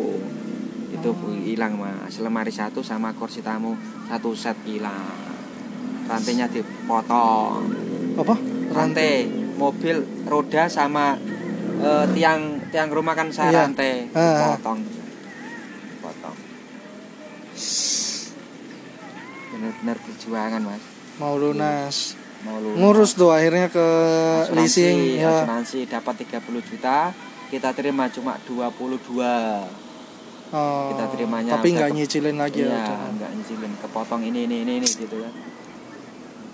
itu 0.88 1.08
hilang 1.44 1.76
mas. 1.76 2.16
Lemari 2.18 2.48
satu 2.48 2.80
sama 2.80 3.12
kursi 3.12 3.38
tamu 3.38 3.76
satu 4.06 4.32
set 4.32 4.56
hilang. 4.64 5.12
Rantainya 6.06 6.48
dipotong. 6.48 7.60
apa 8.16 8.34
Rantai 8.66 9.28
mobil 9.54 9.96
roda 10.24 10.64
sama 10.66 11.20
eh, 11.76 12.04
tiang 12.10 12.40
tiang 12.66 12.88
rumah 12.88 13.12
kan 13.12 13.28
saya 13.28 13.52
Iya. 13.52 13.60
rantai 13.62 14.08
Ha. 14.10 14.56
potong. 14.56 14.80
Potong. 16.00 16.36
Benar-benar 19.48 19.96
perjuangan 19.98 20.62
mas. 20.64 20.82
mau 21.16 21.32
lunas 21.34 22.12
Mau 22.46 22.58
ngurus 22.62 23.12
tuh 23.12 23.28
akhirnya 23.28 23.66
ke 23.66 23.86
asuransi, 24.46 24.54
leasing 24.54 24.98
ya. 25.18 25.42
asuransi 25.42 25.78
dapat 25.84 26.14
30 26.22 26.38
juta 26.62 27.10
kita 27.46 27.70
terima 27.72 28.06
cuma 28.06 28.38
22 28.40 29.82
Oh, 30.46 30.94
kita 30.94 31.10
terimanya 31.10 31.58
tapi 31.58 31.74
nggak 31.74 31.90
nyicilin 31.90 32.38
lagi 32.38 32.62
ya 32.62 32.70
iya 32.70 32.78
udah. 32.86 33.10
nggak 33.12 33.30
nyicilin 33.34 33.72
kepotong 33.76 34.22
ini 34.22 34.46
ini 34.46 34.62
ini, 34.62 34.72
ini 34.78 34.86
gitu 34.86 35.18
kan. 35.18 35.34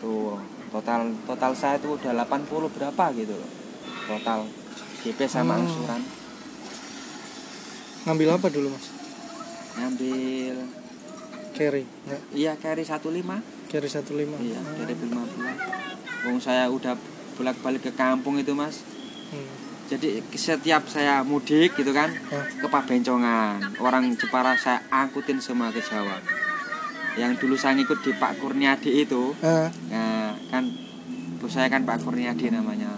Tuh 0.00 0.40
total 0.70 1.00
total 1.22 1.52
saya 1.52 1.76
tuh 1.76 2.00
udah 2.00 2.16
80 2.18 2.48
berapa 2.72 3.04
gitu 3.12 3.36
loh 3.36 3.50
total. 4.08 4.48
DP 5.02 5.20
sama 5.26 5.54
Hmm. 5.54 5.60
angsuran 5.60 6.00
ngambil 8.02 8.28
apa 8.32 8.46
dulu 8.48 8.72
mas? 8.72 8.86
Ngambil 9.74 10.56
carry 11.52 11.84
iya 12.32 12.56
carry 12.56 12.80
15 12.82 13.61
carry 13.72 13.88
15 13.88 14.12
iya 14.38 14.60
Oh. 14.60 14.76
dari 14.76 14.92
15 14.92 16.22
Wong 16.22 16.38
saya 16.38 16.68
udah 16.68 16.94
bolak 17.32 17.56
balik 17.58 17.82
ke 17.82 17.92
kampung 17.92 18.36
itu 18.36 18.52
mas 18.52 18.84
Hmm. 19.28 19.48
jadi 19.88 20.20
setiap 20.30 20.84
saya 20.86 21.24
mudik 21.24 21.72
gitu 21.72 21.88
kan 21.90 22.12
Hah? 22.28 22.44
ke 22.52 22.66
Pabencongan 22.66 23.80
orang 23.80 24.12
Jepara 24.12 24.52
saya 24.54 24.84
angkutin 24.86 25.40
semua 25.40 25.68
ke 25.68 25.80
Jawa 25.80 26.20
yang 27.14 27.32
dulu 27.34 27.56
saya 27.56 27.72
ngikut 27.74 28.00
di 28.00 28.12
Pak 28.12 28.36
Kurniadi 28.38 29.02
itu 29.02 29.32
Ah, 29.40 29.72
nah 29.88 30.36
kan 30.46 30.68
bos 31.38 31.48
saya 31.50 31.66
kan 31.66 31.82
Pak 31.82 32.00
Kurniadi 32.02 32.48
namanya 32.50 32.92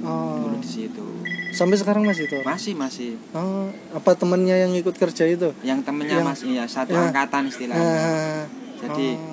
oh. 0.00 0.46
dulu 0.46 0.56
di 0.56 0.70
situ 0.70 1.06
sampai 1.50 1.74
sekarang 1.74 2.02
masih 2.02 2.24
itu 2.24 2.38
masih 2.40 2.72
masih 2.72 3.10
oh 3.32 3.66
apa 3.92 4.14
temennya 4.14 4.54
yang 4.56 4.72
ikut 4.72 4.94
kerja 4.94 5.26
itu 5.26 5.50
yang 5.60 5.82
temennya 5.82 6.16
Yang- 6.16 6.26
mas 6.28 6.40
iya 6.44 6.64
satu 6.64 6.90
ya. 6.92 7.10
angkatan 7.10 7.42
istilahnya 7.44 7.90
Ah, 7.92 8.42
jadi 8.80 9.06
oh. 9.12 9.31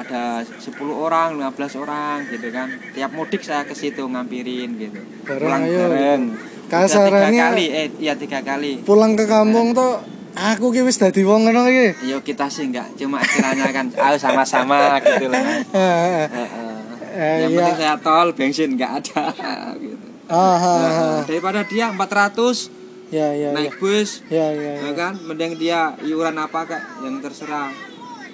Ada 0.00 0.22
10 0.40 0.64
orang 0.88 1.36
15 1.36 1.52
orang 1.76 2.24
gitu 2.26 2.48
kan 2.48 2.66
tiap 2.90 3.10
mudik 3.10 3.40
saya 3.40 3.62
ke 3.62 3.72
situ 3.72 4.00
ngampirin 4.02 4.70
gitu 4.74 5.00
Bareng, 5.22 5.40
pulang 5.42 5.62
ayo. 5.62 5.78
bareng 5.86 6.22
Kasarannya- 6.66 7.30
tiga 7.30 7.44
kali 7.46 7.66
eh 7.68 7.86
iya 7.98 8.14
tiga 8.14 8.40
kali 8.40 8.72
pulang 8.80 9.12
ke 9.12 9.24
kampung 9.24 9.70
tuh 9.70 10.00
aku 10.32 10.70
ki 10.70 10.80
wis 10.80 10.96
dadi 10.96 11.20
wong 11.20 11.44
ngono 11.44 11.66
iki 11.66 12.06
Yo 12.06 12.18
kita 12.20 12.46
sih 12.46 12.64
enggak, 12.64 12.94
cuma 12.94 13.18
istilahnya 13.18 13.68
kan 13.68 13.86
ayo 13.90 14.16
sama-sama 14.16 14.96
gitu 15.00 15.26
loh. 15.26 15.34
Mas. 15.34 15.66
Ah, 15.68 15.76
ah, 15.76 16.26
Heeh. 16.30 16.76
Eh, 17.10 17.36
Yang 17.36 17.50
iya. 17.50 17.58
penting 17.58 17.76
saya 17.76 17.94
tol, 17.98 18.28
bensin 18.30 18.70
enggak 18.72 19.02
ada 19.02 19.34
gitu. 19.82 20.06
ah, 20.24 20.38
ah, 20.38 20.56
ah. 20.56 20.78
Nah, 20.78 21.22
daripada 21.24 21.60
dia 21.64 21.90
400 21.90 22.70
ya 23.10 23.26
ya 23.26 23.26
ya 23.34 23.48
naik 23.50 23.74
bus, 23.76 24.22
ya 24.30 24.46
ya 24.48 24.78
ya 24.78 24.86
ya 24.86 24.92
kan? 24.94 25.18
Mending 25.20 25.58
dia 25.58 25.80
iuran 26.00 26.38
apa 26.38 26.62
kak 26.64 26.82
yang 27.02 27.18
terserah. 27.18 27.74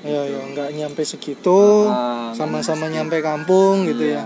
Ya 0.03 0.23
ya 0.23 0.41
nggak 0.49 0.69
nyampe 0.73 1.03
segitu 1.03 1.87
Ah, 1.87 2.33
sama-sama 2.33 2.87
nyampe 2.87 3.21
kampung 3.21 3.85
gitu 3.85 4.05
Iya. 4.07 4.21
ya 4.21 4.25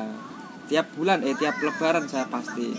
Tiap 0.66 0.86
bulan 0.94 1.18
eh 1.20 1.34
tiap 1.34 1.58
lebaran 1.58 2.06
saya 2.06 2.30
pasti. 2.30 2.70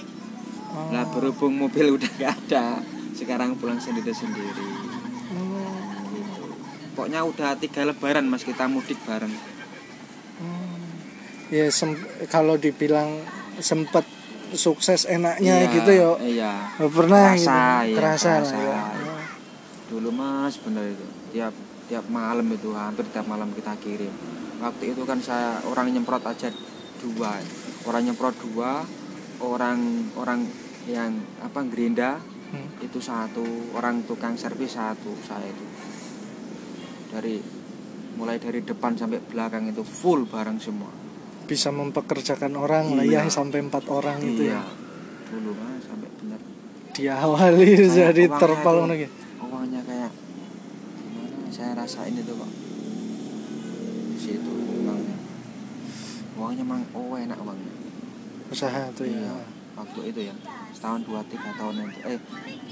Oh. 0.72 0.88
Nah, 0.90 1.04
berhubung 1.06 1.52
mobil 1.54 1.92
udah 1.92 2.08
enggak 2.10 2.40
ada, 2.42 2.80
sekarang 3.12 3.60
pulang 3.60 3.76
sendiri-sendiri. 3.76 4.64
Oh. 5.36 5.76
Gitu. 6.10 6.44
Pokoknya 6.94 7.20
udah 7.22 7.60
tiga 7.60 7.84
lebaran 7.84 8.24
mas 8.26 8.42
kita 8.42 8.66
mudik 8.66 8.96
bareng. 9.04 9.36
ya 11.52 11.68
sem- 11.68 12.00
kalau 12.28 12.56
dibilang 12.56 13.28
sempet 13.60 14.08
sukses 14.54 15.04
enaknya 15.04 15.56
Iya, 15.62 15.68
gitu 15.70 15.92
ya 15.92 16.10
Iya. 16.18 16.52
Pernah 16.80 17.36
Kerasa, 17.36 17.60
gitu 17.84 17.92
iya, 17.92 17.96
kerasa 18.00 18.32
lah 18.32 18.40
kerasa. 18.40 18.56
ya 18.58 18.80
dulu 19.92 20.10
mas 20.10 20.56
bener 20.58 20.84
itu 20.88 21.04
tiap 21.30 21.52
tiap 21.92 22.08
malam 22.08 22.48
itu 22.48 22.72
hampir 22.72 23.04
tiap 23.12 23.28
malam 23.28 23.52
kita 23.52 23.76
kirim. 23.76 24.14
Waktu 24.64 24.96
itu 24.96 25.04
kan 25.04 25.20
saya 25.20 25.60
orang 25.68 25.92
nyemprot 25.92 26.24
aja 26.24 26.48
dua. 27.04 27.36
Orang 27.84 28.08
nyemprot 28.08 28.40
dua 28.40 28.88
orang 29.44 30.08
orang 30.16 30.48
yang 30.88 31.12
apa 31.44 31.60
gerinda 31.68 32.24
Hmm. 32.52 32.68
itu 32.80 33.00
satu. 33.00 33.44
Orang 33.76 34.04
tukang 34.04 34.36
servis 34.36 34.76
satu 34.76 35.12
saya 35.24 35.48
itu. 35.48 35.66
Dari 37.12 37.36
mulai 38.16 38.40
dari 38.40 38.60
depan 38.60 38.96
sampai 38.96 39.20
belakang 39.20 39.68
itu 39.68 39.84
full 39.84 40.28
barang 40.28 40.60
semua. 40.60 40.92
Bisa 41.48 41.72
mempekerjakan 41.72 42.56
orang 42.56 42.96
lah 42.96 43.04
ya 43.04 43.24
Iya. 43.24 43.32
sampai 43.32 43.60
empat 43.60 43.84
orang 43.88 44.20
itu 44.20 44.48
iya. 44.48 44.60
Ya 44.60 44.64
dulu 45.32 45.56
mas 45.56 45.80
sampai 45.84 46.12
bener 46.20 46.40
diawali 46.92 47.72
jadi 47.88 48.24
terpal 48.36 48.76
tuh. 48.76 48.84
ngono 48.84 48.94
gitu 49.00 49.16
uangnya 49.42 49.80
kayak 49.88 50.12
gimana 50.12 51.48
saya 51.62 51.78
rasain 51.78 52.18
itu 52.18 52.34
pak. 52.34 52.52
Di 54.10 54.18
situ 54.18 54.54
uangnya 54.82 55.18
uangnya 56.34 56.66
mang 56.66 56.82
oh 56.98 57.14
enak 57.14 57.38
uangnya 57.38 57.74
usaha 58.52 58.90
tuh 58.98 59.06
ya. 59.06 59.16
Iya, 59.16 59.34
waktu 59.78 60.00
itu 60.10 60.20
ya. 60.28 60.36
Setahun 60.74 61.06
dua 61.06 61.22
tiga 61.30 61.54
tahun 61.56 61.88
itu. 61.88 62.00
Eh 62.04 62.20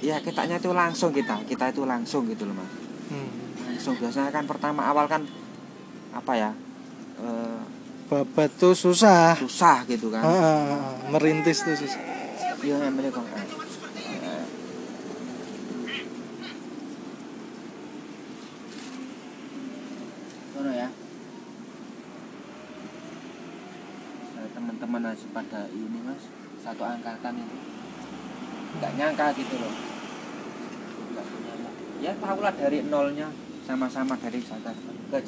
iya 0.02 0.18
kitanya 0.20 0.58
itu 0.58 0.74
langsung 0.74 1.14
kita. 1.14 1.40
Kita 1.46 1.70
itu 1.70 1.86
langsung 1.86 2.26
gitu 2.28 2.50
loh 2.50 2.58
mas. 2.58 2.72
Hmm. 3.14 3.30
langsung. 3.70 3.94
Biasanya 4.02 4.34
kan 4.34 4.50
pertama 4.50 4.90
awal 4.90 5.06
kan 5.06 5.24
apa 6.10 6.34
ya 6.34 6.50
eh, 7.22 7.62
babat 8.10 8.50
tuh 8.58 8.74
susah. 8.74 9.38
susah 9.38 9.86
gitu 9.86 10.10
kan. 10.10 10.26
Ah, 10.26 10.34
ah. 10.34 10.90
merintis 11.14 11.62
tuh 11.62 11.78
susah. 11.78 12.02
Iya 12.60 12.76
namanya 12.76 13.08
kok 13.08 13.24
eh, 13.24 13.48
eh, 14.20 14.44
Sono 20.52 20.76
ya 20.76 20.92
Saya 24.36 24.48
masih 25.10 25.26
pada 25.34 25.66
ini 25.74 26.06
mas 26.06 26.22
satu 26.62 26.86
angkatan 26.86 27.42
itu. 27.42 27.58
Nggak 28.78 28.94
nyangka 28.94 29.34
gitu 29.34 29.58
loh. 29.58 29.74
Nggak 31.10 31.26
punya 31.26 31.54
ya 32.06 32.14
tahulah 32.22 32.54
dari 32.54 32.86
nolnya 32.86 33.34
sama-sama 33.66 34.14
dari 34.22 34.38
Jakarta 34.38 34.70
ke 35.10 35.20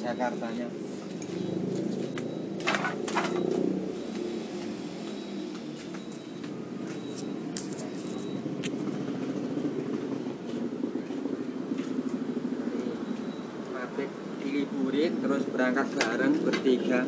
pabrik 13.74 14.10
diliburin 14.38 15.12
terus 15.18 15.42
berangkat 15.50 15.90
bareng 15.98 16.34
bertiga 16.46 17.02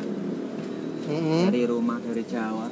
Mm-mm. 1.05 1.49
dari 1.49 1.63
rumah 1.65 2.01
dari 2.01 2.23
Jawa 2.25 2.67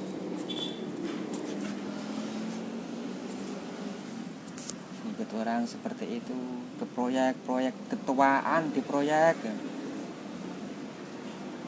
ikut 5.03 5.29
orang 5.37 5.61
seperti 5.63 6.17
itu 6.17 6.37
ke 6.75 6.85
proyek-proyek 6.89 7.75
ketuaan 7.87 8.73
di 8.73 8.81
proyek 8.81 9.37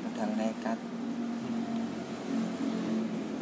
modal 0.02 0.30
nekat 0.34 0.78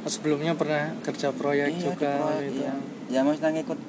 sebelumnya 0.03 0.51
pernah 0.59 0.91
kerja 0.99 1.31
proyek 1.31 1.71
Iya, 1.71 1.79
juga 1.79 2.12
proyek, 2.19 2.43
gitu 2.51 2.62
iya. 2.67 2.73
ya 3.07 3.19
maksudnya 3.23 3.51
ngikut 3.55 3.79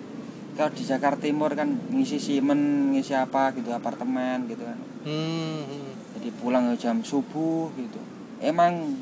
kalau 0.54 0.70
di 0.70 0.84
Jakarta 0.86 1.26
Timur 1.26 1.50
kan 1.58 1.66
ngisi 1.90 2.22
simen 2.22 2.94
ngisi 2.94 3.10
apa 3.18 3.50
gitu 3.58 3.74
apartemen 3.74 4.46
gitu 4.46 4.62
kan 4.62 4.78
Hmm, 5.04 5.60
hmm. 5.66 5.90
jadi 6.16 6.28
pulang 6.38 6.70
jam 6.78 7.02
subuh 7.02 7.68
gitu 7.74 7.98
emang 8.38 8.96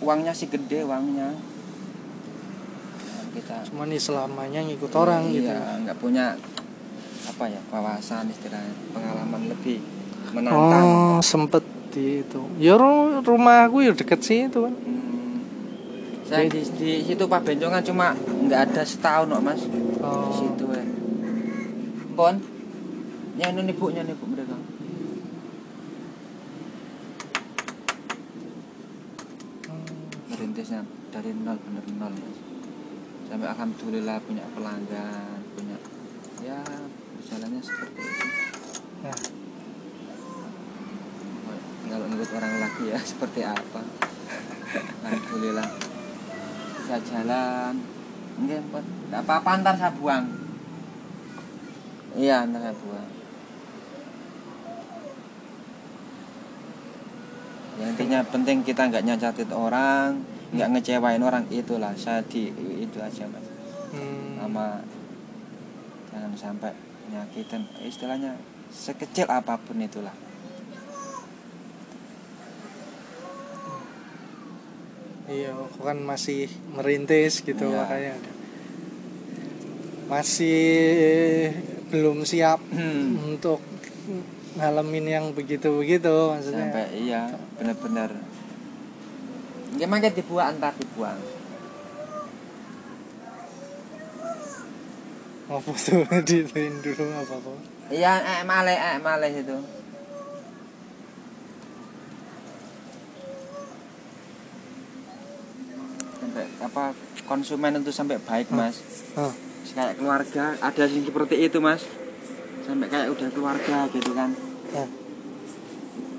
uangnya 0.00 0.32
sih 0.32 0.46
gede 0.46 0.82
uangnya. 0.82 1.34
Kita 3.36 3.68
cuman 3.68 3.92
nih 3.92 4.00
selamanya 4.00 4.60
ngikut 4.64 4.92
orang 4.96 5.28
gitu. 5.28 5.44
iya 5.44 5.76
nggak 5.84 5.98
punya 6.00 6.34
apa 7.26 7.44
ya 7.46 7.60
wawasan 7.68 8.32
istilahnya 8.32 8.72
pengalaman 8.90 9.52
lebih 9.52 9.78
menantang. 10.32 10.84
Oh 10.84 11.18
sempet 11.20 11.60
di 11.92 12.24
itu. 12.24 12.40
Ya 12.56 12.80
ru- 12.80 13.20
rumah 13.20 13.68
aku 13.68 13.84
ya 13.84 13.92
deket 13.92 14.20
sih 14.24 14.48
itu 14.48 14.64
kan 14.64 14.72
Hmm. 14.72 15.38
saya 16.26 16.48
di, 16.50 16.58
di 16.58 16.90
situ 17.06 17.22
Pak 17.22 17.44
Bencongan 17.44 17.84
cuma 17.84 18.16
nggak 18.16 18.60
ada 18.72 18.82
setahun 18.82 19.28
kok 19.30 19.42
mas. 19.44 19.60
Di 19.62 19.78
oh, 20.00 20.32
situ 20.32 20.64
ya 20.72 20.84
pon 22.16 22.40
nyanyi 23.36 23.68
nih 23.68 23.74
bu 23.76 23.92
nyanyi 23.92 24.16
bu 24.16 24.24
mereka 24.32 24.56
merintisnya 30.66 30.82
dari 31.14 31.30
nol 31.30 31.58
bener 31.62 31.84
nol 31.94 32.10
mas 32.10 32.38
sampai 33.30 33.48
alhamdulillah 33.54 34.18
punya 34.26 34.42
pelanggan 34.50 35.38
punya 35.54 35.78
ya 36.42 36.58
berjalannya 37.14 37.62
seperti 37.62 38.02
itu. 38.02 38.26
Ya. 39.06 39.14
kalau 41.86 42.06
ngikut 42.10 42.30
orang 42.34 42.54
lagi 42.58 42.84
ya 42.90 42.98
seperti 43.14 43.40
apa? 43.46 43.80
Alhamdulillah. 45.06 45.70
Bisa 46.82 46.98
jalan. 47.14 47.74
Enggak 48.36 48.62
Pon. 48.74 48.84
nggak 49.10 49.22
apa-apa 49.22 49.50
ntar 49.62 49.74
saya 49.78 49.94
buang. 49.94 50.26
Iya 52.18 52.42
ntar 52.50 52.60
saya 52.66 52.74
buang. 52.74 53.08
Ya 57.78 57.84
intinya 57.94 58.18
penting 58.26 58.66
kita 58.66 58.90
nggak 58.90 59.06
nyacatin 59.06 59.50
orang 59.54 60.35
nggak 60.54 60.68
ngecewain 60.72 61.22
orang 61.22 61.44
itulah 61.50 61.90
saya 61.96 62.22
di 62.26 62.50
itu 62.78 62.98
aja 63.02 63.26
mas. 63.26 63.46
Hmm, 63.90 64.38
sama 64.38 64.66
jangan 66.12 66.32
sampai 66.36 66.72
nyakitin 67.10 67.62
istilahnya 67.82 68.34
sekecil 68.70 69.26
apa 69.26 69.58
pun 69.58 69.78
itulah. 69.78 70.14
Iya 75.26 75.50
aku 75.58 75.82
kan 75.82 75.98
masih 76.06 76.46
merintis 76.70 77.42
gitu 77.42 77.66
Iya. 77.66 77.78
makanya. 77.82 78.14
Masih 80.06 81.50
belum 81.90 82.22
siap 82.22 82.62
untuk 83.26 83.58
ngalamin 84.54 85.06
yang 85.10 85.24
begitu-begitu 85.34 86.30
maksudnya. 86.30 86.70
Sampai 86.70 86.86
iya 86.94 87.22
bener-bener 87.58 88.10
gimana 89.76 90.00
kayak 90.02 90.16
dibuang 90.16 90.46
antar 90.50 90.72
dibuang. 90.76 91.18
Apa 95.46 95.70
tuh 95.78 96.02
dituin 96.26 96.74
dulu 96.82 97.04
apa 97.14 97.34
apa 97.38 97.52
iya 97.94 98.18
eh 98.18 98.42
male 98.42 98.74
eh 98.74 98.98
male 98.98 99.28
itu. 99.30 99.58
Sampai 106.16 106.44
apa 106.60 106.82
konsumen 107.26 107.78
itu 107.80 107.92
sampai 107.92 108.16
baik 108.18 108.48
Hmm. 108.50 108.58
mas. 108.60 108.76
Hah. 109.16 109.32
kayak 109.66 109.98
keluarga 110.00 110.56
ada 110.62 110.84
yang 110.88 111.04
seperti 111.04 111.36
itu 111.42 111.58
mas. 111.60 111.82
Sampai 112.64 112.86
kayak 112.88 113.12
udah 113.12 113.28
keluarga 113.30 113.78
gitu 113.92 114.10
kan. 114.14 114.30
Hah. 114.74 114.88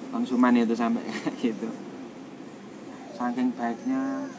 konsumen 0.08 0.56
itu 0.58 0.74
sampai 0.74 1.04
kayak 1.14 1.36
gitu 1.44 1.68
saking 3.18 3.50
baiknya. 3.58 4.30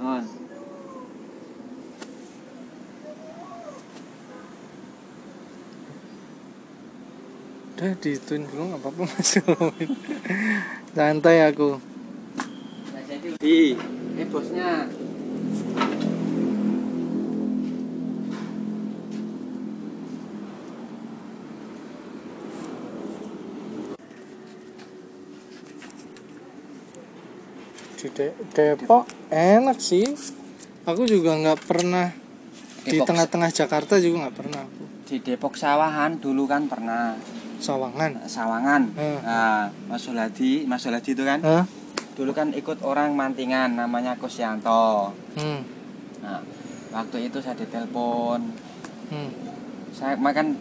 Oh. 0.00 0.22
udah 7.80 7.96
dituin 7.96 8.44
dulu 8.44 8.76
nggak 8.76 8.80
apa-apa 8.84 9.02
mas. 9.08 9.40
Santai 10.96 11.48
aku. 11.48 11.80
Nah, 12.92 13.02
jadi. 13.08 13.28
Di 13.40 13.72
ini 13.72 14.24
bosnya 14.28 14.84
Depok 28.52 29.04
enak 29.32 29.78
sih. 29.80 30.06
Aku 30.84 31.04
juga 31.04 31.36
nggak 31.36 31.60
pernah 31.64 32.12
di 32.84 32.98
tengah-tengah 32.98 33.50
Jakarta 33.52 34.00
juga 34.00 34.28
nggak 34.28 34.36
pernah 34.36 34.60
aku. 34.64 34.84
Di 35.08 35.16
Depok 35.20 35.54
Sawahan 35.56 36.20
dulu 36.20 36.44
kan 36.48 36.68
pernah. 36.68 37.16
Sawangan? 37.60 38.24
Sawangan. 38.24 38.82
Hmm. 38.96 39.18
nah, 39.20 39.68
Mas 39.88 40.00
Suladi 40.00 40.64
Mas 40.64 40.80
Suladi 40.80 41.12
itu 41.12 41.24
kan? 41.28 41.44
Hah? 41.44 41.64
dulu 42.20 42.36
kan 42.36 42.52
ikut 42.52 42.84
orang 42.84 43.16
mantingan 43.16 43.80
namanya 43.80 44.12
Kusyanto. 44.20 45.16
Hmm. 45.40 45.64
nah 46.20 46.44
waktu 46.92 47.32
itu 47.32 47.40
saya 47.40 47.56
ditelepon. 47.56 48.40
Hmm. 49.10 49.30
saya 49.90 50.14
makan 50.14 50.54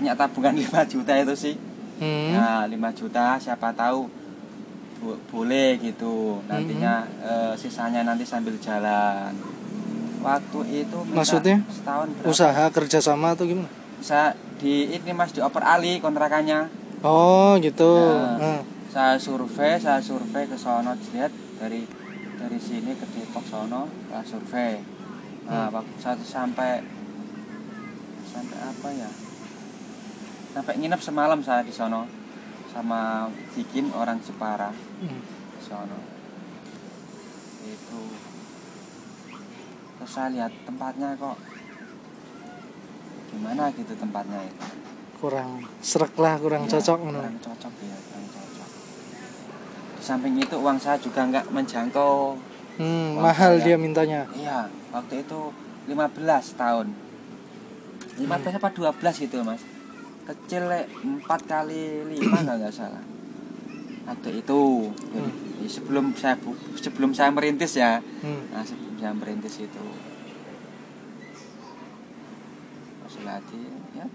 punya 0.00 0.16
tabungan 0.16 0.56
5 0.72 0.92
juta 0.92 1.12
itu 1.20 1.34
sih. 1.36 1.54
Hmm. 2.00 2.32
Nah, 2.32 2.64
5 2.64 2.80
juta 2.96 3.36
siapa 3.36 3.76
tahu 3.76 4.08
bo- 5.00 5.18
boleh 5.26 5.74
gitu. 5.76 6.44
Nantinya 6.44 6.94
eh, 7.18 7.52
sisanya 7.54 8.00
nanti 8.02 8.22
sambil 8.22 8.54
jalan. 8.56 9.32
Waktu 10.20 10.58
itu 10.78 10.98
Maksudnya? 11.08 11.64
setahun 11.66 12.12
berapa? 12.12 12.28
usaha 12.28 12.64
kerjasama 12.68 13.32
atau 13.32 13.48
gimana 13.48 13.72
Saya 13.98 14.36
di 14.56 14.92
ini 14.92 15.10
Mas 15.10 15.32
di 15.32 15.40
Oper 15.40 15.64
Ali 15.64 15.96
kontrakannya. 15.96 16.68
oh 17.00 17.56
gitu 17.56 17.88
Nah. 17.88 18.36
Nah. 18.36 18.60
Saya 18.86 19.16
survei, 19.16 19.78
saya 19.78 19.96
survei 19.98 20.44
ke 20.44 20.58
sono 20.58 20.92
lihat 21.08 21.30
dari 21.56 21.88
dari 22.36 22.58
sini 22.58 22.92
ke 22.92 23.06
Depok 23.08 23.46
sono, 23.46 23.88
saya 24.06 24.20
survei. 24.22 24.82
Nah, 25.46 25.66
Hmm. 25.66 25.74
waktu 25.74 25.94
saya 25.96 26.16
sampai 26.20 26.84
sampai 28.26 28.58
apa 28.60 28.88
ya? 28.90 29.08
Sampai 30.50 30.74
nginep 30.76 31.00
semalam 31.00 31.40
saya 31.40 31.62
di 31.62 31.70
sono 31.70 32.04
sama 32.70 33.26
bikin 33.58 33.90
orang 33.92 34.22
Jepara. 34.22 34.70
Hmm. 35.02 35.22
sono. 35.60 35.98
Itu. 37.66 38.00
Terus 40.00 40.10
saya 40.10 40.28
lihat 40.32 40.52
tempatnya 40.64 41.12
kok. 41.18 41.36
Gimana 43.30 43.70
gitu 43.74 43.94
tempatnya 43.94 44.42
itu 44.42 44.66
kurang 45.20 45.60
serak 45.84 46.16
lah 46.16 46.40
kurang 46.40 46.64
Iya, 46.64 46.80
cocok 46.80 46.98
kurang 47.12 47.36
cocok 47.44 47.72
ya 47.84 47.96
kurang 48.08 48.26
cocok. 48.32 48.68
Di 50.00 50.02
samping 50.02 50.34
itu 50.40 50.56
uang 50.56 50.80
saya 50.80 50.96
juga 50.96 51.28
nggak 51.28 51.52
menjangkau. 51.52 52.40
Hmm, 52.80 53.20
mahal 53.20 53.60
saya. 53.60 53.64
dia 53.68 53.76
mintanya. 53.76 54.24
Iya 54.32 54.72
waktu 54.96 55.20
itu 55.20 55.52
15 55.92 56.56
tahun. 56.56 56.86
15 58.16 58.56
apa 58.56 58.68
12 58.72 59.24
gitu 59.28 59.44
mas 59.44 59.60
kecil 60.28 60.68
le, 60.68 60.80
4 61.24 61.24
kali 61.24 62.04
5 62.08 62.20
kalau 62.20 62.56
nggak 62.58 62.74
salah. 62.74 63.04
Waktu 64.08 64.42
itu. 64.42 64.60
Hmm. 65.16 65.32
sebelum 65.70 66.16
saya 66.16 66.34
sebelum 66.80 67.12
saya 67.12 67.30
merintis 67.30 67.76
ya. 67.76 68.00
Hmm. 68.24 68.48
nah 68.50 68.64
sebelum 68.64 68.96
saya 68.96 69.12
merintis 69.14 69.60
itu. 69.60 69.84
Selati 73.10 73.60
ya 73.94 74.06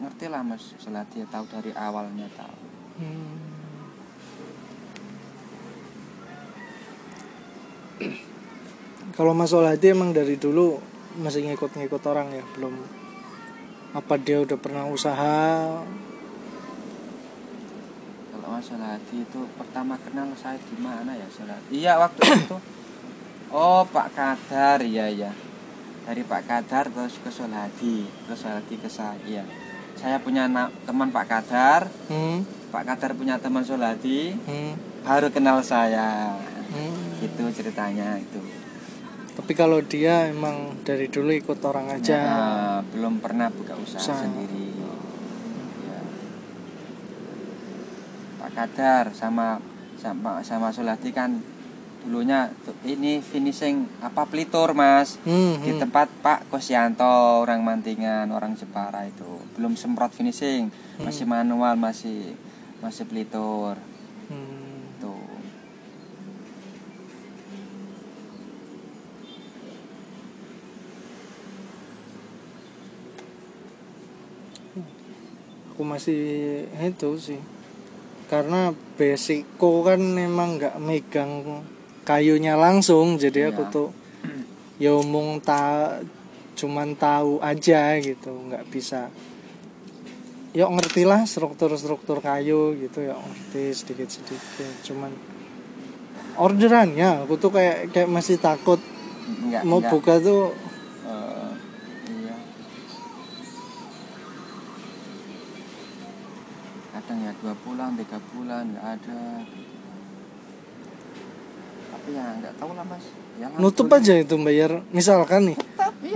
ngerti 0.00 0.26
lah 0.26 0.42
Mas. 0.42 0.74
Selati 0.80 1.22
ya, 1.22 1.26
tahu 1.30 1.44
dari 1.48 1.70
awalnya 1.76 2.26
tahu. 2.34 2.58
Hmm. 2.98 3.34
Kalau 9.14 9.30
Mas 9.30 9.54
Oladi 9.54 9.94
emang 9.94 10.10
dari 10.10 10.34
dulu 10.34 10.82
masih 11.22 11.46
ngikut-ngikut 11.46 12.02
orang 12.10 12.34
ya, 12.34 12.42
belum 12.58 12.74
apa 13.94 14.14
dia 14.18 14.42
udah 14.42 14.58
pernah 14.58 14.84
usaha? 14.84 15.38
Kalau 18.26 18.48
Mas 18.50 18.66
Soladi 18.66 19.22
itu 19.22 19.40
pertama 19.54 19.94
kenal 19.96 20.34
saya 20.34 20.58
di 20.58 20.76
mana 20.76 21.14
ya 21.14 21.30
Soladi? 21.30 21.70
Iya 21.72 21.92
waktu 21.96 22.20
itu. 22.34 22.58
Oh 23.54 23.86
Pak 23.86 24.18
Kadar 24.18 24.82
iya 24.82 25.06
ya. 25.06 25.30
Dari 26.02 26.26
Pak 26.26 26.42
Kadar 26.42 26.90
terus 26.90 27.22
ke 27.22 27.30
Soladi, 27.30 28.02
terus 28.26 28.42
Soladi 28.42 28.74
ke 28.74 28.90
saya. 28.90 29.14
Iya. 29.22 29.46
Saya 29.94 30.18
punya 30.18 30.50
na- 30.50 30.74
teman 30.82 31.14
Pak 31.14 31.26
Kadar, 31.30 31.86
Hmm. 32.10 32.42
Pak 32.74 32.82
Kadar 32.82 33.14
punya 33.14 33.38
teman 33.38 33.62
Soladi, 33.62 34.34
Hmm. 34.34 34.74
baru 35.06 35.30
kenal 35.30 35.62
saya. 35.62 36.34
Hmm. 36.74 37.14
Gitu 37.22 37.46
ceritanya 37.54 38.18
itu. 38.18 38.42
Tapi 39.34 39.52
kalau 39.52 39.82
dia 39.82 40.30
emang 40.30 40.78
dari 40.86 41.10
dulu 41.10 41.34
ikut 41.34 41.58
orang 41.62 41.90
aja. 41.90 42.18
Nah, 42.22 42.78
belum 42.86 43.18
pernah 43.18 43.50
buka 43.50 43.74
usaha 43.74 43.98
Usaha. 43.98 44.22
sendiri. 44.22 44.70
Ya. 45.82 46.00
Pak 48.38 48.50
Kadar 48.54 49.04
sama 49.10 49.58
sama 49.98 50.38
sama 50.42 50.68
Soladi 50.70 51.10
kan 51.10 51.42
dulunya 52.04 52.52
ini 52.84 53.24
finishing 53.24 53.88
apa 54.04 54.28
pelitur 54.28 54.76
mas 54.76 55.16
Hmm, 55.24 55.56
di 55.64 55.72
hmm. 55.72 55.80
tempat 55.80 56.12
Pak 56.20 56.52
Kosianto 56.52 57.08
orang 57.40 57.64
Mantingan 57.64 58.28
orang 58.28 58.52
Jepara 58.52 59.08
itu 59.08 59.24
belum 59.56 59.72
semprot 59.72 60.12
finishing 60.12 60.68
masih 61.00 61.24
manual 61.24 61.80
masih 61.80 62.36
masih 62.84 63.08
pelitur 63.08 63.80
Hmm. 64.24 65.00
tuh 65.00 65.16
aku 75.74 75.82
masih 75.82 76.22
itu 76.72 77.10
sih 77.18 77.40
karena 78.24 78.70
basicku 78.94 79.82
kan 79.82 79.98
memang 79.98 80.56
nggak 80.56 80.78
megang 80.78 81.60
kayunya 82.02 82.54
langsung 82.54 83.18
jadi 83.18 83.50
aku 83.50 83.62
Iya. 83.62 83.74
tuh 83.74 83.88
ya 84.76 84.90
omong 84.94 85.38
ta 85.40 85.98
cuman 86.54 86.94
tahu 86.94 87.42
aja 87.42 87.98
gitu 87.98 88.30
nggak 88.30 88.70
bisa 88.70 89.10
ya 90.50 90.70
ngerti 90.70 91.02
lah 91.02 91.26
struktur-struktur 91.26 92.22
kayu 92.22 92.78
gitu 92.78 93.02
ya 93.02 93.18
ngerti 93.18 93.74
sedikit-sedikit 93.74 94.86
cuman 94.86 95.10
orderannya 96.36 97.26
aku 97.26 97.34
tuh 97.36 97.50
kayak 97.50 97.90
kayak 97.90 98.06
masih 98.06 98.38
takut 98.38 98.78
enggak 99.42 99.62
mau 99.66 99.82
enggak. 99.82 99.90
buka 99.90 100.14
tuh 100.18 100.54
Eh, 101.04 101.50
iya 102.08 102.34
kadang 106.94 107.18
ya 107.20 107.33
dua 107.44 107.54
bulan 107.60 107.92
tiga 108.00 108.16
bulan 108.32 108.64
nggak 108.72 108.86
ada 108.96 109.20
tapi 111.92 112.08
ya 112.16 112.26
nggak 112.40 112.54
tahu 112.56 112.72
lah 112.72 112.84
mas. 112.88 113.04
Ya, 113.34 113.50
nutup 113.60 113.92
aja 113.92 114.14
itu 114.16 114.34
bayar 114.40 114.80
misalkan 114.96 115.52
nih 115.52 115.58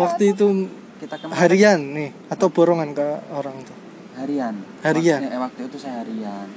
waktu 0.01 0.33
itu 0.33 0.73
kita 0.97 1.21
kemarin 1.21 1.37
harian 1.37 1.81
nih 1.93 2.11
atau 2.33 2.49
borongan 2.49 2.97
ke 2.97 3.07
orang 3.37 3.61
tuh 3.61 3.77
harian. 4.19 4.55
Harian. 4.83 5.21
Maksudnya, 5.23 5.37
eh, 5.39 5.41
waktu 5.41 5.61
itu 5.71 5.77
saya 5.79 5.95
harian. 6.03 6.49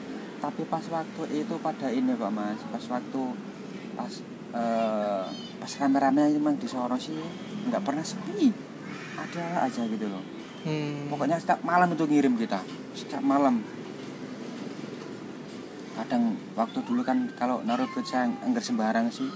Tapi 0.42 0.62
pas 0.66 0.82
waktu 0.90 1.24
itu 1.38 1.56
pada 1.62 1.88
ini 1.94 2.18
pak 2.18 2.32
mas. 2.34 2.60
Pas 2.74 2.84
waktu 2.98 3.22
pas 3.94 4.14
eh, 4.58 5.26
pas 5.62 5.72
rame-rame 5.78 6.34
emang 6.34 6.58
di 6.58 6.66
Soro 6.66 6.98
sih 6.98 7.18
nggak 7.70 7.82
pernah 7.86 8.02
sepi. 8.02 8.50
Ada 9.20 9.70
aja 9.70 9.84
gitu 9.86 10.08
loh. 10.10 10.24
Hmm. 10.62 11.10
pokoknya 11.10 11.42
setiap 11.42 11.66
malam 11.66 11.90
itu 11.94 12.06
ngirim 12.06 12.38
kita. 12.38 12.62
Setiap 12.94 13.26
malam 13.26 13.66
kadang 16.02 16.24
waktu 16.54 16.82
dulu 16.82 17.02
kan 17.02 17.30
kalau 17.38 17.62
naruh 17.62 17.86
duit 17.94 18.04
saya 18.04 18.26
anggar 18.42 18.60
sembarang 18.60 19.08
sih 19.08 19.30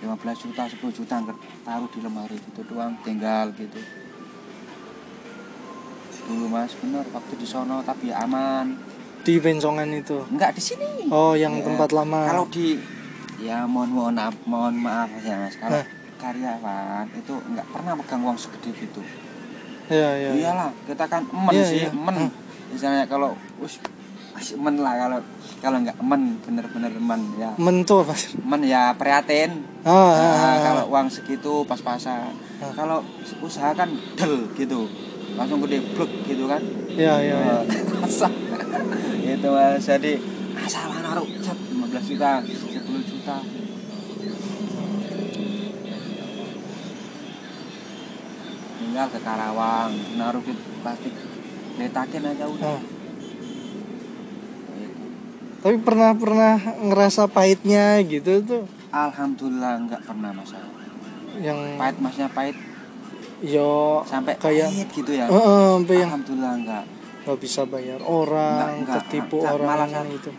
15 0.00 0.12
juta 0.44 0.68
10 0.68 0.76
juta 0.92 1.14
anggar 1.16 1.32
taruh 1.64 1.88
di 1.88 1.98
lemari 1.98 2.36
gitu 2.36 2.60
doang 2.68 2.92
tinggal 3.00 3.48
gitu. 3.56 3.80
Dulu 6.24 6.48
mas 6.48 6.72
bener 6.76 7.04
waktu 7.08 7.32
di 7.36 7.44
sono 7.44 7.80
tapi 7.80 8.08
ya 8.08 8.24
aman. 8.24 8.76
Di 9.24 9.40
bencongan 9.40 9.88
itu? 9.92 10.24
Enggak 10.28 10.56
di 10.56 10.62
sini. 10.62 11.08
Oh 11.08 11.32
yang 11.32 11.56
Ya, 11.56 11.64
tempat 11.64 11.92
lama. 11.92 12.28
Kalau 12.28 12.44
di 12.48 12.76
ya 13.40 13.64
mohon 13.64 13.92
mohon 13.92 14.14
maaf 14.14 14.36
mohon 14.44 14.76
maaf 14.76 15.08
ya 15.20 15.36
mas. 15.36 15.56
Kalau 15.56 15.80
Hah. 15.80 15.86
karyawan 16.20 17.06
itu 17.12 17.32
nggak 17.32 17.66
pernah 17.68 17.92
megang 17.96 18.20
uang 18.24 18.36
segede 18.36 18.72
gitu. 18.76 19.00
Ya 19.88 20.16
ya, 20.16 20.32
ya. 20.32 20.52
iyalah 20.52 20.70
kita 20.88 21.04
kan 21.04 21.24
emen 21.28 21.52
Iya, 21.52 21.64
sih 21.64 21.78
iya. 21.84 21.90
emen. 21.92 22.16
Misalnya 22.72 23.04
kalau 23.04 23.36
us 23.60 23.76
emen 24.52 24.76
lah 24.76 24.94
kalau 24.98 25.18
kalau 25.58 25.78
nggak 25.80 25.96
emen 25.96 26.22
bener-bener 26.38 26.92
emen 26.92 27.20
ya 27.34 27.50
mentu 27.56 28.04
apa 28.04 28.12
sih 28.12 28.36
emen 28.36 28.60
ya 28.62 28.92
prihatin 28.92 29.64
ah, 29.80 29.88
Nah, 29.88 30.12
ah, 30.12 30.36
ah. 30.36 30.56
kalau 30.60 30.84
uang 30.90 31.08
segitu 31.08 31.64
pas-pasan 31.64 32.36
Ah. 32.54 32.70
kalau 32.72 33.00
usaha 33.40 33.72
kan 33.72 33.88
del 34.14 34.48
gitu 34.52 34.84
langsung 35.34 35.58
gede 35.62 35.82
blok 35.92 36.08
gitu 36.24 36.44
kan 36.44 36.62
ya 36.90 37.18
ya 37.18 37.34
ya. 37.34 37.56
Masa? 37.98 38.28
itu 39.24 39.48
mas 39.48 39.82
jadi 39.82 40.14
masalah 40.54 41.02
naruh 41.02 41.26
set 41.40 41.58
15 41.72 42.10
juta 42.10 42.30
10 42.40 42.84
juta 43.02 43.36
tinggal 48.76 49.06
ke 49.08 49.18
Karawang 49.18 49.90
naruh 50.14 50.42
plastik 50.82 51.14
letakin 51.74 52.24
aja 52.28 52.46
udah 52.46 52.78
Ah. 52.78 52.80
Gitu. 55.64 55.80
tapi 55.80 55.80
pernah 55.80 56.12
pernah 56.12 56.54
ngerasa 56.60 57.24
pahitnya 57.24 57.96
gitu 58.04 58.44
tuh? 58.44 58.62
Alhamdulillah 58.90 59.80
nggak 59.82 60.02
pernah 60.04 60.30
masalah 60.30 60.68
yang 61.34 61.56
pahit 61.74 61.96
masnya 61.98 62.28
pahit. 62.28 62.52
Yo 63.40 64.04
sampai 64.04 64.36
Kayak- 64.36 64.68
pahit 64.68 64.88
gitu 64.92 65.10
ya? 65.10 65.24
Eh, 65.24 65.32
eh, 65.32 65.68
sampai 65.74 65.96
yang 65.96 66.10
Alhamdulillah 66.12 66.52
enggak 66.54 66.84
nggak 67.24 67.38
bisa 67.40 67.64
bayar 67.64 68.00
orang 68.04 68.60
Nggak, 68.76 68.84
nggak. 68.84 68.96
ketipu 69.08 69.38
Nggak, 69.40 69.54
orang 69.56 69.66
malah 69.66 69.88
saya- 69.88 70.12
itu 70.12 70.30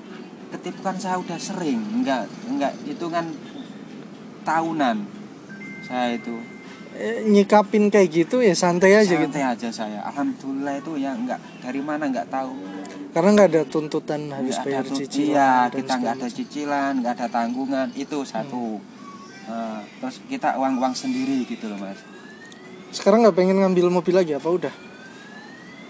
ketipu 0.47 0.79
kan 0.79 0.95
saya 0.95 1.15
udah 1.17 1.39
sering 1.41 1.81
enggak 1.91 2.21
enggak 2.45 2.73
itu 2.85 3.05
kan 3.09 3.25
tahunan 4.43 4.97
saya 5.81 6.13
itu. 6.13 6.37
Eh, 6.95 7.27
nyikapin 7.27 7.89
kayak 7.89 8.07
gitu 8.07 8.39
ya 8.39 8.53
santai 8.53 8.95
aja 8.95 9.09
gitu. 9.09 9.25
santai 9.27 9.43
aja 9.43 9.69
saya. 9.69 9.99
Alhamdulillah 10.05 10.79
itu 10.79 10.91
ya 10.95 11.11
enggak 11.11 11.41
dari 11.59 11.81
mana 11.81 12.07
enggak 12.07 12.29
tahu 12.29 12.53
karena 13.15 13.31
nggak 13.31 13.47
ada 13.47 13.63
tuntutan 13.63 14.27
harus 14.27 14.59
bayar 14.59 14.83
ada 14.83 14.91
cicilan 14.91 15.31
iya 15.31 15.51
dan 15.71 15.77
kita 15.79 15.93
nggak 16.03 16.13
ada 16.19 16.27
cicilan 16.27 16.91
nggak 16.99 17.13
ada 17.15 17.27
tanggungan 17.31 17.87
itu 17.95 18.17
satu. 18.27 18.83
Eh, 19.47 19.79
terus 20.03 20.19
kita 20.27 20.59
uang 20.59 20.83
uang 20.83 20.91
sendiri 20.91 21.47
gitu 21.47 21.71
loh 21.71 21.79
mas. 21.79 21.95
Sekarang 22.91 23.23
nggak 23.23 23.39
pengen 23.39 23.63
ngambil 23.63 23.87
mobil 23.87 24.19
lagi 24.19 24.35
apa 24.35 24.51
udah? 24.51 24.73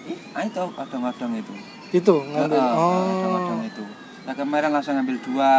Ih, 0.05 0.37
ah, 0.37 0.45
itu 0.45 0.61
kadang-kadang 0.77 1.31
itu. 1.41 1.53
Gitu 1.97 2.13
ngambil. 2.13 2.61
Heeh, 2.61 2.77
oh. 2.77 3.09
kadang-kadang 3.09 3.61
itu. 3.73 3.83
Nah 4.29 4.33
kemarin 4.37 4.69
langsung 4.69 4.93
ngambil 4.93 5.17
dua. 5.25 5.53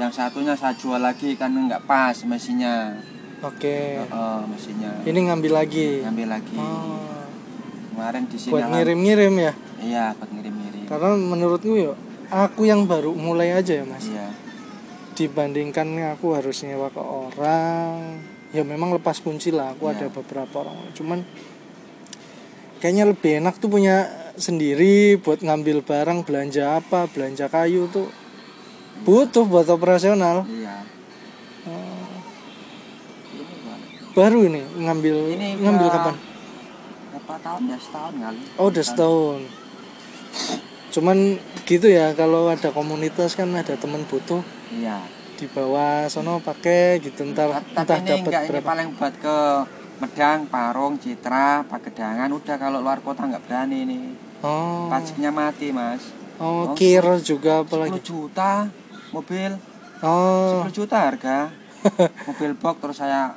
Yang 0.00 0.12
satunya 0.16 0.56
saya 0.56 0.72
jual 0.72 0.96
lagi 0.96 1.36
kan 1.36 1.52
nggak 1.52 1.84
pas 1.84 2.16
mesinnya. 2.24 2.96
Oke. 3.44 4.00
Heeh, 4.00 4.40
mesinnya. 4.48 4.96
Ini 5.04 5.18
ngambil 5.28 5.52
lagi? 5.60 6.08
Ngambil 6.08 6.28
lagi. 6.40 6.56
Oh, 6.56 7.28
kemarin 7.92 8.24
di 8.24 8.36
sini 8.40 8.52
buat 8.56 8.64
alham- 8.64 8.80
ngirim-ngirim 8.80 9.34
ya? 9.36 9.52
Iya 9.82 10.04
buat 10.16 10.30
ngirim-ngirim 10.32 10.61
karena 10.84 11.14
menurutku 11.14 11.74
ya 11.74 11.92
aku 12.28 12.64
yang 12.64 12.84
baru 12.84 13.12
mulai 13.12 13.52
aja 13.52 13.80
ya 13.80 13.84
mas. 13.84 14.06
Iya. 14.06 14.28
Dibandingkan 15.12 15.86
aku 16.12 16.32
harus 16.32 16.64
nyewa 16.64 16.88
ke 16.88 16.98
orang 16.98 18.22
ya 18.50 18.64
memang 18.64 18.92
lepas 18.92 19.20
kunci 19.20 19.52
lah 19.52 19.72
aku 19.72 19.88
Iya. 19.88 19.94
ada 19.94 20.06
beberapa 20.08 20.64
orang. 20.64 20.92
Cuman 20.92 21.18
kayaknya 22.78 23.04
lebih 23.06 23.38
enak 23.38 23.56
tuh 23.56 23.68
punya 23.68 24.08
sendiri 24.34 25.20
buat 25.20 25.44
ngambil 25.44 25.84
barang 25.84 26.24
belanja 26.24 26.80
apa 26.80 27.04
belanja 27.06 27.46
kayu 27.46 27.86
tuh 27.88 28.08
butuh 29.04 29.44
buat 29.44 29.68
operasional. 29.68 30.48
Iya. 30.48 30.76
Gua- 34.12 34.28
baru 34.28 34.44
ini 34.44 34.60
ngambil 34.76 35.16
Ini 35.36 35.48
ngambil 35.56 35.88
kapan? 35.88 36.16
berapa 37.12 37.34
tahun? 37.40 37.62
Ya 37.68 37.78
setahun 37.80 38.14
kali. 38.16 38.40
Oh 38.56 38.66
udah 38.68 38.84
setahun 38.84 39.40
cuman 40.92 41.40
gitu 41.64 41.88
ya 41.88 42.12
kalau 42.12 42.52
ada 42.52 42.68
komunitas 42.68 43.32
kan 43.32 43.48
ada 43.56 43.74
temen 43.74 44.04
butuh. 44.04 44.44
Iya. 44.70 45.00
Di 45.34 45.48
bawah 45.48 46.06
sono 46.06 46.38
pakai 46.38 47.00
gitu 47.00 47.26
ntar 47.32 47.50
tapi 47.50 47.74
entah 47.74 47.98
ini 47.98 48.06
dapat 48.06 48.20
enggak 48.22 48.42
ini 48.46 48.60
paling 48.60 48.88
buat 48.94 49.14
ke 49.18 49.36
Medang, 49.98 50.50
Parung, 50.50 50.94
Citra, 50.98 51.62
Pagedangan. 51.64 52.28
Udah 52.28 52.56
kalau 52.58 52.78
luar 52.78 53.00
kota 53.00 53.24
nggak 53.24 53.42
berani 53.48 53.88
nih 53.88 54.02
oh. 54.44 54.86
Pajaknya 54.86 55.30
mati 55.32 55.72
mas. 55.72 56.12
Oh, 56.36 56.70
Oh, 56.70 56.74
kir 56.74 57.02
juga 57.22 57.62
10 57.62 57.66
apalagi. 57.66 57.98
juta 58.02 58.66
mobil. 59.10 59.54
Oh, 60.02 60.62
10 60.66 60.74
juta 60.74 60.96
harga. 61.08 61.50
Mobil 62.30 62.54
box 62.54 62.76
terus 62.78 62.98
saya 62.98 63.34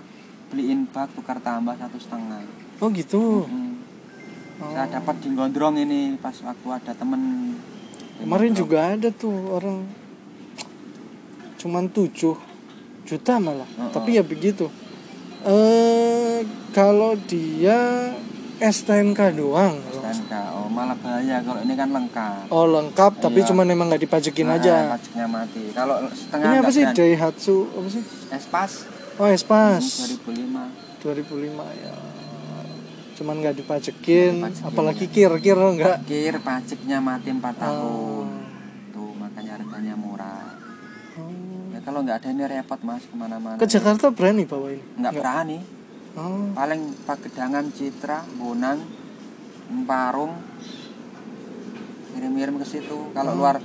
beliin 0.50 0.86
bak 0.86 1.10
tukar 1.18 1.42
tambah 1.42 1.74
satu 1.74 1.98
setengah. 1.98 2.46
Oh 2.78 2.94
gitu. 2.94 3.50
Hmm. 3.50 3.65
Oh. 4.56 4.72
saya 4.72 4.88
dapat 4.90 5.16
di 5.20 5.30
gondrong 5.32 5.76
ini 5.76 6.16
pas 6.16 6.32
waktu 6.38 6.68
ada 6.70 6.92
temen 6.92 7.22
Kemarin 8.16 8.50
Gondrong. 8.50 8.56
juga 8.56 8.78
ada 8.90 9.10
tuh 9.12 9.36
orang 9.52 9.84
cuman 11.58 11.84
7 11.88 12.36
juta 13.04 13.34
malah. 13.38 13.68
Oh, 13.76 13.92
Tapi 13.92 14.16
ya 14.16 14.24
begitu. 14.24 14.66
Eh 15.44 16.42
kalau 16.72 17.14
dia 17.20 18.10
STNK 18.58 19.36
doang. 19.36 19.78
STNK 19.84 20.32
oh 20.56 20.66
malah 20.66 20.96
bahaya 20.96 21.38
kalau 21.40 21.60
ini 21.60 21.74
kan 21.74 21.92
lengkap 21.92 22.48
Oh, 22.48 22.66
lengkap 22.66 23.20
tapi 23.20 23.40
Iya. 23.40 23.52
cuman 23.52 23.68
emang 23.68 23.88
nggak 23.88 24.04
dipajekin 24.04 24.48
Nah, 24.48 24.56
aja. 24.56 24.96
pajaknya 24.96 25.26
mati 25.28 25.64
kalau 25.70 25.96
setengah 26.10 26.48
Ini 26.48 26.58
apa 26.58 26.72
sih. 26.72 26.84
Daihatsu 26.88 27.56
apa 27.74 27.88
sih? 27.90 28.04
Espas 28.32 28.72
Oh, 29.16 29.28
Espas. 29.28 29.84
Hmm, 30.02 30.18
2005 30.24 30.64
2005 31.02 31.66
ya. 31.78 31.92
Cuman 33.16 33.36
nggak 33.38 33.56
dipajekin, 33.58 34.32
Nggak 34.36 34.52
dipajekin, 34.54 34.68
apalagi 34.70 35.06
ya. 35.06 35.14
kir-kir 35.14 35.56
enggak. 35.58 35.98
kir 36.04 36.36
pajaknya 36.38 36.98
mati 37.00 37.30
4 37.32 37.56
tahun 37.56 37.80
Oh. 37.80 38.28
tuh 38.92 39.12
makanya 39.16 39.52
harganya 39.56 39.96
murah 39.96 40.52
Oh. 41.16 41.72
ya 41.72 41.80
kalau 41.80 42.04
nggak 42.04 42.18
ada 42.18 42.28
ini 42.30 42.44
repot 42.46 42.80
mas 42.82 43.02
ke 43.02 43.16
mana-mana 43.16 43.56
Ke 43.56 43.64
Jakarta 43.66 44.12
berani 44.12 44.44
bawa 44.44 44.68
ini? 44.70 44.84
nggak 44.96 45.14
berani 45.14 45.60
Oh. 46.14 46.52
paling 46.52 46.82
Pagedangan 47.02 47.72
Citra 47.72 48.20
Bonang 48.34 48.84
Parung 49.82 50.36
kirim-kirim 52.12 52.56
ke 52.56 52.66
situ 52.66 53.00
kalau 53.12 53.32
Oh. 53.32 53.38
luar 53.38 53.56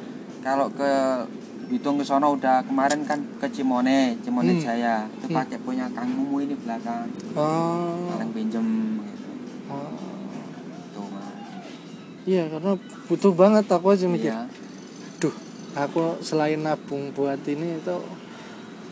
kalau 0.40 0.70
ke 0.70 0.90
Bitung 1.66 1.98
ke 1.98 2.04
sono 2.04 2.30
udah 2.32 2.62
kemarin 2.64 3.02
kan 3.04 3.22
ke 3.36 3.46
Cimone 3.48 4.18
Cimone 4.20 4.52
Hmm. 4.52 4.62
Jaya 4.64 5.06
itu 5.08 5.26
Hmm. 5.26 5.36
pakai 5.36 5.58
punya 5.58 5.86
Kang 5.88 6.06
Mumu 6.08 6.38
ini 6.40 6.54
belakang 6.56 7.06
Oh. 7.32 8.10
paling 8.10 8.30
pinjem 8.30 8.66
Oh. 9.70 9.90
tuh 10.94 11.06
Iya, 12.26 12.50
karena 12.50 12.72
butuh 13.08 13.32
banget 13.32 13.64
aku 13.70 13.86
aja 13.94 14.06
mikir. 14.10 14.34
iya 14.34 14.44
Duh, 15.22 15.34
aku 15.78 16.20
selain 16.20 16.60
nabung 16.60 17.14
buat 17.14 17.40
ini 17.46 17.80
itu 17.80 17.96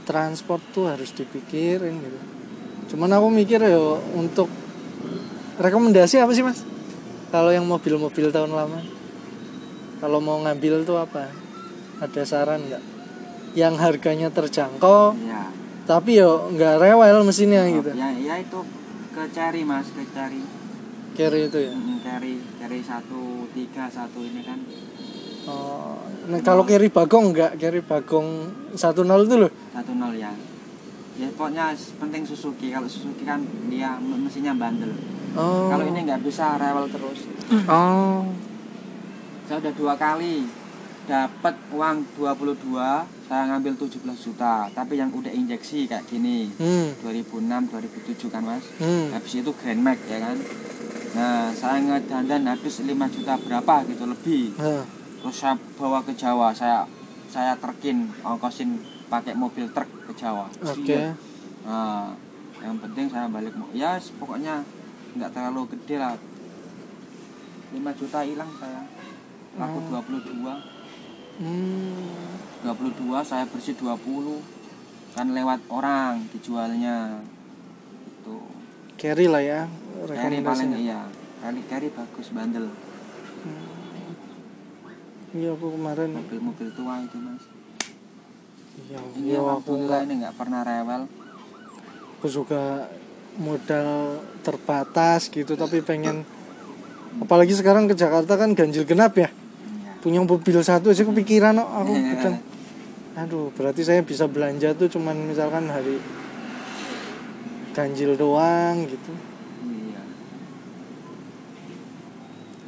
transport 0.09 0.63
tuh 0.73 0.89
harus 0.89 1.13
dipikirin 1.13 1.99
gitu. 2.01 2.19
Cuman 2.95 3.13
aku 3.13 3.29
mikir 3.29 3.61
ya 3.61 3.77
untuk 4.17 4.49
rekomendasi 5.61 6.23
apa 6.23 6.33
sih 6.33 6.47
mas? 6.47 6.65
Kalau 7.29 7.53
yang 7.53 7.69
mobil-mobil 7.69 8.33
tahun 8.33 8.57
lama, 8.57 8.81
kalau 10.01 10.23
mau 10.25 10.41
ngambil 10.41 10.89
tuh 10.89 10.97
apa? 10.97 11.29
Ada 12.01 12.25
saran 12.25 12.65
nggak? 12.65 12.85
Yang 13.53 13.75
harganya 13.77 14.29
terjangkau, 14.33 15.13
iya 15.21 15.59
tapi 15.89 16.21
yo 16.21 16.53
nggak 16.53 16.85
rewel 16.85 17.25
mesinnya 17.25 17.65
gitu. 17.65 17.97
ya 17.97 18.13
ya 18.13 18.35
itu 18.37 18.61
ke 19.17 19.25
Cherry 19.33 19.65
mas 19.65 19.89
ke 19.89 20.05
Cherry 20.13 20.45
Carry 21.19 21.41
itu 21.45 21.59
ya. 21.61 21.73
Mm, 21.73 21.99
Cherry 21.99 22.33
Cherry 22.57 22.79
satu 22.81 23.23
tiga 23.51 23.91
satu 23.91 24.23
ini 24.23 24.39
kan 24.41 24.63
Oh, 25.45 25.97
nah 26.29 26.39
kalau 26.41 26.61
carry 26.63 26.87
bagong 26.89 27.33
nggak? 27.33 27.57
Carry 27.57 27.81
bagong 27.81 28.29
10 28.71 28.85
itu 29.25 29.35
loh. 29.35 29.49
satu 29.73 29.91
nol 29.93 30.13
ya 30.13 30.29
ya 31.17 31.27
pokoknya 31.33 31.73
penting 31.99 32.23
Suzuki 32.23 32.69
kalau 32.69 32.87
Suzuki 32.87 33.25
kan 33.25 33.41
dia 33.67 33.99
me- 33.99 34.21
mesinnya 34.21 34.55
bandel 34.55 34.95
Oh. 35.35 35.67
kalau 35.67 35.83
ini 35.85 36.05
nggak 36.05 36.21
bisa 36.21 36.55
rewel 36.55 36.87
terus 36.87 37.27
Oh. 37.67 38.29
saya 39.43 39.59
udah 39.59 39.73
dua 39.73 39.95
kali 39.95 40.47
dapat 41.05 41.55
uang 41.71 41.97
22 42.15 42.79
saya 43.25 43.43
ngambil 43.47 43.73
17 43.75 43.99
juta 44.21 44.69
tapi 44.69 44.95
yang 44.95 45.09
udah 45.11 45.33
injeksi 45.33 45.85
kayak 45.85 46.05
gini 46.07 46.53
Hmm. 46.55 46.93
2006 47.01 47.67
2007 47.67 48.29
kan 48.29 48.45
mas 48.45 48.69
Hmm. 48.77 49.11
habis 49.11 49.33
itu 49.35 49.51
Grand 49.55 49.81
Max 49.81 49.99
ya 50.07 50.21
kan 50.23 50.37
nah 51.11 51.49
saya 51.51 51.79
ngedandan 51.81 52.45
habis 52.47 52.81
5 52.81 52.89
juta 53.09 53.35
berapa 53.37 53.75
gitu 53.85 54.05
lebih. 54.05 54.53
Nah, 54.55 54.85
terus 55.19 55.37
saya 55.37 55.57
bawa 55.75 56.01
ke 56.01 56.13
Jawa 56.13 56.53
saya 56.53 56.85
saya 57.27 57.53
terkin 57.57 58.09
ongkosin 58.21 58.77
pakai 59.07 59.33
mobil 59.33 59.69
truk 59.69 59.89
ke 60.05 60.13
Jawa. 60.15 60.49
Oke. 60.63 60.93
Iya. 60.93 61.13
nah 61.61 62.17
yang 62.59 62.77
penting 62.79 63.07
saya 63.07 63.29
balik 63.29 63.53
mo- 63.53 63.71
ya 63.71 63.95
pokoknya 64.15 64.65
nggak 65.15 65.31
terlalu 65.31 65.69
gede 65.73 65.97
lah. 65.97 66.15
5 67.69 67.79
juta 67.95 68.19
hilang 68.23 68.49
saya. 68.57 68.83
Laku 69.55 69.79
Oh. 69.87 70.01
22 70.01 70.55
Hmm. 71.39 72.11
22 72.61 73.23
saya 73.23 73.47
bersih 73.47 73.73
20 73.73 74.43
kan 75.13 75.31
lewat 75.31 75.63
orang 75.69 76.27
dijualnya. 76.29 77.23
Itu 78.09 78.43
Carry 78.97 79.27
lah 79.27 79.39
ya 79.39 79.61
carry 80.09 80.39
paling 80.41 80.71
iya. 80.77 81.01
Kali 81.39 81.61
carry 81.67 81.89
bagus 81.91 82.29
bandel. 82.31 82.67
Iya 85.29 85.53
aku 85.53 85.77
kemarin. 85.77 86.09
mobil-mobil 86.17 86.69
tua 86.73 87.05
itu 87.05 87.17
mas. 87.21 87.45
Iya, 88.79 88.99
ini 89.15 89.29
iya 89.29 89.39
aku 89.39 89.49
alhamdulillah 89.53 90.01
ini 90.03 90.15
nggak 90.25 90.35
pernah 90.35 90.61
rewel. 90.65 91.03
Aku 92.17 92.27
juga 92.27 92.89
modal 93.37 94.19
terbatas 94.41 95.29
gitu 95.29 95.55
tapi 95.55 95.79
pengen 95.79 96.27
apalagi 97.19 97.55
sekarang 97.55 97.87
ke 97.87 97.95
Jakarta 97.95 98.35
kan 98.35 98.57
ganjil 98.57 98.83
genap 98.83 99.15
ya. 99.15 99.29
Iya. 99.29 99.93
punya 99.99 100.19
mobil 100.23 100.59
satu 100.59 100.91
aja 100.91 101.03
kepikiran 101.03 101.55
kok 101.55 101.69
aku 101.69 101.93
Iya. 101.93 102.11
kadang. 102.17 102.37
Aduh 103.19 103.51
berarti 103.53 103.83
saya 103.83 104.01
bisa 104.01 104.27
belanja 104.27 104.73
tuh 104.73 104.87
cuman 104.89 105.15
misalkan 105.27 105.67
hari 105.67 105.99
ganjil 107.75 108.15
doang 108.15 108.87
gitu 108.87 109.13
Iya. 109.67 110.03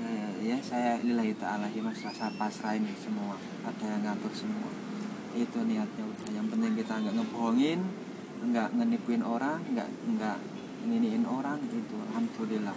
Ya, 0.02 0.26
ya 0.49 0.49
saya 0.60 1.00
lillahi 1.00 1.32
ta'ala 1.36 1.66
ya 1.72 1.80
mas 1.80 2.00
rasa 2.04 2.28
pasrahin 2.36 2.84
semua. 3.00 3.36
Ada 3.64 3.96
yang 3.96 4.02
ngatur 4.04 4.32
semua. 4.32 4.70
Itu 5.32 5.64
niatnya 5.64 6.04
udah. 6.04 6.28
Yang 6.32 6.46
penting 6.52 6.72
kita 6.76 6.92
nggak 7.00 7.14
ngebohongin 7.16 7.80
nggak 8.40 8.72
ngenipuin 8.72 9.20
orang 9.20 9.60
nggak 9.68 9.84
nggak 10.16 10.38
nginiin 10.88 11.24
orang 11.28 11.60
gitu 11.72 11.96
alhamdulillah. 12.12 12.76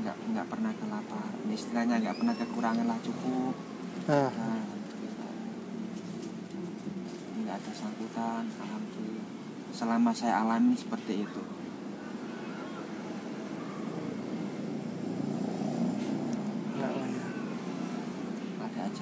Nggak 0.00 0.16
nggak 0.32 0.46
pernah 0.48 0.72
kelaparan. 0.76 1.36
Istilahnya 1.52 1.94
nggak 2.00 2.16
pernah 2.16 2.34
kekurangan 2.36 2.86
lah 2.88 2.98
cukup. 3.04 3.54
Nah 4.08 4.30
Nah, 4.32 4.60
alhamdulillah. 4.60 5.32
Nggak 7.40 7.54
ada 7.60 7.72
sangkutan 7.76 8.44
alhamdulillah. 8.48 9.28
Selama 9.72 10.10
saya 10.12 10.44
alami 10.44 10.76
seperti 10.76 11.24
itu 11.24 11.42
enggak 16.82 16.98
lah 16.98 17.08
ya. 17.14 17.26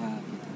Ada 0.01 0.17
aja 0.17 0.25
gitu 0.25 0.49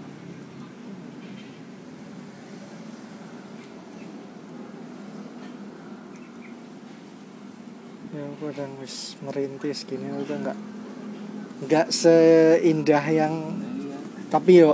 ya 8.16 8.24
aku 8.26 8.44
kadang 8.50 8.72
wis 8.82 8.96
merintis 9.22 9.80
gini 9.86 10.08
udah 10.10 10.38
nggak 10.42 10.58
nggak 11.70 11.88
seindah 11.94 13.06
yang 13.12 13.34
iya 13.62 13.98
tapi 14.34 14.66
yo 14.66 14.74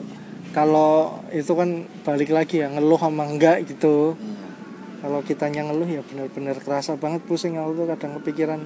kalau 0.51 1.23
itu 1.31 1.51
kan 1.55 1.87
balik 2.03 2.31
lagi 2.31 2.59
ya 2.59 2.67
ngeluh 2.67 2.99
sama 2.99 3.23
enggak 3.23 3.63
gitu. 3.63 4.19
Iya. 4.19 4.51
Kalau 4.99 5.19
kitanya 5.23 5.63
ngeluh 5.71 5.87
ya 5.87 6.03
benar-benar 6.03 6.59
kerasa 6.59 6.99
banget 6.99 7.23
pusing 7.23 7.55
aku 7.55 7.79
tuh 7.79 7.87
kadang 7.87 8.19
kepikiran 8.19 8.59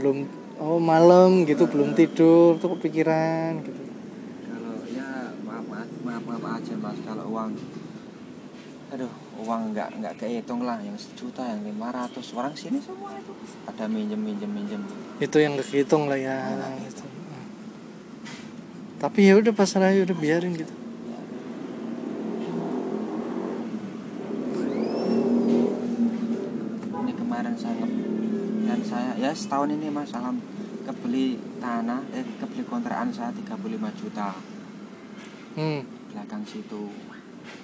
belum 0.00 0.24
oh 0.60 0.80
malam 0.80 1.44
gitu 1.44 1.68
belum 1.68 1.92
tidur 1.92 2.56
tuh 2.56 2.72
kepikiran 2.76 3.60
gitu 3.64 3.82
kalau 4.48 4.80
ya 4.88 5.32
maaf 5.44 5.64
maaf 5.68 5.88
maaf, 6.04 6.40
maaf 6.40 6.59
aja 6.70 6.78
mas. 6.78 6.98
Kalau 7.02 7.26
uang 7.34 7.50
aduh 8.90 9.10
uang 9.42 9.74
nggak 9.74 9.88
nggak 9.98 10.14
kehitung 10.22 10.62
lah. 10.62 10.78
Yang 10.78 11.10
sejuta 11.10 11.42
yang 11.42 11.66
500 11.66 12.38
orang 12.38 12.54
sini 12.54 12.78
semua 12.78 13.10
itu 13.18 13.34
ada 13.66 13.90
minjem 13.90 14.18
minjem 14.22 14.50
minjem 14.50 14.82
itu 15.18 15.36
yang 15.42 15.58
kehitung 15.58 16.06
lah 16.06 16.14
ya 16.14 16.54
gitu. 16.86 17.02
tapi 19.02 19.26
ya 19.26 19.34
udah 19.40 19.50
pasrah 19.50 19.90
aja 19.90 20.06
udah 20.06 20.16
biarin 20.16 20.54
gitu. 20.54 20.74
Ini 27.00 27.12
kemarin 27.16 27.54
saya 27.58 27.84
dan 28.68 28.80
saya 28.86 29.10
ya 29.18 29.34
setahun 29.34 29.74
ini 29.74 29.90
mas 29.90 30.12
alam 30.14 30.38
kebeli 30.84 31.40
tanah 31.58 32.04
eh 32.12 32.24
kebeli 32.38 32.62
kontrakan 32.68 33.10
saya 33.10 33.32
35 33.34 34.00
juta. 34.04 34.36
Hmm. 35.56 35.99
Belakang 36.10 36.42
situ. 36.42 36.90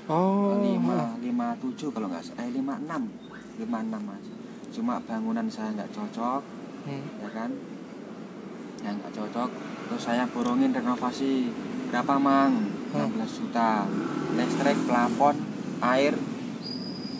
Oh. 0.07 0.57
Lima 0.63 1.19
lima 1.19 1.53
tujuh 1.59 1.91
kalau 1.91 2.09
nggak 2.09 2.39
eh 2.39 2.51
lima 2.55 2.79
enam. 2.79 3.11
Lima 3.59 3.79
enam 3.83 4.03
mas. 4.07 4.25
Cuma 4.71 5.03
bangunan 5.03 5.47
saya 5.51 5.75
nggak 5.75 5.93
cocok 5.93 6.43
hmm. 6.87 7.05
ya 7.27 7.31
kan? 7.35 7.51
Yang 8.87 8.95
nggak 9.03 9.15
cocok 9.19 9.51
terus 9.87 10.03
saya 10.03 10.25
borongin 10.31 10.71
renovasi 10.71 11.51
berapa 11.91 12.17
mang? 12.17 12.71
Hmm. 12.95 13.11
16 13.13 13.39
juta. 13.43 13.85
Listrik 14.39 14.79
plafon 14.87 15.37
air 15.83 16.15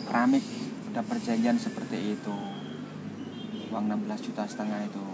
keramik. 0.07 0.43
Udah 0.91 1.03
perjanjian 1.03 1.59
seperti 1.59 2.17
itu. 2.17 2.37
Uang 3.69 3.85
16 3.91 4.31
juta 4.31 4.47
setengah 4.47 4.87
itu. 4.87 5.05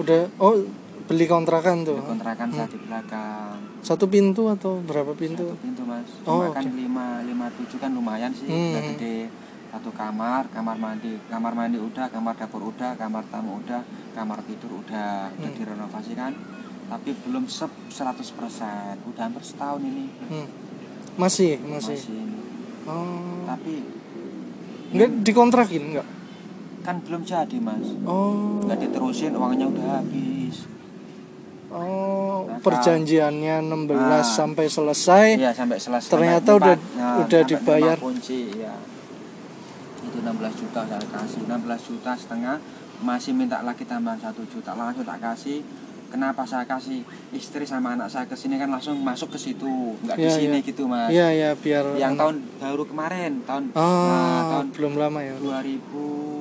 Udah 0.00 0.26
oh 0.40 0.66
beli 1.04 1.24
kontrakan 1.24 1.84
tuh. 1.84 1.96
Di 1.96 2.06
kontrakan 2.06 2.48
saya 2.48 2.64
Hmm. 2.64 2.72
di 2.72 2.78
belakang. 2.80 3.54
Satu 3.80 4.04
pintu 4.06 4.48
atau 4.48 4.80
berapa 4.80 5.12
pintu? 5.12 5.44
Satu 5.46 5.60
pintu 5.60 5.82
mas. 5.84 6.08
Oh, 6.24 6.40
cuma 6.40 6.56
kan 6.56 6.64
oke. 6.64 6.72
lima 6.72 7.06
lima 7.20 7.46
tujuh 7.52 7.76
kan 7.76 7.90
lumayan 7.90 8.32
sih. 8.32 8.48
Hmm. 8.48 8.72
udah 8.72 8.82
gede. 8.90 9.18
Satu 9.68 9.90
kamar 9.90 10.48
kamar 10.48 10.76
mandi. 10.76 11.20
Kamar 11.26 11.52
mandi 11.52 11.76
udah 11.76 12.08
kamar 12.08 12.34
dapur 12.34 12.64
udah 12.64 12.94
kamar 12.94 13.24
tamu 13.28 13.60
udah 13.60 13.84
kamar 14.12 14.40
tidur 14.42 14.80
udah. 14.80 15.28
Udah 15.30 15.44
Hmm. 15.44 15.58
direnovasi 15.58 16.12
kan. 16.14 16.32
Tapi 16.84 17.10
belum 17.18 17.44
sep 17.46 17.72
100% 17.88 18.96
udah 19.04 19.22
hampir 19.22 19.42
setahun 19.42 19.80
ini. 19.80 20.06
Hmm. 20.26 20.48
masih 21.14 21.62
masih, 21.62 21.94
masih 21.94 22.10
ini. 22.12 22.38
Oh. 22.84 23.46
Tapi 23.46 23.74
nggak 24.90 25.10
dikontrakin 25.22 25.82
nggak? 25.92 26.08
Kan 26.82 26.98
belum 27.00 27.22
jadi 27.22 27.56
mas. 27.58 27.86
Oh. 28.02 28.58
Nggak 28.60 28.78
diterusin 28.82 29.30
uangnya 29.32 29.66
udah 29.68 30.00
habis 30.00 30.33
oh 31.74 32.46
perjanjiannya 32.60 33.56
16 33.60 33.92
Nah. 33.92 34.22
sampai 34.22 34.66
selesai. 34.66 35.26
Iya 35.36 35.50
sampai 35.50 35.76
selesai. 35.76 36.08
Ternyata 36.08 36.46
sampai 36.48 36.58
udah. 36.62 36.76
Nah, 36.94 37.14
udah 37.20 37.40
dibayar. 37.42 37.96
50 37.96 38.00
asuransi 38.00 38.38
ya 38.56 38.74
itu 40.04 40.18
16 40.20 40.54
juta 40.54 40.80
saya 40.84 41.04
kasih. 41.04 41.40
16 41.42 41.80
juta 41.84 42.10
setengah. 42.14 42.56
Masih 43.00 43.32
minta 43.32 43.58
lagi 43.60 43.82
tambahan 43.82 44.16
satu 44.16 44.46
juta. 44.46 44.72
Langsung 44.72 45.02
tak 45.02 45.18
kasih. 45.20 45.60
Kenapa 46.06 46.46
saya 46.46 46.62
kasih 46.62 47.02
istri 47.34 47.66
sama 47.66 47.98
anak 47.98 48.06
saya 48.06 48.22
ke 48.22 48.38
sini? 48.38 48.54
Kan 48.54 48.70
langsung 48.70 48.94
masuk 49.02 49.34
ke 49.34 49.38
situ. 49.40 49.98
Nggak 49.98 50.14
di 50.14 50.22
Iya, 50.22 50.30
sini 50.30 50.56
iya. 50.56 50.62
gitu 50.62 50.82
mas. 50.86 51.10
Iya 51.10 51.28
ya 51.28 51.50
biar 51.58 51.84
yang 51.98 52.14
anak- 52.14 52.22
tahun 52.22 52.36
baru 52.62 52.82
kemarin. 52.86 53.32
Tahun 53.42 53.62
oh, 53.74 53.82
nah, 53.82 54.42
tahun 54.52 54.66
belum 54.70 54.92
lama 54.94 55.20
ya. 55.20 55.34
2000 55.42 56.33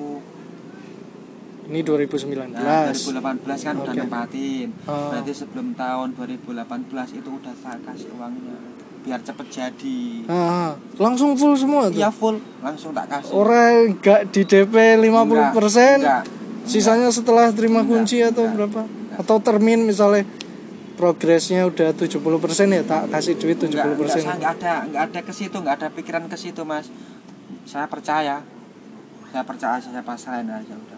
ini 1.66 1.80
2019 1.80 2.52
Nah, 2.52 2.90
2018 2.90 3.24
kan 3.62 3.76
udah 3.78 3.90
Oke. 3.90 4.00
nempatin. 4.00 4.68
Oh. 4.84 5.10
Berarti 5.10 5.32
sebelum 5.34 5.72
tahun 5.74 6.08
2018 6.14 6.60
itu 7.14 7.30
udah 7.30 7.54
saya 7.56 7.80
kasih 7.82 8.10
uangnya 8.14 8.56
biar 9.00 9.20
cepet 9.20 9.48
jadi. 9.50 10.00
Ah, 10.26 10.72
langsung 10.96 11.34
full 11.34 11.54
semua 11.54 11.88
tuh 11.88 11.98
Iya 11.98 12.08
full, 12.08 12.40
langsung 12.60 12.92
tak 12.92 13.08
kasih. 13.10 13.32
orang 13.34 13.74
nggak 13.94 14.22
di 14.30 14.42
DP 14.42 14.74
50% 14.98 16.00
Enggak, 16.00 16.24
sisanya 16.64 17.10
setelah 17.10 17.52
terima 17.52 17.80
Enggak, 17.80 17.92
kunci 17.94 18.18
atau 18.20 18.44
enggak, 18.44 18.56
berapa 18.58 18.82
enggak. 18.82 19.20
atau 19.20 19.36
termin 19.38 19.84
misalnya 19.84 20.24
progresnya 20.94 21.66
udah 21.66 21.92
70% 21.92 22.16
ya 22.70 22.82
tak 22.82 23.10
kasih 23.10 23.36
duit 23.36 23.58
70% 23.58 23.68
Enggak, 23.68 23.84
enggak, 23.90 24.08
saya 24.10 24.24
enggak 24.32 24.54
ada 24.54 24.74
enggak 24.84 25.04
ada 25.06 25.20
ke 25.22 25.34
situ, 25.34 25.56
enggak 25.58 25.76
ada 25.76 25.88
pikiran 25.90 26.24
ke 26.26 26.38
situ, 26.38 26.62
Mas. 26.64 26.88
Saya 27.64 27.88
percaya. 27.88 28.40
Saya 29.26 29.44
percaya 29.44 29.78
saya 29.80 30.00
pasrahin 30.02 30.48
aja 30.48 30.72
udah. 30.72 30.93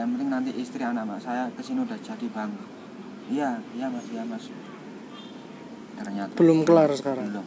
Yang 0.00 0.08
penting 0.16 0.28
nanti 0.32 0.50
istri 0.56 0.80
anak 0.80 1.04
mak 1.04 1.20
saya 1.20 1.52
ke 1.52 1.60
sini 1.60 1.84
udah 1.84 1.98
jadi 2.00 2.26
bangga. 2.32 2.64
Iya, 3.28 3.50
iya 3.76 3.86
Mas, 3.92 4.06
iya 4.08 4.24
Mas. 4.24 4.48
Ternyata 6.00 6.32
belum 6.40 6.64
kelar 6.64 6.88
sekarang? 6.96 7.28
belum. 7.28 7.46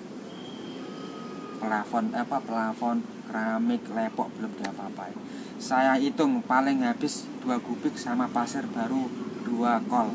Plafon 1.57 2.05
apa 2.13 2.37
plafon 2.37 2.97
keramik 3.25 3.81
lepok 3.89 4.29
belum 4.37 4.51
diapa-apain 4.61 5.17
saya 5.63 5.95
hitung 5.95 6.43
paling 6.43 6.83
habis 6.83 7.23
dua 7.39 7.55
kubik 7.55 7.95
sama 7.95 8.27
pasir 8.27 8.67
baru 8.67 9.07
dua 9.47 9.79
kol. 9.87 10.11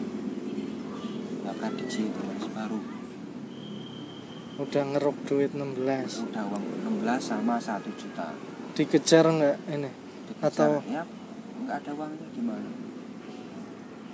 Ya 1.41 1.57
prediksi 1.57 2.13
itu 2.13 2.21
mas 2.21 2.45
baru. 2.53 2.77
Udah 4.61 4.85
ngeruk 4.93 5.17
duit 5.25 5.57
16 5.57 6.29
udah 6.29 6.45
uang 6.53 6.65
16 7.01 7.17
sama 7.33 7.57
satu 7.57 7.89
juta. 7.97 8.37
Dikejar 8.77 9.25
nggak 9.25 9.57
ini? 9.73 9.89
Dikejar, 10.29 10.45
Atau- 10.53 10.85
ya 10.85 11.03
nggak 11.65 11.77
ada 11.85 11.91
uangnya 11.95 12.27
gimana? 12.35 12.71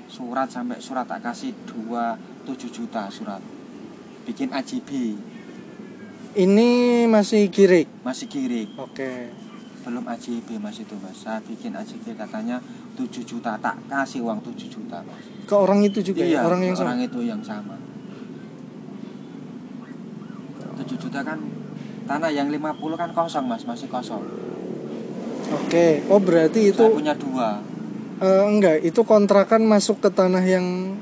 Surat 0.09 0.49
sampai 0.49 0.78
surat 0.78 1.05
tak 1.09 1.20
kasih 1.24 1.53
dua 1.66 2.14
tujuh 2.47 2.70
juta 2.70 3.09
surat. 3.11 3.40
Bikin 4.24 4.53
AJB 4.53 4.90
ini 6.34 7.05
masih 7.07 7.47
girik? 7.47 7.86
Masih 8.03 8.26
kirik 8.26 8.74
oke. 8.74 9.30
Belum 9.86 10.03
AJB 10.03 10.59
mas 10.59 10.82
itu 10.82 10.99
mas. 10.99 11.14
Saya 11.22 11.38
bikin 11.47 11.70
AJB 11.70 12.18
katanya 12.18 12.59
7 12.99 13.07
juta. 13.22 13.55
Tak 13.55 13.78
kasih 13.86 14.26
uang 14.26 14.42
7 14.42 14.66
juta 14.66 14.99
mas. 15.07 15.22
Ke 15.47 15.55
orang 15.55 15.86
itu 15.86 16.03
juga 16.03 16.26
iya 16.26 16.42
ya 16.42 16.49
orang 16.49 16.66
yang 16.66 16.74
orang 16.74 16.99
sama? 16.99 17.07
itu 17.07 17.20
yang 17.22 17.42
sama. 17.47 17.76
7 20.74 20.82
juta 20.99 21.22
kan 21.22 21.38
tanah 22.11 22.30
yang 22.34 22.51
50 22.51 22.99
kan 22.99 23.11
kosong 23.14 23.47
mas. 23.47 23.62
Masih 23.62 23.86
kosong 23.86 24.26
oke. 25.53 25.86
Oh 26.09 26.20
berarti 26.20 26.72
itu 26.72 26.84
saya 26.84 26.95
punya 26.95 27.14
dua. 27.16 27.61
Eh, 28.22 28.45
enggak 28.47 28.76
itu 28.80 29.01
kontrakan 29.05 29.66
masuk 29.66 30.01
ke 30.01 30.09
tanah 30.09 30.45
yang 30.47 30.97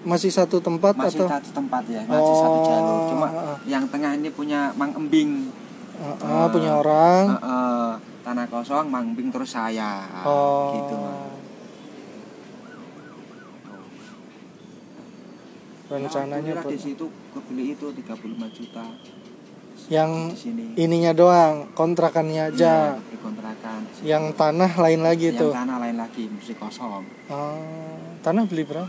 masih 0.00 0.32
satu 0.32 0.64
tempat 0.64 0.96
masih 0.96 1.24
atau? 1.24 1.28
satu 1.28 1.50
tempat 1.52 1.82
ya 1.88 2.02
masih 2.08 2.34
satu 2.40 2.58
jalur. 2.64 2.96
Oh, 2.96 3.00
cuma 3.12 3.26
ah, 3.28 3.40
ah. 3.54 3.56
yang 3.68 3.84
tengah 3.88 4.16
ini 4.16 4.28
punya 4.32 4.72
Mang 4.76 4.92
Embing. 4.96 5.52
Ah, 6.00 6.16
ah, 6.24 6.46
punya 6.48 6.80
orang. 6.80 7.24
Eh, 7.28 7.40
eh, 7.44 7.90
tanah 8.24 8.46
kosong 8.48 8.88
Mang 8.88 9.12
Embing 9.12 9.28
terus 9.28 9.52
saya. 9.52 10.04
Oh. 10.24 10.72
Gitu 10.76 10.96
rencananya 15.90 16.54
Ya, 16.54 16.62
buat- 16.62 16.70
di 16.70 16.78
situ 16.78 17.06
kebeli 17.34 17.74
itu 17.74 17.86
35 17.90 18.46
juta 18.54 18.84
yang 19.90 20.30
sini. 20.32 20.78
ininya 20.78 21.10
doang 21.10 21.66
kontrakannya 21.74 22.54
aja. 22.54 22.94
Iya, 22.94 23.02
beli 23.02 23.18
kontrakan. 23.18 23.80
Yang 24.00 24.24
tanah 24.38 24.70
lain 24.78 25.00
lagi 25.02 25.34
yang 25.34 25.40
tuh. 25.42 25.50
tanah 25.50 25.76
lain 25.82 25.96
lagi 25.98 26.30
mesti 26.30 26.54
kosong. 26.54 27.02
Oh, 27.26 27.98
tanah 28.22 28.46
beli 28.46 28.62
berapa? 28.62 28.86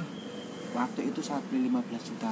Waktu 0.71 1.09
itu 1.09 1.19
saya 1.19 1.41
beli 1.49 1.67
15 1.67 2.05
juta. 2.05 2.31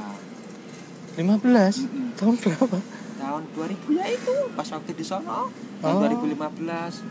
15 1.17 1.19
Mm-mm. 1.19 2.13
tahun 2.15 2.35
berapa? 2.37 2.77
Tahun 3.19 3.43
2000 3.51 3.99
ya 3.99 4.05
itu 4.07 4.33
pas 4.53 4.67
waktu 4.69 4.91
di 4.93 5.03
sono. 5.03 5.49
Tahun 5.81 5.95
Oh. 5.95 6.05
2015 6.05 7.03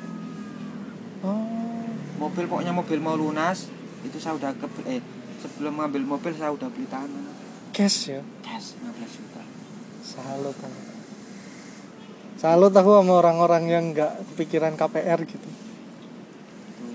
oh. 1.20 1.84
Mobil 2.16 2.44
pokoknya 2.46 2.72
mobil 2.72 2.98
mau 2.98 3.14
lunas 3.14 3.66
itu 4.00 4.16
saya 4.16 4.34
udah 4.34 4.54
ke 4.54 4.66
eh 4.86 5.02
sebelum 5.38 5.74
ngambil 5.76 6.02
mobil 6.08 6.32
saya 6.32 6.54
udah 6.54 6.70
beli 6.70 6.86
tanah. 6.86 7.34
Cash 7.74 8.08
ya? 8.08 8.22
Cash 8.40 8.78
15 8.80 9.18
juta. 9.20 9.42
Salut 10.00 10.54
aku. 10.54 10.87
Salut 12.38 12.70
aku 12.70 12.90
sama 12.94 13.18
orang-orang 13.18 13.62
yang 13.66 13.84
nggak 13.90 14.22
kepikiran 14.32 14.78
KPR 14.78 15.26
gitu. 15.26 15.48
Itu 16.70 16.86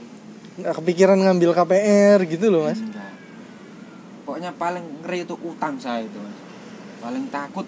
nggak 0.64 0.74
kepikiran 0.80 1.20
ngambil 1.20 1.52
KPR 1.52 2.24
gitu 2.24 2.48
loh 2.48 2.72
mas. 2.72 2.80
Enggak. 2.80 3.12
Pokoknya 4.24 4.56
paling 4.56 5.04
ngeri 5.04 5.28
itu 5.28 5.36
utang 5.44 5.76
saya 5.76 6.08
itu 6.08 6.16
mas. 6.16 6.38
Paling 7.04 7.28
takut. 7.28 7.68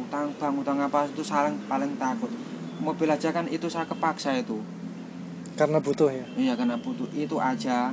Utang 0.00 0.32
bang 0.40 0.54
utang 0.56 0.80
apa 0.80 1.04
itu 1.04 1.20
saling 1.20 1.60
paling 1.68 2.00
takut. 2.00 2.32
Mobil 2.80 3.12
aja 3.12 3.28
kan 3.28 3.44
itu 3.52 3.68
saya 3.68 3.84
kepaksa 3.84 4.32
itu. 4.32 4.56
Karena 5.52 5.84
butuh 5.84 6.08
ya? 6.08 6.24
Iya 6.32 6.56
karena 6.56 6.80
butuh. 6.80 7.12
Itu 7.12 7.44
aja. 7.44 7.92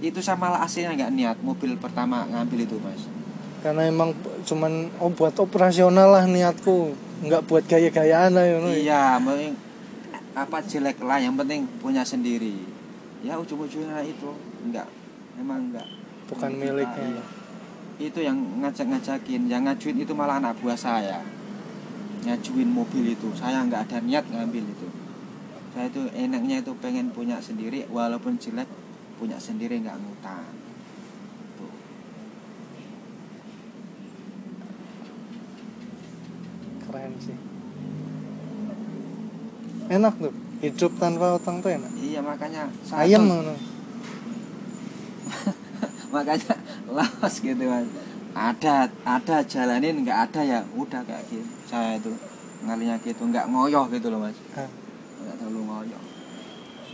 Itu 0.00 0.24
saya 0.24 0.40
malah 0.40 0.64
aslinya 0.64 0.96
nggak 0.96 1.12
niat 1.12 1.36
mobil 1.44 1.76
pertama 1.76 2.24
ngambil 2.32 2.64
itu 2.64 2.80
mas. 2.80 3.04
Karena 3.60 3.84
emang 3.84 4.16
cuman 4.48 4.88
oh 5.04 5.12
buat 5.12 5.36
operasional 5.36 6.08
lah 6.08 6.24
niatku 6.24 6.96
nggak 7.24 7.42
buat 7.48 7.64
gaya-gayaan 7.64 8.32
lah 8.36 8.44
ya 8.44 8.56
iya 8.74 9.02
penting 9.20 9.52
apa 10.34 10.58
jelek 10.66 10.98
lah 10.98 11.22
yang 11.22 11.38
penting 11.38 11.62
punya 11.78 12.02
sendiri. 12.02 12.58
Ya 13.22 13.38
ujung-ujungnya 13.38 14.02
itu. 14.02 14.34
Enggak 14.66 14.90
emang 15.38 15.70
enggak 15.70 15.86
bukan 16.26 16.50
Kita, 16.50 16.60
miliknya. 16.60 17.06
iya. 17.06 17.24
itu 18.02 18.18
yang 18.18 18.38
ngajak-ngajakin. 18.58 19.46
Yang 19.46 19.62
ngajuin 19.70 19.98
itu 20.02 20.12
malah 20.12 20.42
anak 20.42 20.58
buah 20.58 20.74
saya. 20.74 21.22
Ngajuin 22.26 22.66
mobil 22.66 23.14
itu. 23.14 23.30
Saya 23.38 23.62
nggak 23.62 23.86
ada 23.90 23.98
niat 24.02 24.26
ngambil 24.26 24.66
itu. 24.66 24.88
Saya 25.70 25.86
itu 25.86 26.02
enaknya 26.10 26.66
itu 26.66 26.74
pengen 26.82 27.14
punya 27.14 27.38
sendiri. 27.38 27.86
Walaupun 27.86 28.34
jelek 28.34 28.66
punya 29.14 29.38
sendiri 29.38 29.78
nggak 29.78 29.94
ngutang 29.94 30.42
Tuh. 31.54 31.70
Keren 36.94 37.10
sih. 37.18 37.34
Enak 39.90 40.14
tuh 40.22 40.34
hidup 40.62 40.92
tanpa 41.02 41.34
utang 41.34 41.58
tuh 41.58 41.74
enak. 41.74 41.90
Iya 41.98 42.22
makanya 42.22 42.70
ayam 42.94 43.26
tuh- 43.26 43.42
mana 43.42 43.54
makanya 46.14 46.54
los 46.86 47.34
gitu 47.42 47.64
mas. 47.66 47.90
Ada 48.34 48.86
ada 49.02 49.36
jalanin 49.42 50.06
nggak 50.06 50.30
ada 50.30 50.40
ya 50.46 50.60
udah 50.78 51.02
kayak 51.02 51.26
gitu. 51.26 51.50
Saya 51.66 51.98
itu 51.98 52.14
ngalinya 52.62 52.94
gitu 53.02 53.26
nggak 53.26 53.50
ngoyoh 53.50 53.90
gitu 53.90 54.14
loh 54.14 54.22
mas. 54.22 54.38
Hah. 54.54 54.70
nggak 55.18 55.34
terlalu 55.42 55.60
ngoyoh. 55.66 56.02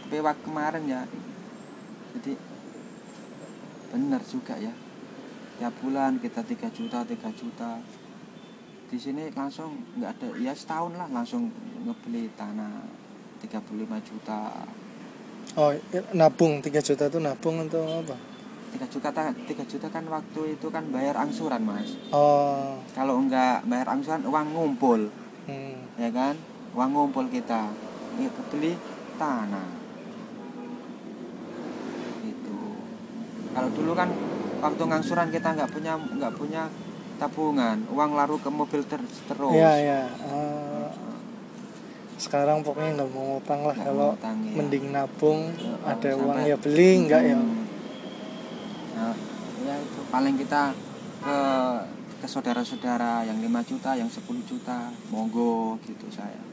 Tapi 0.09 0.17
waktu 0.25 0.43
kemarin 0.49 0.85
ya. 0.89 1.01
Jadi 2.17 2.33
benar 3.93 4.25
juga 4.25 4.57
ya. 4.57 4.73
Tiap 5.61 5.77
bulan 5.85 6.17
kita 6.17 6.41
3 6.41 6.73
juta 6.73 7.05
3 7.05 7.29
juta 7.37 7.77
di 8.91 8.99
sini 8.99 9.31
langsung 9.39 9.71
nggak 10.03 10.11
ada 10.19 10.29
ya 10.43 10.51
setahun 10.51 10.99
lah 10.99 11.07
langsung 11.15 11.47
ngebeli 11.87 12.27
tanah 12.35 12.83
35 13.39 13.87
juta. 14.03 14.67
Oh 15.55 15.71
nabung 16.11 16.59
3 16.59 16.75
juta 16.83 17.07
tuh 17.07 17.23
nabung 17.23 17.63
atau 17.63 17.87
apa? 18.03 18.19
3 18.75 18.91
juta 18.91 19.09
kan 19.15 19.31
3 19.31 19.47
juta 19.71 19.87
kan 19.87 20.05
waktu 20.11 20.59
itu 20.59 20.67
kan 20.75 20.91
bayar 20.91 21.15
angsuran 21.23 21.63
mas. 21.63 21.95
Oh. 22.11 22.83
Kalau 22.91 23.23
enggak 23.23 23.63
bayar 23.71 23.95
angsuran 23.95 24.27
uang 24.27 24.59
ngumpul. 24.59 25.07
Hmm. 25.47 25.87
ya 25.95 26.11
kan? 26.11 26.35
Uang 26.75 26.91
ngumpul 26.91 27.31
kita. 27.31 27.71
Ya 28.19 28.27
kebeli 28.27 28.75
tanah. 29.23 29.71
Itu 32.27 32.59
kalau 33.55 33.71
dulu 33.71 33.95
kan 33.95 34.11
waktu 34.59 34.83
ngangsuran 34.83 35.31
kita 35.31 35.55
nggak 35.55 35.71
punya 35.71 35.95
nggak 35.95 36.35
punya 36.35 36.67
tabungan 37.21 37.85
uang 37.93 38.17
laru 38.17 38.41
ke 38.41 38.49
mobil 38.49 38.81
ter 38.89 39.05
terus. 39.05 39.53
Ya 39.53 39.77
ya 39.77 40.01
uh, 40.25 40.89
sekarang 42.21 42.61
pokoknya 42.61 43.01
nggak 43.01 43.11
mau 43.17 43.41
utang 43.41 43.65
lah. 43.65 43.73
Kalau 43.73 44.13
ya. 44.21 44.33
mending 44.33 44.93
nabung 44.93 45.57
ya, 45.57 45.73
ada 45.89 46.11
uang 46.21 46.39
ya 46.45 46.57
beli 46.61 46.91
hmm. 46.93 47.03
nggak 47.09 47.23
ya? 47.25 47.37
Nah, 48.97 49.15
ya 49.65 49.75
itu. 49.81 50.01
Paling 50.13 50.37
kita 50.37 50.77
ke 51.25 51.39
ke 52.21 52.27
saudara-saudara 52.29 53.25
yang 53.25 53.41
5 53.41 53.71
juta 53.73 53.97
yang 53.97 54.13
10 54.13 54.21
juta. 54.45 54.93
Monggo 55.09 55.81
gitu 55.89 56.13
saya. 56.13 56.45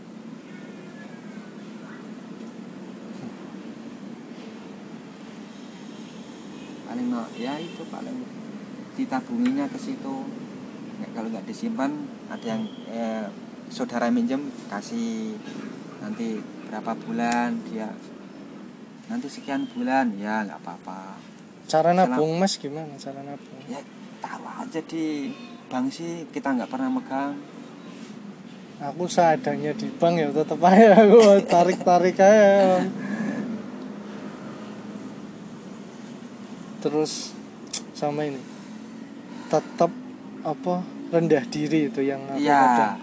Paling 6.88 7.08
ya 7.36 7.60
itu 7.60 7.84
paling. 7.92 8.18
Ditabunginya 8.96 9.68
ke 9.68 9.78
situ 9.78 10.47
kalau 11.14 11.30
nggak 11.30 11.46
disimpan 11.46 11.92
ada 12.30 12.46
yang 12.46 12.64
eh, 12.90 13.26
saudara 13.70 14.10
minjem 14.10 14.50
kasih 14.72 15.38
nanti 16.02 16.42
berapa 16.68 16.94
bulan 16.98 17.58
dia 17.70 17.92
nanti 19.08 19.28
sekian 19.32 19.68
bulan 19.72 20.12
ya 20.20 20.44
nggak 20.44 20.60
apa-apa. 20.64 21.16
Cara 21.68 21.96
nabung 21.96 22.36
mas 22.40 22.60
gimana 22.60 22.96
cara 23.00 23.24
nabung? 23.24 23.60
Ya 23.72 23.80
taruh 24.20 24.64
aja 24.64 24.80
di 24.84 25.32
bank 25.72 25.92
sih 25.92 26.28
kita 26.32 26.56
nggak 26.56 26.72
pernah 26.72 26.92
megang. 26.92 27.36
Aku 28.78 29.10
seadanya 29.10 29.74
di 29.74 29.88
bank 29.90 30.16
ya 30.22 30.28
tetep 30.32 30.60
aja 30.60 31.02
aku 31.02 31.20
tarik 31.48 31.80
tarik 31.82 32.18
aja. 32.20 32.84
Terus 36.84 37.34
sama 37.96 38.28
ini 38.28 38.40
tetap 39.48 39.90
apa 40.48 40.80
rendah 41.12 41.44
diri 41.52 41.92
itu 41.92 42.00
yang 42.00 42.24
aku 42.24 42.40
Iya. 42.40 42.56
kadang. 42.64 43.00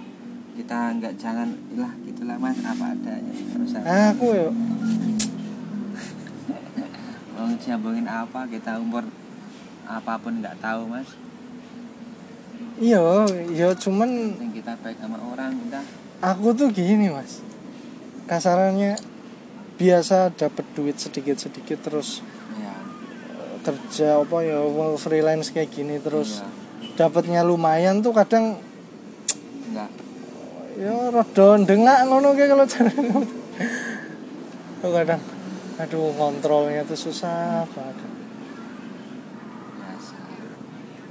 kita 0.55 0.79
nggak 0.97 1.15
jangan 1.19 1.49
lah 1.77 1.93
gitulah 2.07 2.39
mas 2.39 2.57
apa 2.63 2.95
adanya. 2.95 3.35
Usah 3.59 3.83
aku 4.15 4.27
ya. 4.33 4.49
Mau 7.35 7.51
nyambungin 7.51 8.07
apa 8.07 8.47
kita 8.47 8.79
umur 8.79 9.03
apa 9.85 10.15
pun 10.17 10.39
nggak 10.41 10.57
tahu 10.63 10.87
mas. 10.89 11.11
Iya 12.79 13.03
ya 13.51 13.69
cuman 13.75 14.39
yang 14.39 14.55
kita 14.55 14.79
baik 14.79 14.97
sama 15.03 15.19
orang 15.21 15.59
udah. 15.59 15.85
Aku 16.23 16.55
tuh 16.55 16.71
gini 16.71 17.11
mas. 17.11 17.43
Kasarannya 18.25 18.95
biasa 19.75 20.31
dapat 20.33 20.65
duit 20.73 20.97
sedikit 20.97 21.35
sedikit 21.35 21.83
terus 21.83 22.23
ya 22.57 22.73
kerja 23.67 24.23
apa 24.23 24.39
ya 24.41 24.63
freelance 24.97 25.51
kayak 25.51 25.75
gini 25.75 25.99
terus 25.99 26.41
iya. 26.41 26.64
Dapatnya 26.95 27.43
lumayan 27.43 28.01
tuh 28.01 28.15
kadang 28.15 28.59
nggak 29.75 29.91
ya 30.79 30.95
rada 31.11 31.49
ndengak 31.59 31.99
ngono 32.07 32.29
kayak 32.35 32.51
kalau 32.55 32.67
Tuh 34.85 34.93
kadang 34.93 35.23
aduh 35.75 36.13
kontrolnya 36.15 36.87
tuh 36.87 36.99
susah 36.99 37.65
banget 37.73 38.15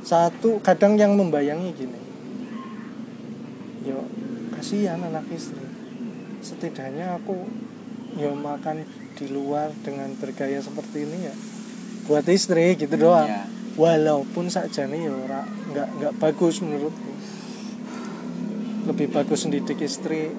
satu 0.04 0.60
kadang 0.60 1.00
yang 1.00 1.16
membayangi 1.16 1.72
gini. 1.74 2.00
Yo 3.88 4.04
kasihan 4.52 5.00
anak 5.00 5.26
istri. 5.32 5.64
Setidaknya 6.44 7.16
aku 7.18 7.48
yo 8.20 8.36
makan 8.36 8.84
di 9.16 9.26
luar 9.32 9.72
dengan 9.82 10.12
bergaya 10.20 10.60
seperti 10.60 11.08
ini 11.08 11.18
ya 11.32 11.36
buat 12.04 12.28
istri 12.28 12.76
gitu 12.76 13.00
doang. 13.00 13.26
Iya. 13.32 13.44
Walaupun 13.74 14.50
sakjane 14.50 15.02
ya 15.02 15.14
ora 15.14 15.42
nggak 15.74 15.88
nggak 16.00 16.14
bagus 16.22 16.62
menurutku. 16.62 17.12
Lebih 18.84 19.08
bagus 19.16 19.48
mendidik 19.48 19.80
istri 19.82 20.30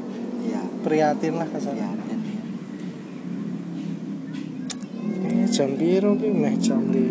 iya. 0.45 0.62
prihatin 0.85 1.41
lah 1.41 1.49
kasarnya. 1.49 1.89
Dan 1.97 2.20
iya. 2.20 2.43
ini 5.24 5.45
jam 5.51 5.70
biru 5.74 6.14
ki 6.20 6.28
meh 6.30 6.55
jam 6.61 6.82
di 6.93 7.05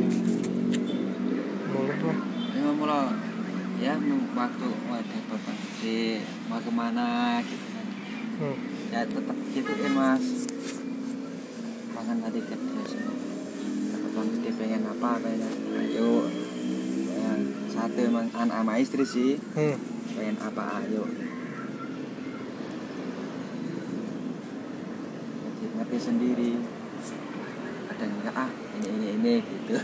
boleh 1.73 1.97
lah. 1.99 2.19
Ini 2.53 2.59
mau 2.63 2.75
mulai 2.77 3.11
ya 3.83 3.99
waktu 4.33 4.67
beban 5.27 5.55
gede 5.59 6.23
mau 6.47 6.59
ke 6.61 6.71
mana 6.71 7.41
gitu 7.43 7.67
kan. 7.75 7.87
Hmm. 8.33 8.57
ya 8.93 9.01
tetap 9.05 9.37
gituin 9.51 9.91
mas. 9.91 10.25
Makan 11.93 12.17
tadi 12.23 12.39
semua 12.89 13.22
beban 14.13 14.29
gede 14.29 14.53
pengen 14.61 14.85
apa 14.85 15.17
pengen 15.25 15.41
ayo 15.73 16.29
ya, 17.17 17.33
satu 17.73 17.97
emang 17.97 18.29
anak 18.37 18.61
sama 18.61 18.73
istri 18.77 19.01
sih. 19.09 19.41
Hmm. 19.57 19.73
pengen 20.13 20.37
apa 20.37 20.85
ayo. 20.85 21.09
Jadi 25.41 25.65
ngerti 25.65 25.97
sendiri. 25.97 26.51
Kadang 27.89 28.11
enggak 28.21 28.35
ah 28.37 28.49
ini 28.77 28.87
ini 28.93 29.07
ini 29.17 29.33
gitu. 29.41 29.81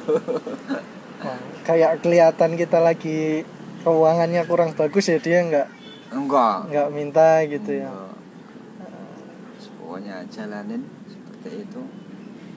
Wah, 1.25 1.41
kayak 1.65 2.05
kelihatan 2.05 2.53
kita 2.53 2.77
lagi 2.85 3.41
keuangannya 3.81 4.45
kurang 4.45 4.77
bagus 4.77 5.09
ya 5.09 5.17
dia 5.17 5.41
nggak? 5.41 5.67
Enggak. 6.13 6.69
Nggak 6.69 6.87
minta 6.93 7.41
gitu 7.49 7.81
ya. 7.81 7.89
Enggak. 7.89 8.13
pokoknya 9.81 10.21
jalanin 10.29 10.85
seperti 11.09 11.65
itu. 11.65 11.81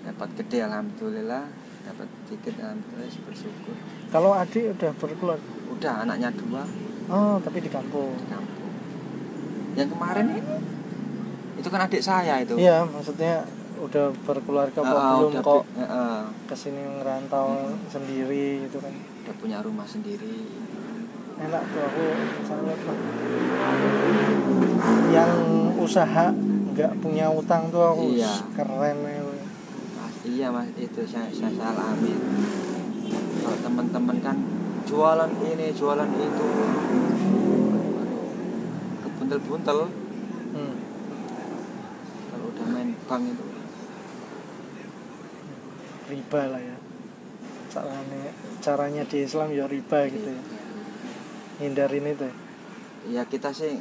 Dapat 0.04 0.28
gede 0.36 0.68
alhamdulillah 0.68 1.61
dapat 1.92 2.08
dikit 2.24 2.54
alhamdulillah 2.56 3.20
bersyukur. 3.28 3.76
Kalau 4.08 4.30
adik 4.32 4.72
udah 4.80 4.90
berkeluarga 4.96 5.44
udah 5.68 5.92
anaknya 6.08 6.32
dua. 6.32 6.64
Oh 7.12 7.36
tapi 7.44 7.60
di 7.60 7.68
kampung. 7.68 8.16
Di 8.16 8.26
kampung. 8.32 8.72
Yang 9.76 9.88
kemarin 9.92 10.26
ini? 10.32 10.40
Itu 11.60 11.68
kan 11.68 11.84
adik 11.84 12.00
saya 12.00 12.40
itu. 12.40 12.56
Iya 12.56 12.88
maksudnya 12.88 13.44
udah 13.82 14.08
berkeluarga 14.24 14.80
Ah, 14.80 15.18
belum 15.20 15.32
udah 15.36 15.42
kok 15.42 15.62
eh, 15.74 15.84
eh, 15.84 16.20
ke 16.48 16.54
sini 16.56 16.80
ngerantau 16.80 17.76
sendiri 17.92 18.64
gitu 18.64 18.80
kan. 18.80 18.94
Udah 19.28 19.34
punya 19.36 19.58
rumah 19.60 19.84
sendiri. 19.84 20.48
Enak 21.42 21.62
tuh 21.76 21.82
aku 21.84 22.04
salut 22.48 22.80
lah. 22.88 22.98
Yang 25.12 25.32
usaha 25.76 26.26
nggak 26.72 26.92
punya 27.04 27.28
utang 27.28 27.68
tuh 27.68 27.84
aku 27.84 28.16
Iya. 28.16 28.32
keren 28.56 28.96
ya 29.04 29.21
iya 30.22 30.54
mas 30.54 30.70
itu 30.78 31.02
saya 31.02 31.26
saya, 31.34 31.50
saya 31.50 31.74
alami. 31.74 32.14
Kalau 33.42 33.58
teman-teman 33.58 34.16
kan 34.22 34.38
jualan 34.86 35.30
ini 35.42 35.74
jualan 35.74 36.10
itu. 36.14 36.48
Kebuntel-buntel. 39.02 39.78
Hmm. 40.52 40.76
kalau 42.28 42.46
udah 42.52 42.66
main 42.70 42.92
bank 43.08 43.22
itu. 43.34 43.46
Riba 46.12 46.42
lah 46.54 46.62
ya. 46.62 46.76
Caranya 47.72 48.30
caranya 48.62 49.02
di 49.08 49.18
Islam 49.26 49.50
ya 49.50 49.66
riba 49.66 50.06
gitu 50.06 50.28
ya. 50.28 50.42
Hindarin 51.58 52.06
itu 52.06 52.26
ya. 52.26 52.34
ya 53.10 53.22
kita 53.26 53.50
sih 53.50 53.80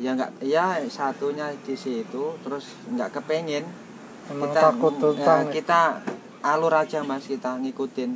ya 0.00 0.16
nggak 0.16 0.40
ya 0.44 0.80
satunya 0.88 1.52
di 1.62 1.76
situ 1.76 2.36
terus 2.40 2.80
nggak 2.88 3.12
kepengen 3.20 3.64
emang 4.30 4.50
kita 4.54 4.60
takut 4.60 4.94
ya, 5.00 5.06
utang 5.10 5.42
ya. 5.48 5.52
kita 5.52 5.80
alur 6.42 6.74
aja 6.74 7.00
mas 7.02 7.26
kita 7.26 7.58
ngikutin. 7.58 8.10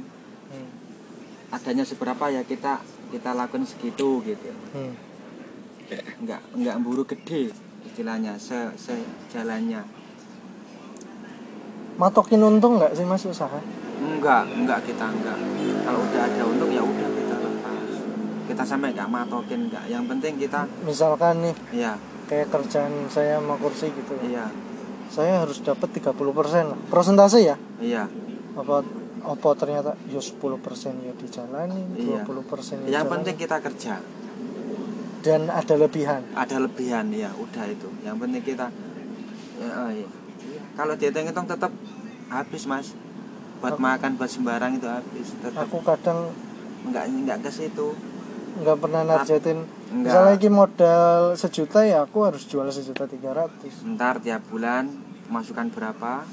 Hmm. 0.47 0.69
adanya 1.51 1.83
seberapa 1.87 2.31
ya 2.31 2.43
kita 2.47 2.83
kita 3.11 3.31
lakukan 3.35 3.67
segitu 3.67 4.23
gitu. 4.23 4.51
Hmm. 4.75 4.95
nggak 6.27 6.43
nggak 6.59 6.77
buru 6.83 7.07
gede 7.07 7.55
istilahnya 7.87 8.35
se 8.39 8.75
sejalannya. 8.79 9.83
Matokin 11.97 12.43
untung 12.43 12.77
nggak 12.83 12.93
sih 12.99 13.07
mas 13.07 13.23
usaha? 13.27 13.59
Enggak 14.03 14.47
enggak 14.53 14.83
kita 14.85 15.07
enggak 15.07 15.39
kalau 15.87 16.03
udah 16.03 16.23
ada 16.27 16.43
untung 16.45 16.71
ya 16.75 16.83
udah 16.83 17.09
kita 17.15 17.37
lepas. 17.39 17.91
Kita 18.51 18.63
sampai 18.67 18.91
nggak 18.91 19.11
matokin 19.11 19.71
enggak 19.71 19.85
yang 19.87 20.05
penting 20.11 20.35
kita 20.39 20.67
misalkan 20.83 21.47
nih 21.47 21.55
iya. 21.73 21.95
kayak 22.27 22.51
kerjaan 22.51 23.07
saya 23.07 23.39
sama 23.39 23.55
kursi 23.57 23.95
gitu. 23.95 24.19
Ya 24.27 24.27
iya 24.27 24.47
saya 25.09 25.41
harus 25.41 25.59
dapat 25.61 25.89
30% 25.93 26.13
lah 26.67 26.79
persentase 26.87 27.39
ya? 27.41 27.57
Iya. 27.79 28.07
Apa 28.55 28.83
apa 29.23 29.49
ternyata? 29.55 29.99
Ya 30.07 30.19
10% 30.19 30.39
ya 30.99 31.13
dijalani 31.13 31.83
Iya. 31.95 32.23
20% 32.23 32.87
ya 32.87 33.01
yang 33.01 33.05
jalani. 33.05 33.13
penting 33.13 33.37
kita 33.37 33.57
kerja. 33.59 33.95
Dan 35.21 35.51
ada 35.51 35.75
lebihan? 35.75 36.23
Ada 36.33 36.63
lebihan 36.63 37.07
ya 37.11 37.35
udah 37.35 37.65
itu. 37.67 37.89
Yang 38.01 38.17
penting 38.23 38.43
kita 38.45 38.67
ya, 39.57 39.69
oh, 39.75 39.91
iya. 39.91 40.07
kalau 40.75 40.95
dihitung-hitung 40.95 41.47
tetap 41.47 41.73
habis 42.29 42.65
mas. 42.65 42.95
Buat 43.57 43.75
Aku- 43.75 43.83
makan 43.83 44.11
buat 44.15 44.29
sembarang 44.29 44.77
itu 44.77 44.87
habis 44.87 45.33
tetap. 45.41 45.65
Aku 45.65 45.81
kadang 45.83 46.31
nggak 46.87 47.05
nggak 47.25 47.39
ke 47.43 47.51
situ. 47.51 47.97
Nggak 48.57 48.77
pernah 48.79 49.03
nargetin 49.03 49.65
Enggak. 49.87 50.11
misalnya 50.11 50.33
lagi 50.35 50.49
modal 50.51 51.19
sejuta 51.39 51.79
ya 51.87 52.03
aku 52.03 52.27
harus 52.27 52.43
jual 52.51 52.67
sejuta 52.71 53.07
tiga 53.07 53.31
ratus. 53.35 53.87
Ntar 53.87 54.19
tiap 54.19 54.43
bulan 54.51 54.91
masukan 55.31 55.71
berapa 55.71 56.27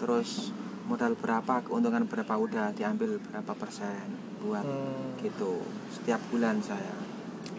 terus 0.00 0.52
modal 0.88 1.16
berapa 1.16 1.64
keuntungan 1.66 2.04
berapa 2.08 2.34
udah 2.36 2.72
diambil 2.72 3.20
berapa 3.20 3.52
persen 3.56 4.16
buat 4.40 4.64
hmm. 4.64 5.20
gitu. 5.24 5.60
Setiap 5.92 6.20
bulan 6.32 6.60
saya. 6.64 6.94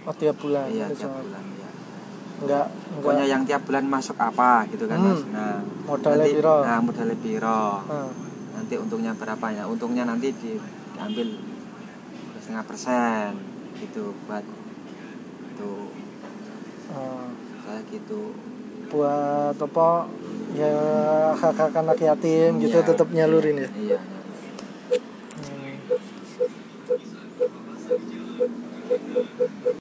Oh 0.07 0.15
tiap 0.15 0.39
bulan 0.41 0.71
iya 0.71 0.87
tiap 0.89 1.11
bulan 1.11 1.43
ya 1.59 1.67
nggak 2.37 2.65
pokoknya 3.01 3.25
nggak 3.25 3.33
yang 3.33 3.43
tiap 3.49 3.61
bulan 3.65 3.85
masuk 3.89 4.17
apa 4.21 4.69
gitu 4.69 4.85
kan 4.85 5.01
Hmm. 5.01 5.09
mas. 5.09 5.21
Nah 5.33 5.57
Modalnya 5.89 6.21
nanti, 6.27 6.35
piro? 6.37 6.55
nah 6.61 6.77
modalnya 6.83 7.17
piro? 7.17 7.63
Ah, 7.81 8.09
nanti 8.53 8.73
untungnya 8.77 9.11
berapa 9.17 9.47
ya? 9.49 9.63
Untungnya 9.65 10.03
nanti 10.05 10.29
di, 10.37 10.53
diambil 10.93 11.27
setengah 12.37 12.65
persen 12.67 13.29
gitu 13.81 14.13
buat 14.29 14.45
tuh 15.57 15.89
ah. 16.93 17.27
saya 17.65 17.81
gitu 17.89 18.31
buat 18.87 19.57
apa 19.57 19.89
ya 20.55 20.71
hak 21.35 21.55
hak 21.59 21.73
anak 21.75 21.99
yatim 21.99 22.63
gitu 22.63 22.79
Iya. 22.79 22.87
tetap 22.87 23.07
nyalurin 23.11 23.67
ya 23.67 23.69
iya 23.75 23.99